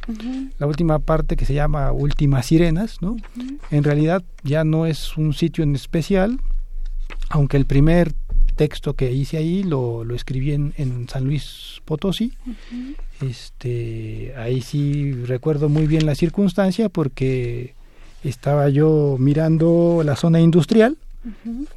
La 0.58 0.66
última 0.66 0.98
parte 0.98 1.36
que 1.36 1.44
se 1.44 1.54
llama 1.54 1.92
Últimas 1.92 2.46
Sirenas, 2.46 3.00
¿no? 3.00 3.16
En 3.70 3.84
realidad 3.84 4.22
ya 4.42 4.64
no 4.64 4.86
es 4.86 5.16
un 5.16 5.34
sitio 5.34 5.64
en 5.64 5.74
especial, 5.74 6.40
aunque 7.28 7.56
el 7.56 7.66
primer 7.66 8.14
texto 8.60 8.92
que 8.92 9.10
hice 9.10 9.38
ahí 9.38 9.62
lo, 9.62 10.04
lo 10.04 10.14
escribí 10.14 10.52
en, 10.52 10.74
en, 10.76 11.08
San 11.08 11.24
Luis 11.24 11.80
Potosí. 11.86 12.34
este, 13.22 14.34
ahí 14.36 14.60
sí 14.60 15.14
recuerdo 15.24 15.70
muy 15.70 15.86
bien 15.86 16.04
la 16.04 16.14
circunstancia 16.14 16.90
porque 16.90 17.72
estaba 18.22 18.68
yo 18.68 19.16
mirando 19.18 20.02
la 20.04 20.14
zona 20.14 20.40
industrial 20.40 20.98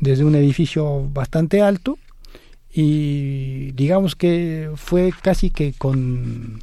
desde 0.02 0.26
un 0.26 0.36
edificio 0.36 1.08
bastante 1.14 1.62
alto 1.62 1.98
y 2.74 3.72
digamos 3.72 4.18
que 4.18 4.70
fue 4.76 5.14
casi 5.22 5.52
que 5.52 5.72
con 5.72 6.62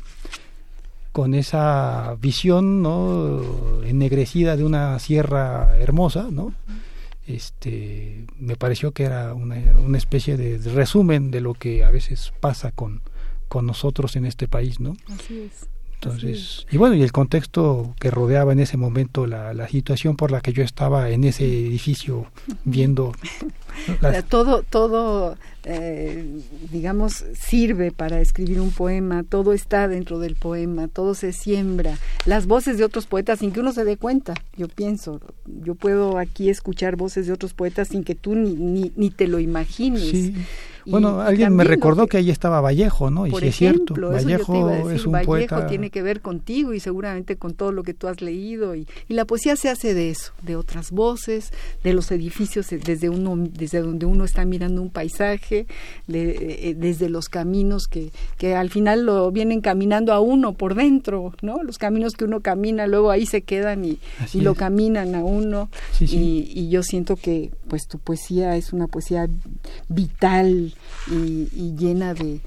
con 1.12 1.32
esa 1.32 2.14
visión 2.20 2.82
no 2.82 3.82
ennegrecida 3.84 4.58
de 4.58 4.64
una 4.64 4.98
sierra 4.98 5.78
hermosa 5.78 6.28
no 6.30 6.52
este 7.36 8.26
me 8.38 8.56
pareció 8.56 8.92
que 8.92 9.04
era 9.04 9.34
una, 9.34 9.56
una 9.80 9.98
especie 9.98 10.36
de 10.36 10.58
resumen 10.70 11.30
de 11.30 11.40
lo 11.40 11.54
que 11.54 11.84
a 11.84 11.90
veces 11.90 12.32
pasa 12.40 12.72
con, 12.72 13.02
con 13.48 13.66
nosotros 13.66 14.16
en 14.16 14.26
este 14.26 14.48
país, 14.48 14.80
¿no? 14.80 14.96
Así 15.08 15.40
es. 15.40 15.68
Entonces, 16.02 16.66
y 16.70 16.78
bueno, 16.78 16.94
y 16.94 17.02
el 17.02 17.12
contexto 17.12 17.94
que 18.00 18.10
rodeaba 18.10 18.52
en 18.52 18.60
ese 18.60 18.78
momento 18.78 19.26
la, 19.26 19.52
la 19.52 19.68
situación 19.68 20.16
por 20.16 20.30
la 20.30 20.40
que 20.40 20.54
yo 20.54 20.62
estaba 20.62 21.10
en 21.10 21.24
ese 21.24 21.44
edificio 21.44 22.26
viendo. 22.64 23.12
todo, 24.30 24.62
todo, 24.62 25.36
eh, 25.64 26.40
digamos, 26.70 27.24
sirve 27.38 27.92
para 27.92 28.22
escribir 28.22 28.60
un 28.60 28.70
poema, 28.70 29.24
todo 29.24 29.52
está 29.52 29.88
dentro 29.88 30.18
del 30.18 30.36
poema, 30.36 30.88
todo 30.88 31.14
se 31.14 31.34
siembra. 31.34 31.98
Las 32.24 32.46
voces 32.46 32.78
de 32.78 32.84
otros 32.84 33.06
poetas 33.06 33.40
sin 33.40 33.52
que 33.52 33.60
uno 33.60 33.72
se 33.72 33.84
dé 33.84 33.98
cuenta, 33.98 34.32
yo 34.56 34.68
pienso. 34.68 35.20
Yo 35.44 35.74
puedo 35.74 36.16
aquí 36.16 36.48
escuchar 36.48 36.96
voces 36.96 37.26
de 37.26 37.34
otros 37.34 37.52
poetas 37.52 37.88
sin 37.88 38.04
que 38.04 38.14
tú 38.14 38.34
ni, 38.34 38.54
ni, 38.54 38.92
ni 38.96 39.10
te 39.10 39.26
lo 39.26 39.38
imagines. 39.38 40.10
Sí. 40.10 40.34
Bueno, 40.86 41.20
alguien 41.20 41.54
me 41.54 41.64
recordó 41.64 42.06
que, 42.06 42.18
ahí 42.18 42.30
estaba 42.30 42.60
Vallejo, 42.60 43.10
¿no? 43.10 43.26
Y 43.26 43.30
por 43.30 43.40
sí 43.40 43.48
es 43.48 43.56
cierto, 43.56 43.94
Vallejo 43.94 44.70
es 44.90 45.06
un 45.06 45.12
Vallejo 45.12 45.26
poeta. 45.26 45.66
tiene 45.66 45.90
que 45.90 46.02
ver 46.02 46.20
contigo 46.20 46.72
y 46.74 46.80
seguramente 46.80 47.36
con 47.36 47.54
todo 47.54 47.72
lo 47.72 47.82
que 47.82 47.94
tú 47.94 48.08
has 48.08 48.20
leído 48.20 48.74
y, 48.74 48.86
y, 49.08 49.14
la 49.14 49.24
poesía 49.24 49.56
se 49.56 49.68
hace 49.68 49.94
de 49.94 50.10
eso, 50.10 50.32
de 50.42 50.56
otras 50.56 50.90
voces, 50.90 51.52
de 51.82 51.92
los 51.92 52.10
edificios 52.10 52.72
eh, 52.72 52.80
desde 52.82 53.08
uno 53.08 53.36
desde 53.36 53.80
donde 53.80 54.06
uno 54.06 54.24
está 54.24 54.44
mirando 54.44 54.82
un 54.82 54.90
paisaje, 54.90 55.66
de, 56.06 56.68
eh, 56.70 56.74
desde 56.76 57.08
los 57.08 57.28
caminos 57.28 57.86
que, 57.86 58.10
que 58.38 58.54
al 58.54 58.70
final 58.70 59.04
lo 59.04 59.30
vienen 59.30 59.60
caminando 59.60 60.12
a 60.12 60.20
uno 60.20 60.52
por 60.54 60.74
dentro, 60.74 61.34
¿no? 61.42 61.62
Los 61.62 61.78
caminos 61.78 62.14
que 62.14 62.24
uno 62.24 62.40
camina 62.40 62.86
luego 62.86 63.10
ahí 63.10 63.26
se 63.26 63.42
quedan 63.42 63.84
y, 63.84 63.98
y 64.32 64.40
lo 64.40 64.54
caminan 64.54 65.14
a 65.14 65.24
uno 65.24 65.68
sí, 65.92 66.06
sí. 66.06 66.16
Y, 66.54 66.60
y 66.60 66.68
yo 66.70 66.82
siento 66.82 67.16
que 67.16 67.50
pues 67.68 67.86
tu 67.86 67.98
poesía 67.98 68.56
es 68.56 68.72
una 68.72 68.86
poesía 68.86 69.28
vital 69.88 70.69
y, 71.10 71.48
y 71.52 71.74
llena 71.76 72.14
de, 72.14 72.40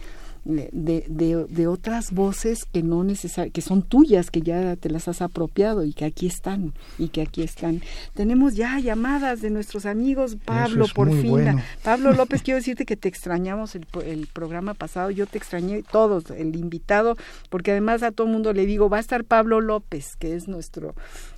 de, 0.46 1.06
de, 1.08 1.46
de, 1.48 1.68
otras 1.68 2.12
voces 2.12 2.66
que 2.66 2.84
no 2.84 3.04
necesar, 3.04 3.52
que 3.52 3.62
son 3.62 3.82
tuyas, 3.82 4.30
que 4.30 4.42
ya 4.42 4.76
te 4.76 4.90
las 4.90 5.08
has 5.08 5.22
apropiado 5.22 5.86
y 5.86 5.94
que 5.94 6.06
aquí 6.06 6.28
están, 6.28 6.74
y 6.98 7.10
que 7.10 7.22
aquí 7.22 7.44
están. 7.44 7.82
Tenemos 8.14 8.56
ya 8.56 8.80
llamadas 8.80 9.42
de 9.42 9.50
nuestros 9.50 9.86
amigos, 9.86 10.38
Pablo, 10.44 10.86
por 10.94 11.10
fin. 11.12 11.30
Bueno. 11.30 11.62
Pablo 11.84 12.12
López, 12.12 12.42
quiero 12.42 12.58
decirte 12.58 12.86
que 12.86 12.98
te 12.98 13.08
extrañamos 13.08 13.76
el, 13.76 13.88
el, 14.06 14.28
programa 14.28 14.74
pasado, 14.74 15.12
yo 15.12 15.28
te 15.28 15.38
extrañé 15.38 15.84
todos, 15.84 16.30
el 16.32 16.56
invitado, 16.56 17.16
porque 17.50 17.72
además 17.72 18.04
a 18.04 18.12
todo 18.12 18.28
el 18.28 18.34
mundo 18.34 18.54
le 18.54 18.66
digo, 18.66 18.90
va 18.90 18.98
a 18.98 19.02
estar 19.02 19.24
Pablo 19.24 19.62
López, 19.62 20.16
que 20.18 20.36
es 20.36 20.48
nuestro, 20.48 20.94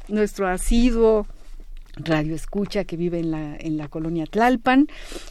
nuestro 0.07 0.47
asiduo 0.47 1.27
radio 1.95 2.35
escucha 2.35 2.83
que 2.83 2.97
vive 2.97 3.19
en 3.19 3.31
la, 3.31 3.55
en 3.55 3.77
la 3.77 3.87
colonia 3.87 4.25
Tlalpan 4.25 4.87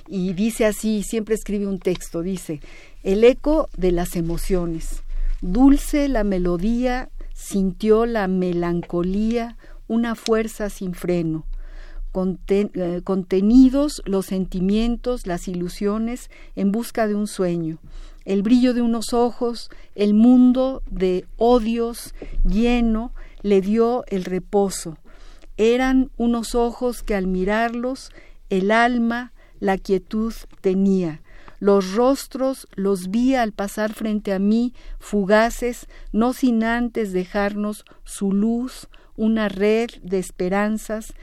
y 0.09 0.33
dice 0.33 0.65
así, 0.67 1.03
siempre 1.03 1.35
escribe 1.35 1.67
un 1.67 1.79
texto, 1.79 2.23
dice, 2.23 2.61
el 3.03 3.25
eco 3.25 3.69
de 3.77 3.93
las 3.93 4.17
emociones, 4.17 5.03
dulce 5.41 6.09
la 6.09 6.25
melodía, 6.25 7.11
sintió 7.35 8.07
la 8.07 8.29
melancolía, 8.29 9.57
una 9.89 10.15
fuerza 10.15 10.71
sin 10.71 10.95
freno, 10.95 11.45
eh, 12.49 13.01
contenidos 13.03 14.01
los 14.07 14.27
sentimientos, 14.27 15.27
las 15.27 15.49
ilusiones 15.49 16.31
en 16.55 16.71
busca 16.71 17.07
de 17.07 17.15
un 17.15 17.27
sueño, 17.27 17.79
el 18.25 18.43
brillo 18.43 18.73
de 18.73 18.83
unos 18.83 19.13
ojos, 19.13 19.69
el 19.95 20.15
mundo 20.15 20.83
de 20.91 21.27
odios 21.37 22.15
lleno 22.45 23.13
le 23.43 23.61
dio 23.61 24.05
el 24.07 24.25
reposo, 24.25 24.97
Eran 25.57 26.11
unos 26.17 26.55
ojos 26.55 27.03
que 27.03 27.15
al 27.15 27.27
mirarlos 27.27 28.11
el 28.51 28.71
alma, 28.71 29.33
la 29.61 29.79
quietud 29.79 30.35
tenía. 30.61 31.23
Los 31.61 31.95
rostros 31.95 32.69
los 32.75 33.11
vi 33.11 33.35
al 33.35 33.53
pasar 33.53 33.95
frente 33.95 34.33
a 34.33 34.39
mí, 34.39 34.75
fugaces, 34.99 35.87
no 36.13 36.33
sin 36.33 36.65
antes 36.65 37.13
dejarnos 37.13 37.85
su 38.05 38.33
luz, 38.33 38.89
una 39.17 39.49
red 39.49 39.91
de 40.03 40.19
esperanzas 40.19 41.15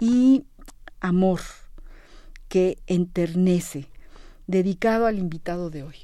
y 0.00 0.44
amor 1.00 1.40
que 2.48 2.78
enternece, 2.86 3.88
dedicado 4.46 5.06
al 5.06 5.18
invitado 5.18 5.70
de 5.70 5.84
hoy. 5.84 5.96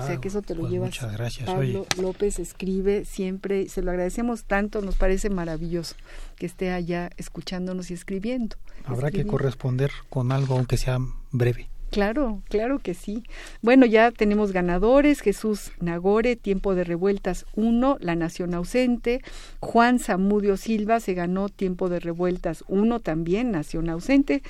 O 0.00 0.06
sea 0.06 0.20
que 0.20 0.28
eso 0.28 0.42
te 0.42 0.54
lo 0.54 0.62
pues 0.62 0.72
llevas. 0.72 0.88
Muchas 0.88 1.12
gracias. 1.12 1.46
Pablo 1.46 1.86
López 2.00 2.38
escribe 2.38 3.04
siempre, 3.04 3.68
se 3.68 3.82
lo 3.82 3.90
agradecemos 3.90 4.44
tanto, 4.44 4.80
nos 4.80 4.96
parece 4.96 5.30
maravilloso 5.30 5.94
que 6.36 6.46
esté 6.46 6.72
allá 6.72 7.10
escuchándonos 7.16 7.90
y 7.90 7.94
escribiendo. 7.94 8.56
Habrá 8.84 9.10
que 9.10 9.26
corresponder 9.26 9.90
con 10.10 10.32
algo, 10.32 10.56
aunque 10.56 10.76
sea 10.76 10.98
breve. 11.30 11.68
Claro, 11.94 12.42
claro 12.48 12.80
que 12.80 12.92
sí. 12.92 13.22
Bueno, 13.62 13.86
ya 13.86 14.10
tenemos 14.10 14.50
ganadores. 14.50 15.20
Jesús 15.20 15.70
Nagore, 15.80 16.34
Tiempo 16.34 16.74
de 16.74 16.82
Revueltas 16.82 17.46
1, 17.54 17.98
La 18.00 18.16
Nación 18.16 18.52
Ausente. 18.54 19.20
Juan 19.60 20.00
Zamudio 20.00 20.56
Silva 20.56 20.98
se 20.98 21.14
ganó 21.14 21.48
Tiempo 21.48 21.88
de 21.88 22.00
Revueltas 22.00 22.64
1 22.66 22.98
también, 22.98 23.52
Nación 23.52 23.88
Ausente. 23.90 24.42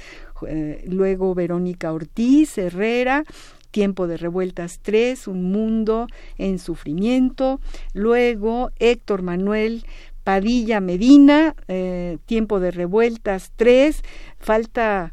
Eh, 0.48 0.84
luego 0.88 1.34
Verónica 1.34 1.92
Ortiz 1.92 2.56
Herrera, 2.56 3.24
Tiempo 3.74 4.06
de 4.06 4.16
Revueltas 4.16 4.78
3, 4.82 5.26
Un 5.26 5.50
Mundo 5.50 6.06
en 6.38 6.60
Sufrimiento. 6.60 7.60
Luego 7.92 8.70
Héctor 8.78 9.22
Manuel 9.22 9.84
Padilla 10.22 10.78
Medina, 10.78 11.56
eh, 11.66 12.18
Tiempo 12.24 12.60
de 12.60 12.70
Revueltas 12.70 13.50
3. 13.56 14.04
Falta 14.38 15.12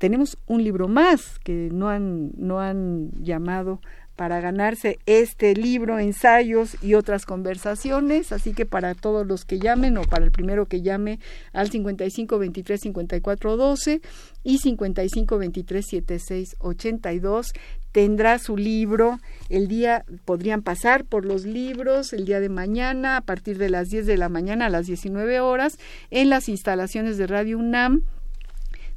tenemos 0.00 0.38
un 0.48 0.64
libro 0.64 0.88
más 0.88 1.38
que 1.38 1.70
no 1.72 1.88
han, 1.88 2.32
no 2.36 2.58
han 2.58 3.12
llamado 3.12 3.80
para 4.16 4.40
ganarse 4.40 4.98
este 5.06 5.54
libro, 5.54 5.98
ensayos 5.98 6.76
y 6.82 6.94
otras 6.94 7.26
conversaciones. 7.26 8.32
Así 8.32 8.52
que 8.52 8.66
para 8.66 8.94
todos 8.94 9.26
los 9.26 9.44
que 9.44 9.58
llamen 9.58 9.98
o 9.98 10.02
para 10.02 10.24
el 10.24 10.30
primero 10.30 10.66
que 10.66 10.82
llame 10.82 11.18
al 11.52 11.70
55 11.70 12.38
23 12.38 12.80
54 12.80 13.56
12 13.56 14.00
y 14.44 14.58
55 14.58 15.38
23 15.38 15.86
76 15.86 16.56
82 16.58 17.52
tendrá 17.92 18.38
su 18.38 18.56
libro. 18.56 19.20
El 19.48 19.68
día 19.68 20.04
podrían 20.24 20.62
pasar 20.62 21.04
por 21.04 21.24
los 21.24 21.44
libros 21.44 22.12
el 22.12 22.24
día 22.24 22.40
de 22.40 22.48
mañana 22.48 23.16
a 23.16 23.20
partir 23.20 23.58
de 23.58 23.70
las 23.70 23.88
10 23.90 24.06
de 24.06 24.16
la 24.16 24.28
mañana 24.28 24.66
a 24.66 24.70
las 24.70 24.86
19 24.86 25.40
horas 25.40 25.78
en 26.10 26.28
las 26.28 26.48
instalaciones 26.48 27.18
de 27.18 27.26
Radio 27.26 27.58
UNAM 27.58 28.02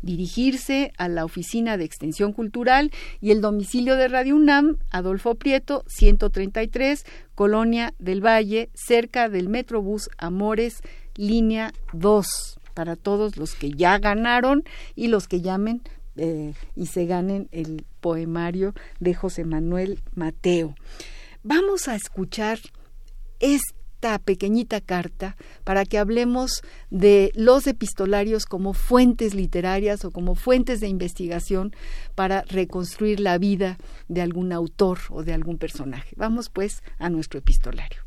dirigirse 0.02 0.92
a 0.98 1.08
la 1.08 1.26
Oficina 1.26 1.78
de 1.78 1.86
Extensión 1.86 2.34
Cultural 2.34 2.92
y 3.22 3.32
el 3.32 3.42
domicilio 3.42 3.96
de 3.96 4.08
Radio 4.08 4.36
UNAM, 4.36 4.78
Adolfo 4.90 5.36
Prieto, 5.36 5.84
133, 5.88 7.06
Colonia 7.36 7.94
del 8.00 8.26
Valle, 8.26 8.70
cerca 8.74 9.30
del 9.30 9.50
Metrobús 9.50 10.10
Amores, 10.18 10.82
línea 11.16 11.74
2, 11.94 12.60
para 12.74 12.96
todos 12.96 13.38
los 13.38 13.56
que 13.56 13.72
ya 13.72 13.98
ganaron 14.00 14.64
y 14.96 15.08
los 15.08 15.28
que 15.28 15.42
llamen 15.42 15.82
eh, 16.16 16.54
y 16.76 16.88
se 16.88 17.06
ganen 17.06 17.48
el 17.52 17.86
poemario 18.02 18.74
de 19.00 19.14
José 19.14 19.44
Manuel 19.44 20.00
Mateo. 20.16 20.76
Vamos 21.44 21.88
a 21.88 21.96
escuchar 21.96 22.60
este 23.40 23.77
esta 23.98 24.20
pequeñita 24.20 24.80
carta 24.80 25.36
para 25.64 25.84
que 25.84 25.98
hablemos 25.98 26.62
de 26.92 27.32
los 27.34 27.66
epistolarios 27.66 28.46
como 28.46 28.74
fuentes 28.74 29.34
literarias 29.34 30.06
o 30.06 30.12
como 30.12 30.36
fuentes 30.36 30.80
de 30.82 30.88
investigación 30.88 31.76
para 32.14 32.44
reconstruir 32.44 33.20
la 33.20 33.40
vida 33.40 33.80
de 34.08 34.22
algún 34.22 34.54
autor 34.54 35.00
o 35.10 35.24
de 35.24 35.34
algún 35.34 35.58
personaje. 35.58 36.14
Vamos 36.16 36.50
pues 36.50 36.84
a 37.00 37.10
nuestro 37.10 37.40
epistolario. 37.40 38.04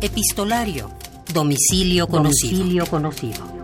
Epistolario. 0.00 0.90
Domicilio 1.34 2.06
conocido. 2.06 2.58
Domicilio 2.58 2.86
conocido. 2.86 3.54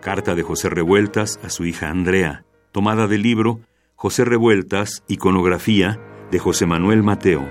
Carta 0.00 0.34
de 0.34 0.42
José 0.42 0.68
Revueltas 0.70 1.40
a 1.42 1.48
su 1.48 1.64
hija 1.64 1.88
Andrea, 1.88 2.44
tomada 2.74 3.06
del 3.06 3.22
libro 3.22 3.60
José 3.94 4.24
Revueltas, 4.24 5.04
Iconografía, 5.06 6.00
de 6.32 6.40
José 6.40 6.66
Manuel 6.66 7.04
Mateo. 7.04 7.48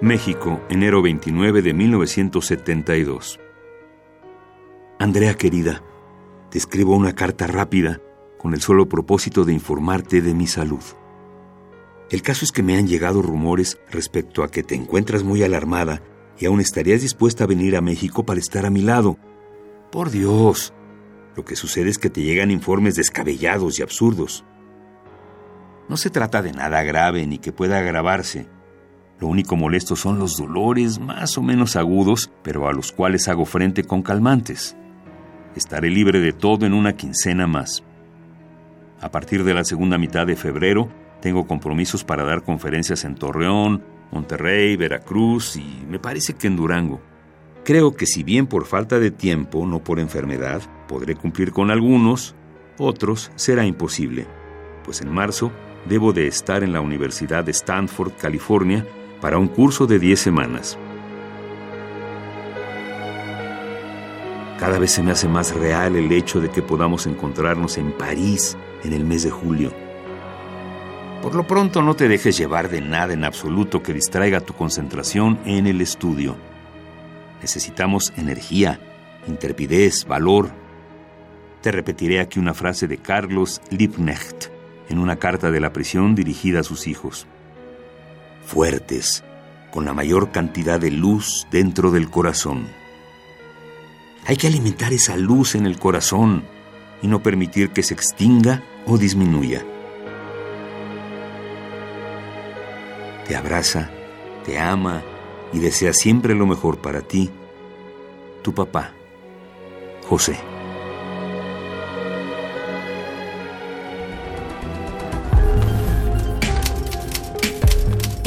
México, 0.00 0.62
enero 0.70 1.02
29 1.02 1.60
de 1.60 1.74
1972. 1.74 3.38
Andrea 4.98 5.34
querida, 5.34 5.82
te 6.50 6.56
escribo 6.56 6.96
una 6.96 7.14
carta 7.14 7.46
rápida 7.46 8.00
con 8.38 8.54
el 8.54 8.62
solo 8.62 8.88
propósito 8.88 9.44
de 9.44 9.52
informarte 9.52 10.22
de 10.22 10.32
mi 10.32 10.46
salud. 10.46 10.82
El 12.10 12.22
caso 12.22 12.46
es 12.46 12.50
que 12.50 12.62
me 12.62 12.78
han 12.78 12.86
llegado 12.86 13.20
rumores 13.20 13.78
respecto 13.90 14.42
a 14.42 14.50
que 14.50 14.62
te 14.62 14.74
encuentras 14.74 15.22
muy 15.22 15.42
alarmada 15.42 16.00
y 16.38 16.46
aún 16.46 16.62
estarías 16.62 17.02
dispuesta 17.02 17.44
a 17.44 17.46
venir 17.46 17.76
a 17.76 17.82
México 17.82 18.24
para 18.24 18.40
estar 18.40 18.64
a 18.64 18.70
mi 18.70 18.80
lado. 18.80 19.18
Por 19.92 20.10
Dios, 20.10 20.72
lo 21.36 21.44
que 21.44 21.54
sucede 21.54 21.90
es 21.90 21.98
que 21.98 22.08
te 22.08 22.22
llegan 22.22 22.50
informes 22.50 22.94
descabellados 22.94 23.78
y 23.78 23.82
absurdos. 23.82 24.44
No 25.88 25.96
se 25.98 26.08
trata 26.08 26.40
de 26.42 26.52
nada 26.52 26.82
grave 26.82 27.26
ni 27.26 27.38
que 27.38 27.52
pueda 27.52 27.78
agravarse. 27.78 28.48
Lo 29.20 29.28
único 29.28 29.54
molesto 29.54 29.96
son 29.96 30.18
los 30.18 30.36
dolores 30.36 30.98
más 30.98 31.36
o 31.36 31.42
menos 31.42 31.76
agudos, 31.76 32.30
pero 32.42 32.68
a 32.68 32.72
los 32.72 32.90
cuales 32.90 33.28
hago 33.28 33.44
frente 33.44 33.84
con 33.84 34.02
calmantes. 34.02 34.76
Estaré 35.54 35.90
libre 35.90 36.20
de 36.20 36.32
todo 36.32 36.66
en 36.66 36.72
una 36.72 36.96
quincena 36.96 37.46
más. 37.46 37.84
A 39.00 39.10
partir 39.10 39.44
de 39.44 39.54
la 39.54 39.64
segunda 39.64 39.98
mitad 39.98 40.26
de 40.26 40.36
febrero, 40.36 40.88
tengo 41.20 41.46
compromisos 41.46 42.02
para 42.02 42.24
dar 42.24 42.42
conferencias 42.44 43.04
en 43.04 43.14
Torreón, 43.14 43.84
Monterrey, 44.10 44.76
Veracruz 44.76 45.56
y 45.56 45.84
me 45.88 45.98
parece 45.98 46.34
que 46.34 46.46
en 46.46 46.56
Durango. 46.56 47.00
Creo 47.64 47.94
que 47.94 48.06
si 48.06 48.22
bien 48.22 48.46
por 48.46 48.64
falta 48.64 48.98
de 48.98 49.10
tiempo, 49.10 49.66
no 49.66 49.82
por 49.82 49.98
enfermedad, 49.98 50.62
podré 50.86 51.14
cumplir 51.14 51.52
con 51.52 51.70
algunos, 51.70 52.34
otros 52.78 53.30
será 53.36 53.64
imposible, 53.64 54.26
pues 54.84 55.00
en 55.00 55.12
marzo 55.12 55.52
debo 55.88 56.12
de 56.12 56.26
estar 56.26 56.62
en 56.62 56.72
la 56.72 56.80
Universidad 56.80 57.44
de 57.44 57.52
Stanford, 57.52 58.12
California, 58.20 58.86
para 59.20 59.38
un 59.38 59.48
curso 59.48 59.86
de 59.86 59.98
10 59.98 60.20
semanas. 60.20 60.78
Cada 64.58 64.78
vez 64.78 64.90
se 64.92 65.02
me 65.02 65.12
hace 65.12 65.28
más 65.28 65.54
real 65.54 65.96
el 65.96 66.10
hecho 66.12 66.40
de 66.40 66.50
que 66.50 66.62
podamos 66.62 67.06
encontrarnos 67.06 67.76
en 67.76 67.92
París 67.92 68.56
en 68.84 68.94
el 68.94 69.04
mes 69.04 69.22
de 69.22 69.30
julio. 69.30 69.72
Por 71.22 71.34
lo 71.34 71.46
pronto 71.46 71.82
no 71.82 71.94
te 71.94 72.08
dejes 72.08 72.38
llevar 72.38 72.70
de 72.70 72.80
nada 72.80 73.12
en 73.12 73.24
absoluto 73.24 73.82
que 73.82 73.92
distraiga 73.92 74.40
tu 74.40 74.54
concentración 74.54 75.38
en 75.44 75.66
el 75.66 75.80
estudio. 75.80 76.36
Necesitamos 77.42 78.12
energía, 78.16 78.80
intrepidez, 79.26 80.06
valor. 80.06 80.50
Te 81.62 81.72
repetiré 81.72 82.20
aquí 82.20 82.38
una 82.38 82.54
frase 82.54 82.86
de 82.86 82.98
Carlos 82.98 83.60
Liebknecht 83.70 84.50
en 84.88 84.98
una 84.98 85.16
carta 85.16 85.50
de 85.50 85.60
la 85.60 85.72
prisión 85.72 86.14
dirigida 86.14 86.60
a 86.60 86.64
sus 86.64 86.86
hijos. 86.86 87.26
Fuertes, 88.44 89.24
con 89.72 89.84
la 89.84 89.92
mayor 89.92 90.30
cantidad 90.30 90.78
de 90.78 90.90
luz 90.90 91.46
dentro 91.50 91.90
del 91.90 92.08
corazón. 92.10 92.68
Hay 94.26 94.36
que 94.36 94.46
alimentar 94.46 94.92
esa 94.92 95.16
luz 95.16 95.54
en 95.54 95.66
el 95.66 95.78
corazón 95.78 96.44
y 97.02 97.08
no 97.08 97.22
permitir 97.22 97.70
que 97.70 97.82
se 97.82 97.94
extinga 97.94 98.62
o 98.86 98.98
disminuya. 98.98 99.64
Te 103.26 103.36
abraza, 103.36 103.90
te 104.44 104.58
ama 104.58 105.02
y 105.52 105.58
desea 105.58 105.92
siempre 105.92 106.34
lo 106.34 106.46
mejor 106.46 106.78
para 106.78 107.02
ti, 107.02 107.30
tu 108.42 108.54
papá, 108.54 108.92
José. 110.08 110.55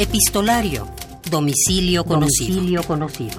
Epistolario. 0.00 0.88
Domicilio 1.30 2.06
conocido. 2.06 2.54
Domicilio 2.54 2.82
conocido. 2.84 3.38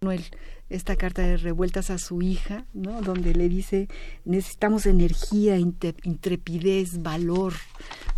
Manuel, 0.00 0.24
esta 0.68 0.96
carta 0.96 1.22
de 1.22 1.36
revueltas 1.36 1.90
a 1.90 1.98
su 1.98 2.22
hija, 2.22 2.64
¿no? 2.74 3.00
Donde 3.00 3.34
le 3.34 3.48
dice, 3.48 3.88
necesitamos 4.24 4.86
energía, 4.86 5.58
intrepidez, 5.58 7.02
valor, 7.02 7.54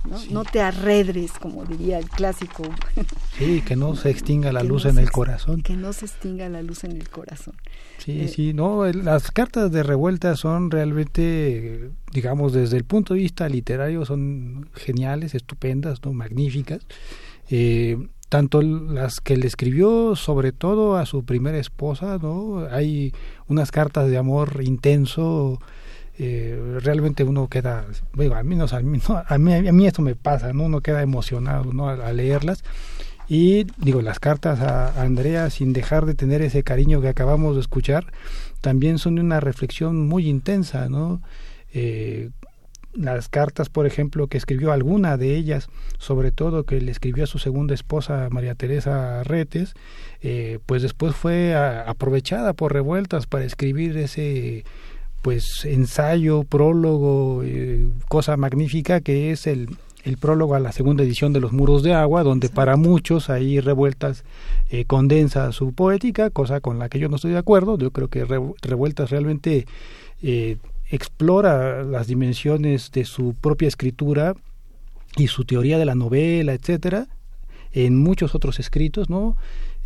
¿no? 0.09 0.19
No 0.31 0.45
te 0.45 0.63
arredres, 0.63 1.33
como 1.33 1.65
diría 1.67 1.99
el 1.99 2.09
clásico. 2.09 2.63
Sí, 3.37 3.61
que 3.61 3.77
no 3.77 3.95
se 3.97 4.11
extinga 4.11 4.51
la 4.53 4.63
luz 4.63 4.87
en 4.87 4.99
el 4.99 5.11
corazón. 5.11 5.63
Que 5.63 5.77
no 5.77 5.93
se 5.93 6.07
extinga 6.07 6.49
la 6.49 6.63
luz 6.63 6.85
en 6.85 6.93
el 6.93 7.09
corazón. 7.11 7.55
Sí, 7.99 8.23
eh, 8.23 8.29
sí, 8.29 8.55
no, 8.55 8.85
las 8.87 9.31
cartas 9.31 9.71
de 9.71 9.83
revuelta 9.83 10.35
son 10.37 10.71
realmente, 10.71 11.91
digamos, 12.13 12.55
desde 12.55 12.79
el 12.79 12.85
punto 12.85 13.13
de 13.13 13.21
vista 13.21 13.49
literario, 13.49 14.07
son 14.07 14.71
geniales, 14.75 15.35
estupendas, 15.35 16.03
no, 16.03 16.15
magníficas. 16.15 16.81
Eh, 17.51 17.99
tanto 18.29 18.63
las 18.63 19.21
que 19.21 19.37
le 19.37 19.47
escribió 19.47 20.17
sobre 20.17 20.53
todo 20.53 20.97
a 20.97 21.07
su 21.07 21.25
primera 21.25 21.59
esposa, 21.59 22.19
¿no? 22.21 22.67
Hay 22.71 23.13
unas 23.47 23.71
cartas 23.71 24.09
de 24.11 24.19
amor 24.19 24.61
intenso, 24.63 25.61
eh, 26.19 26.79
realmente 26.83 27.25
uno 27.25 27.49
queda, 27.49 27.87
bueno, 28.13 28.35
a 28.35 28.43
mí, 28.43 28.57
a, 29.09 29.35
a, 29.35 29.39
mí, 29.39 29.55
a 29.55 29.73
mí 29.73 29.87
esto 29.87 30.03
me 30.03 30.15
pasa, 30.15 30.53
¿no? 30.53 30.65
Uno 30.65 30.81
queda 30.81 31.03
emocionado, 31.03 31.73
¿no? 31.73 31.89
A, 31.89 32.13
leerlas. 32.13 32.65
Y 33.29 33.67
digo, 33.77 34.01
las 34.03 34.19
cartas 34.19 34.61
a 34.61 35.03
Andrea, 35.03 35.51
sin 35.51 35.73
dejar 35.73 36.07
de 36.07 36.15
tener 36.15 36.41
ese 36.41 36.63
cariño 36.63 37.01
que 37.01 37.09
acabamos 37.09 37.55
de 37.55 37.61
escuchar, 37.61 38.07
también 38.63 38.99
son 38.99 39.19
una 39.19 39.39
reflexión 39.41 40.09
muy 40.09 40.29
intensa, 40.29 40.89
¿no? 40.89 41.21
Eh, 41.73 42.31
las 42.95 43.29
cartas, 43.29 43.69
por 43.69 43.87
ejemplo, 43.87 44.27
que 44.27 44.39
escribió 44.39 44.73
alguna 44.73 45.17
de 45.17 45.37
ellas, 45.37 45.69
sobre 45.99 46.33
todo 46.33 46.65
que 46.65 46.81
le 46.81 46.91
escribió 46.91 47.25
a 47.25 47.29
su 47.29 47.39
segunda 47.39 47.75
esposa, 47.75 48.29
María 48.31 48.55
Teresa 48.55 49.23
Retes, 49.25 49.75
eh, 50.23 50.59
pues 50.67 50.83
después 50.83 51.15
fue 51.15 51.55
aprovechada 51.55 52.53
por 52.53 52.73
revueltas 52.73 53.27
para 53.27 53.45
escribir 53.45 53.97
ese 53.97 54.65
pues 55.23 55.65
ensayo, 55.65 56.45
prólogo, 56.45 57.43
eh, 57.45 57.89
cosa 58.09 58.37
magnífica 58.37 59.01
que 59.01 59.33
es 59.33 59.47
el, 59.47 59.69
el 60.05 60.17
prólogo 60.17 60.55
a 60.55 60.61
la 60.61 60.73
segunda 60.73 61.03
edición 61.03 61.33
de 61.33 61.41
Los 61.41 61.53
Muros 61.53 61.83
de 61.83 61.93
Agua, 61.93 62.23
donde 62.23 62.49
para 62.49 62.77
muchos 62.77 63.31
ahí 63.31 63.61
Revueltas 63.61 64.25
eh, 64.71 64.85
condensa 64.85 65.53
su 65.53 65.73
poética, 65.73 66.31
cosa 66.31 66.61
con 66.61 66.79
la 66.79 66.89
que 66.89 66.99
yo 66.99 67.09
no 67.09 67.17
estoy 67.17 67.33
de 67.33 67.39
acuerdo. 67.39 67.77
Yo 67.79 67.91
creo 67.91 68.09
que 68.09 68.25
Revueltas 68.25 69.11
realmente 69.11 69.67
eh, 70.23 70.57
explora 70.91 71.83
las 71.85 72.07
dimensiones 72.07 72.91
de 72.93 73.05
su 73.05 73.35
propia 73.35 73.69
escritura 73.69 74.35
y 75.17 75.29
su 75.29 75.45
teoría 75.45 75.79
de 75.79 75.85
la 75.85 75.95
novela, 75.95 76.53
etcétera, 76.53 77.09
en 77.73 77.97
muchos 77.97 78.35
otros 78.35 78.59
escritos, 78.59 79.11
¿no? 79.11 79.37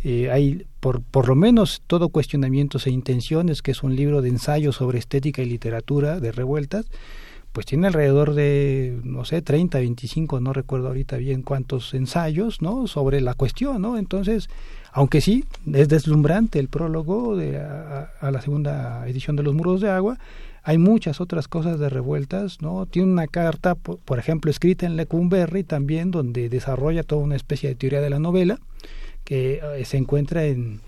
Eh, 0.03 0.29
hay 0.31 0.65
por, 0.79 1.01
por 1.01 1.29
lo 1.29 1.35
menos 1.35 1.81
todo 1.87 2.09
cuestionamientos 2.09 2.87
e 2.87 2.91
intenciones, 2.91 3.61
que 3.61 3.71
es 3.71 3.83
un 3.83 3.95
libro 3.95 4.21
de 4.21 4.29
ensayos 4.29 4.75
sobre 4.75 4.99
estética 4.99 5.41
y 5.41 5.45
literatura 5.45 6.19
de 6.19 6.31
revueltas, 6.31 6.87
pues 7.53 7.65
tiene 7.65 7.87
alrededor 7.87 8.33
de, 8.33 8.99
no 9.03 9.25
sé, 9.25 9.41
30, 9.41 9.77
25, 9.77 10.39
no 10.41 10.53
recuerdo 10.53 10.87
ahorita 10.87 11.17
bien 11.17 11.43
cuántos 11.43 11.93
ensayos, 11.93 12.61
¿no? 12.61 12.87
Sobre 12.87 13.21
la 13.21 13.35
cuestión, 13.35 13.81
¿no? 13.81 13.97
Entonces, 13.97 14.49
aunque 14.91 15.21
sí, 15.21 15.45
es 15.71 15.87
deslumbrante 15.87 16.59
el 16.59 16.67
prólogo 16.67 17.37
de, 17.37 17.59
a 17.59 18.31
la 18.31 18.41
segunda 18.41 19.07
edición 19.07 19.35
de 19.35 19.43
Los 19.43 19.53
Muros 19.53 19.81
de 19.81 19.89
Agua, 19.89 20.17
hay 20.63 20.77
muchas 20.77 21.19
otras 21.19 21.49
cosas 21.49 21.77
de 21.77 21.89
revueltas, 21.89 22.61
¿no? 22.61 22.85
Tiene 22.85 23.11
una 23.11 23.27
carta, 23.27 23.75
por, 23.75 24.17
ejemplo, 24.17 24.49
escrita 24.49 24.85
en 24.85 24.95
Lecumberri 24.95 25.63
también, 25.65 26.09
donde 26.09 26.47
desarrolla 26.47 27.03
toda 27.03 27.21
una 27.21 27.35
especie 27.35 27.69
de 27.69 27.75
teoría 27.75 27.99
de 27.99 28.09
la 28.09 28.19
novela, 28.19 28.59
que 29.25 29.59
eh, 29.61 29.85
se 29.85 29.97
encuentra 29.97 30.45
en 30.45 30.79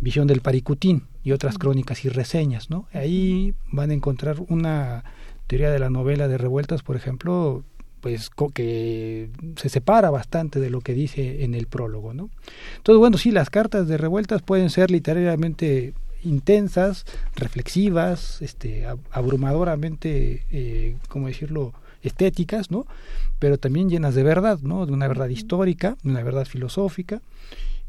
Visión 0.00 0.26
del 0.26 0.40
Paricutín 0.40 1.04
y 1.22 1.30
otras 1.30 1.58
crónicas 1.58 2.04
y 2.04 2.08
reseñas, 2.08 2.70
¿no? 2.70 2.88
Ahí 2.92 3.54
van 3.70 3.90
a 3.90 3.94
encontrar 3.94 4.36
una 4.48 5.04
teoría 5.46 5.70
de 5.70 5.78
la 5.78 5.90
novela 5.90 6.26
de 6.26 6.38
revueltas, 6.38 6.82
por 6.82 6.96
ejemplo, 6.96 7.62
pues 8.00 8.30
que 8.52 9.30
se 9.56 9.68
separa 9.68 10.10
bastante 10.10 10.58
de 10.58 10.70
lo 10.70 10.80
que 10.80 10.94
dice 10.94 11.44
en 11.44 11.54
el 11.54 11.66
prólogo, 11.66 12.14
¿no? 12.14 12.30
Entonces, 12.78 12.98
bueno, 12.98 13.16
sí, 13.16 13.30
las 13.30 13.50
cartas 13.50 13.86
de 13.86 13.96
revueltas 13.96 14.42
pueden 14.42 14.70
ser 14.70 14.90
literariamente 14.90 15.94
intensas, 16.22 17.04
reflexivas, 17.34 18.42
este, 18.42 18.86
abrumadoramente, 19.10 20.44
eh, 20.50 20.96
¿cómo 21.08 21.28
decirlo?, 21.28 21.72
estéticas, 22.02 22.70
¿no? 22.70 22.86
Pero 23.38 23.58
también 23.58 23.90
llenas 23.90 24.14
de 24.14 24.22
verdad, 24.22 24.58
¿no? 24.62 24.86
De 24.86 24.92
una 24.92 25.08
verdad 25.08 25.28
histórica, 25.28 25.96
de 26.02 26.10
una 26.10 26.22
verdad 26.22 26.46
filosófica. 26.46 27.20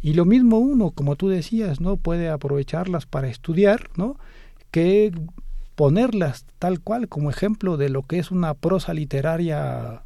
Y 0.02 0.14
lo 0.14 0.26
mismo 0.26 0.58
uno, 0.58 0.92
como 0.92 1.16
tú 1.16 1.30
decías, 1.30 1.80
¿no? 1.80 1.98
Puede 1.98 2.30
aprovecharlas 2.30 3.06
para 3.06 3.30
estudiar, 3.30 3.90
¿no? 3.96 4.18
Que 4.72 5.14
ponerlas 5.76 6.46
tal 6.60 6.82
cual 6.82 7.08
como 7.08 7.30
ejemplo 7.30 7.78
de 7.78 7.90
lo 7.90 8.04
que 8.04 8.20
es 8.20 8.32
una 8.32 8.54
prosa 8.54 8.94
literaria 8.94 10.04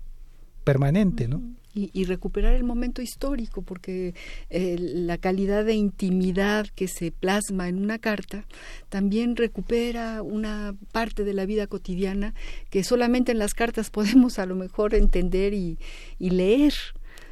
permanente, 0.64 1.28
¿no? 1.28 1.42
Y, 1.76 2.06
recuperar 2.06 2.54
el 2.54 2.64
momento 2.64 3.02
histórico, 3.02 3.62
porque 3.62 4.16
eh, 4.50 4.78
la 4.80 5.18
calidad 5.18 5.66
de 5.66 5.74
intimidad 5.74 6.68
que 6.74 6.88
se 6.88 7.12
plasma 7.12 7.68
en 7.68 7.84
una 7.84 8.00
carta 8.00 8.46
también 8.88 9.36
recupera 9.36 10.22
una 10.22 10.74
parte 10.94 11.26
de 11.26 11.34
la 11.34 11.46
vida 11.46 11.68
cotidiana 11.68 12.34
que 12.70 12.86
solamente 12.86 13.34
en 13.34 13.40
las 13.40 13.54
cartas 13.54 13.90
podemos 13.92 14.40
a 14.40 14.46
lo 14.46 14.56
mejor 14.56 14.96
entender 14.96 15.54
y, 15.54 15.78
y 16.18 16.30
leer. 16.30 16.74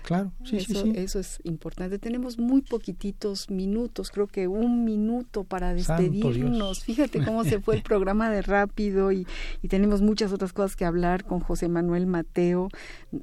Claro, 0.04 0.34
sí, 0.44 0.58
eso, 0.58 0.84
sí, 0.84 0.92
Eso 0.96 1.20
es 1.20 1.40
importante. 1.44 1.98
Tenemos 1.98 2.38
muy 2.38 2.62
poquititos 2.62 3.50
minutos, 3.50 4.12
creo 4.12 4.28
que 4.28 4.48
un 4.48 4.84
minuto 4.84 5.46
para 5.46 5.74
despedirnos. 5.74 6.84
Fíjate 6.84 7.24
cómo 7.24 7.46
se 7.46 7.62
fue 7.62 7.76
el 7.76 7.84
programa 7.84 8.30
de 8.30 8.42
rápido 8.42 9.12
y, 9.14 9.26
y, 9.62 9.70
tenemos 9.70 10.02
muchas 10.02 10.34
otras 10.34 10.52
cosas 10.52 10.76
que 10.76 10.84
hablar 10.84 11.24
con 11.24 11.40
José 11.40 11.70
Manuel 11.70 12.06
Mateo. 12.06 12.68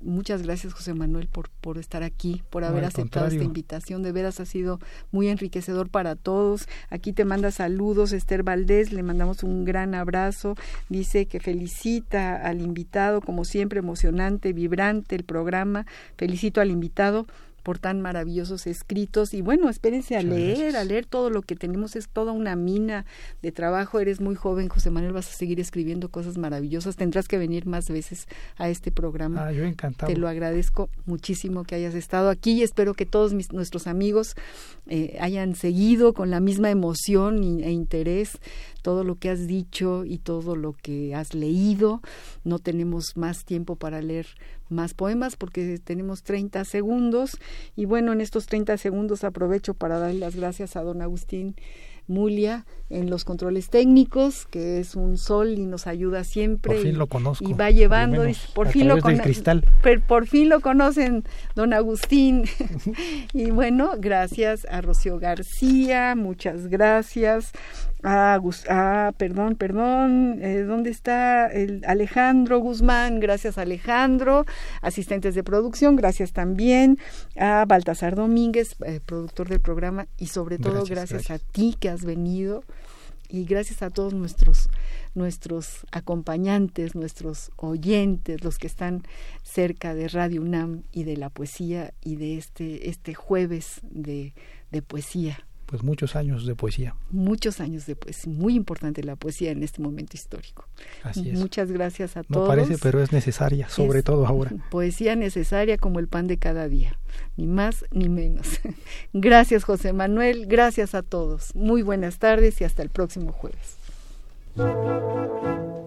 Muchas 0.03 0.43
gracias, 0.43 0.73
José 0.73 0.95
Manuel, 0.95 1.29
por, 1.29 1.51
por 1.51 1.77
estar 1.77 2.03
aquí, 2.03 2.43
por 2.49 2.65
haber 2.65 2.87
aceptado 2.87 3.27
esta 3.27 3.45
invitación. 3.45 4.03
De 4.03 4.13
veras 4.13 4.41
ha 4.41 4.47
sido 4.47 4.81
muy 5.13 5.29
enriquecedor 5.29 5.91
para 5.91 6.17
todos. 6.17 6.67
Aquí 6.89 7.13
te 7.13 7.27
manda 7.27 7.51
saludos 7.51 8.13
Esther 8.13 8.43
Valdés, 8.43 8.93
le 8.93 9.03
mandamos 9.03 9.43
un 9.43 9.67
gran 9.67 9.95
abrazo. 9.95 10.55
Dice 10.89 11.27
que 11.27 11.41
felicita 11.41 12.37
al 12.37 12.63
invitado, 12.63 13.21
como 13.21 13.45
siempre, 13.45 13.81
emocionante, 13.81 14.55
vibrante 14.55 15.15
el 15.15 15.25
programa. 15.25 15.85
Felicito 16.17 16.61
al 16.61 16.70
invitado 16.71 17.27
por 17.63 17.79
tan 17.79 18.01
maravillosos 18.01 18.67
escritos. 18.67 19.35
Y 19.35 19.43
bueno, 19.43 19.69
espérense 19.69 20.17
a 20.17 20.23
leer, 20.23 20.77
a 20.77 20.85
leer 20.85 21.07
todo 21.07 21.31
lo 21.31 21.43
que 21.43 21.57
tenemos, 21.57 21.97
es 21.97 22.09
toda 22.09 22.33
una 22.33 22.57
mina 22.57 23.05
de 23.43 23.53
trabajo, 23.53 24.01
eres 24.01 24.21
muy 24.21 24.35
joven, 24.35 24.69
José 24.69 24.91
Manuel, 24.91 25.13
vas 25.13 25.29
a 25.29 25.37
seguir 25.37 25.61
escribiendo 25.61 26.09
cosas 26.09 26.39
maravillosas, 26.39 26.97
tendrás 26.97 27.29
que 27.29 27.39
venir 27.39 27.67
más 27.67 27.91
veces 27.91 28.27
a 28.57 28.69
este 28.69 28.91
programa. 28.91 29.47
Ah, 29.47 29.53
yo 29.53 29.65
encantado. 29.65 30.13
Te 30.13 30.19
lo 30.19 30.29
agradezco 30.29 30.89
muchísimo 31.07 31.65
que 31.65 31.75
hayas 31.75 31.95
estado 31.95 32.31
aquí 32.31 32.53
y 32.53 32.63
espero 32.63 32.95
que 32.95 33.07
todos 33.07 33.35
mis, 33.35 33.53
nuestros 33.53 33.87
amigos 33.87 34.37
eh, 34.91 35.17
hayan 35.21 35.55
seguido 35.55 36.15
con 36.15 36.31
la 36.31 36.41
misma 36.41 36.69
emoción 36.69 37.63
e 37.63 37.71
interés 37.71 38.39
todo 38.83 39.05
lo 39.05 39.15
que 39.15 39.31
has 39.31 39.47
dicho 39.47 40.05
y 40.05 40.19
todo 40.19 40.57
lo 40.57 40.73
que 40.73 41.15
has 41.15 41.33
leído. 41.33 42.03
No 42.43 42.59
tenemos 42.59 43.17
más 43.17 43.45
tiempo 43.45 43.77
para 43.77 44.03
leer 44.03 44.27
más 44.69 44.95
poemas 44.95 45.37
porque 45.37 45.79
tenemos 45.79 46.25
30 46.25 46.65
segundos 46.65 47.39
y 47.77 47.85
bueno, 47.85 48.13
en 48.13 48.21
estos 48.21 48.47
30 48.47 48.77
segundos 48.79 49.23
aprovecho 49.23 49.75
para 49.75 50.01
dar 50.01 50.15
las 50.15 50.35
gracias 50.35 50.75
a 50.75 50.83
don 50.83 51.03
Agustín 51.03 51.55
Mulia 52.11 52.67
en 52.91 53.09
los 53.09 53.25
controles 53.25 53.71
técnicos, 53.71 54.47
que 54.47 54.81
es 54.81 54.97
un 54.97 55.17
sol 55.17 55.59
y 55.59 55.65
nos 55.65 55.87
ayuda 55.87 56.25
siempre. 56.25 56.75
Por 56.75 56.83
fin 56.83 56.99
lo 56.99 57.07
conozco. 57.07 57.49
Y 57.49 57.53
va 57.55 57.71
llevando, 57.71 58.25
por, 58.53 58.69
fin 58.69 58.89
lo 58.89 58.99
cristal. 58.99 59.65
por 60.09 60.27
fin 60.27 60.49
lo 60.49 60.61
conocen, 60.61 61.25
don 61.55 61.73
Agustín. 61.73 62.45
y 63.33 63.51
bueno, 63.51 63.93
gracias 63.99 64.67
a 64.71 64.81
Rocío 64.81 65.19
García, 65.19 66.15
muchas 66.17 66.67
gracias. 66.67 67.53
Ah, 68.03 68.41
ah, 68.69 69.13
perdón, 69.19 69.57
perdón, 69.57 70.39
eh, 70.41 70.63
¿dónde 70.63 70.91
está 70.91 71.49
el 71.49 71.83
Alejandro 71.87 72.59
Guzmán? 72.59 73.21
Gracias 73.21 73.59
Alejandro, 73.59 74.47
asistentes 74.81 75.35
de 75.35 75.45
producción, 75.45 75.97
gracias 75.97 76.33
también. 76.33 76.99
A 77.37 77.65
Baltasar 77.67 78.15
Domínguez, 78.15 78.77
eh, 78.87 79.01
productor 79.05 79.49
del 79.49 79.61
programa, 79.61 80.07
y 80.17 80.29
sobre 80.29 80.59
todo 80.59 80.85
gracias, 80.85 81.31
a 81.31 81.39
ti 81.39 81.77
que 81.79 81.91
has 81.91 82.05
venido 82.05 82.65
y 83.29 83.45
gracias 83.45 83.83
a 83.83 83.91
todos 83.91 84.15
nuestros 84.15 84.71
nuestros 85.15 85.87
acompañantes, 85.91 86.95
nuestros 86.95 87.51
oyentes, 87.57 88.45
los 88.45 88.59
que 88.59 88.69
están 88.69 89.03
cerca 89.43 89.93
de 89.93 90.09
Radio 90.09 90.41
UNAM 90.41 90.85
y 90.93 91.03
de 91.03 91.17
la 91.17 91.31
poesía 91.31 91.93
y 92.01 92.17
de 92.17 92.39
este 92.39 92.89
este 92.89 93.13
jueves 93.15 93.81
de, 93.83 94.33
de 94.71 94.83
poesía 94.83 95.45
pues 95.71 95.85
muchos 95.85 96.17
años 96.17 96.47
de 96.47 96.57
poesía. 96.57 96.97
Muchos 97.13 97.61
años 97.61 97.87
de 97.87 97.95
poesía, 97.95 98.33
muy 98.33 98.57
importante 98.57 99.05
la 99.05 99.15
poesía 99.15 99.53
en 99.53 99.63
este 99.63 99.81
momento 99.81 100.17
histórico. 100.17 100.67
Así 101.05 101.31
es. 101.31 101.39
Muchas 101.39 101.71
gracias 101.71 102.17
a 102.17 102.25
todos. 102.25 102.49
No 102.49 102.49
parece, 102.49 102.77
pero 102.77 103.01
es 103.01 103.13
necesaria, 103.13 103.69
sobre 103.69 104.03
todo 104.03 104.27
ahora. 104.27 104.51
Poesía 104.71 105.15
necesaria 105.15 105.79
como 105.79 106.01
el 106.01 106.09
pan 106.09 106.27
de 106.27 106.39
cada 106.39 106.69
día, 106.69 106.99
ni 107.37 107.47
más 107.47 107.85
ni 107.93 108.09
menos. 108.09 108.49
gracias 109.13 109.63
José 109.63 109.93
Manuel, 109.93 110.47
gracias 110.47 110.97
a 110.97 111.03
todos. 111.03 111.55
Muy 111.55 111.83
buenas 111.83 112.19
tardes 112.19 112.61
y 112.61 112.65
hasta 112.65 112.83
el 112.83 112.91
próximo 112.91 113.31
jueves. 113.31 113.77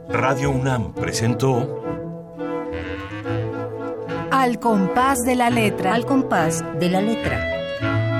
Radio 0.07 0.49
UNAM 0.51 0.93
presentó 0.93 1.83
Al 4.31 4.59
compás 4.61 5.19
de 5.25 5.35
la 5.35 5.49
letra. 5.49 5.93
Al 5.93 6.05
compás 6.05 6.63
de 6.79 6.89
la 6.89 7.01
letra. 7.01 7.52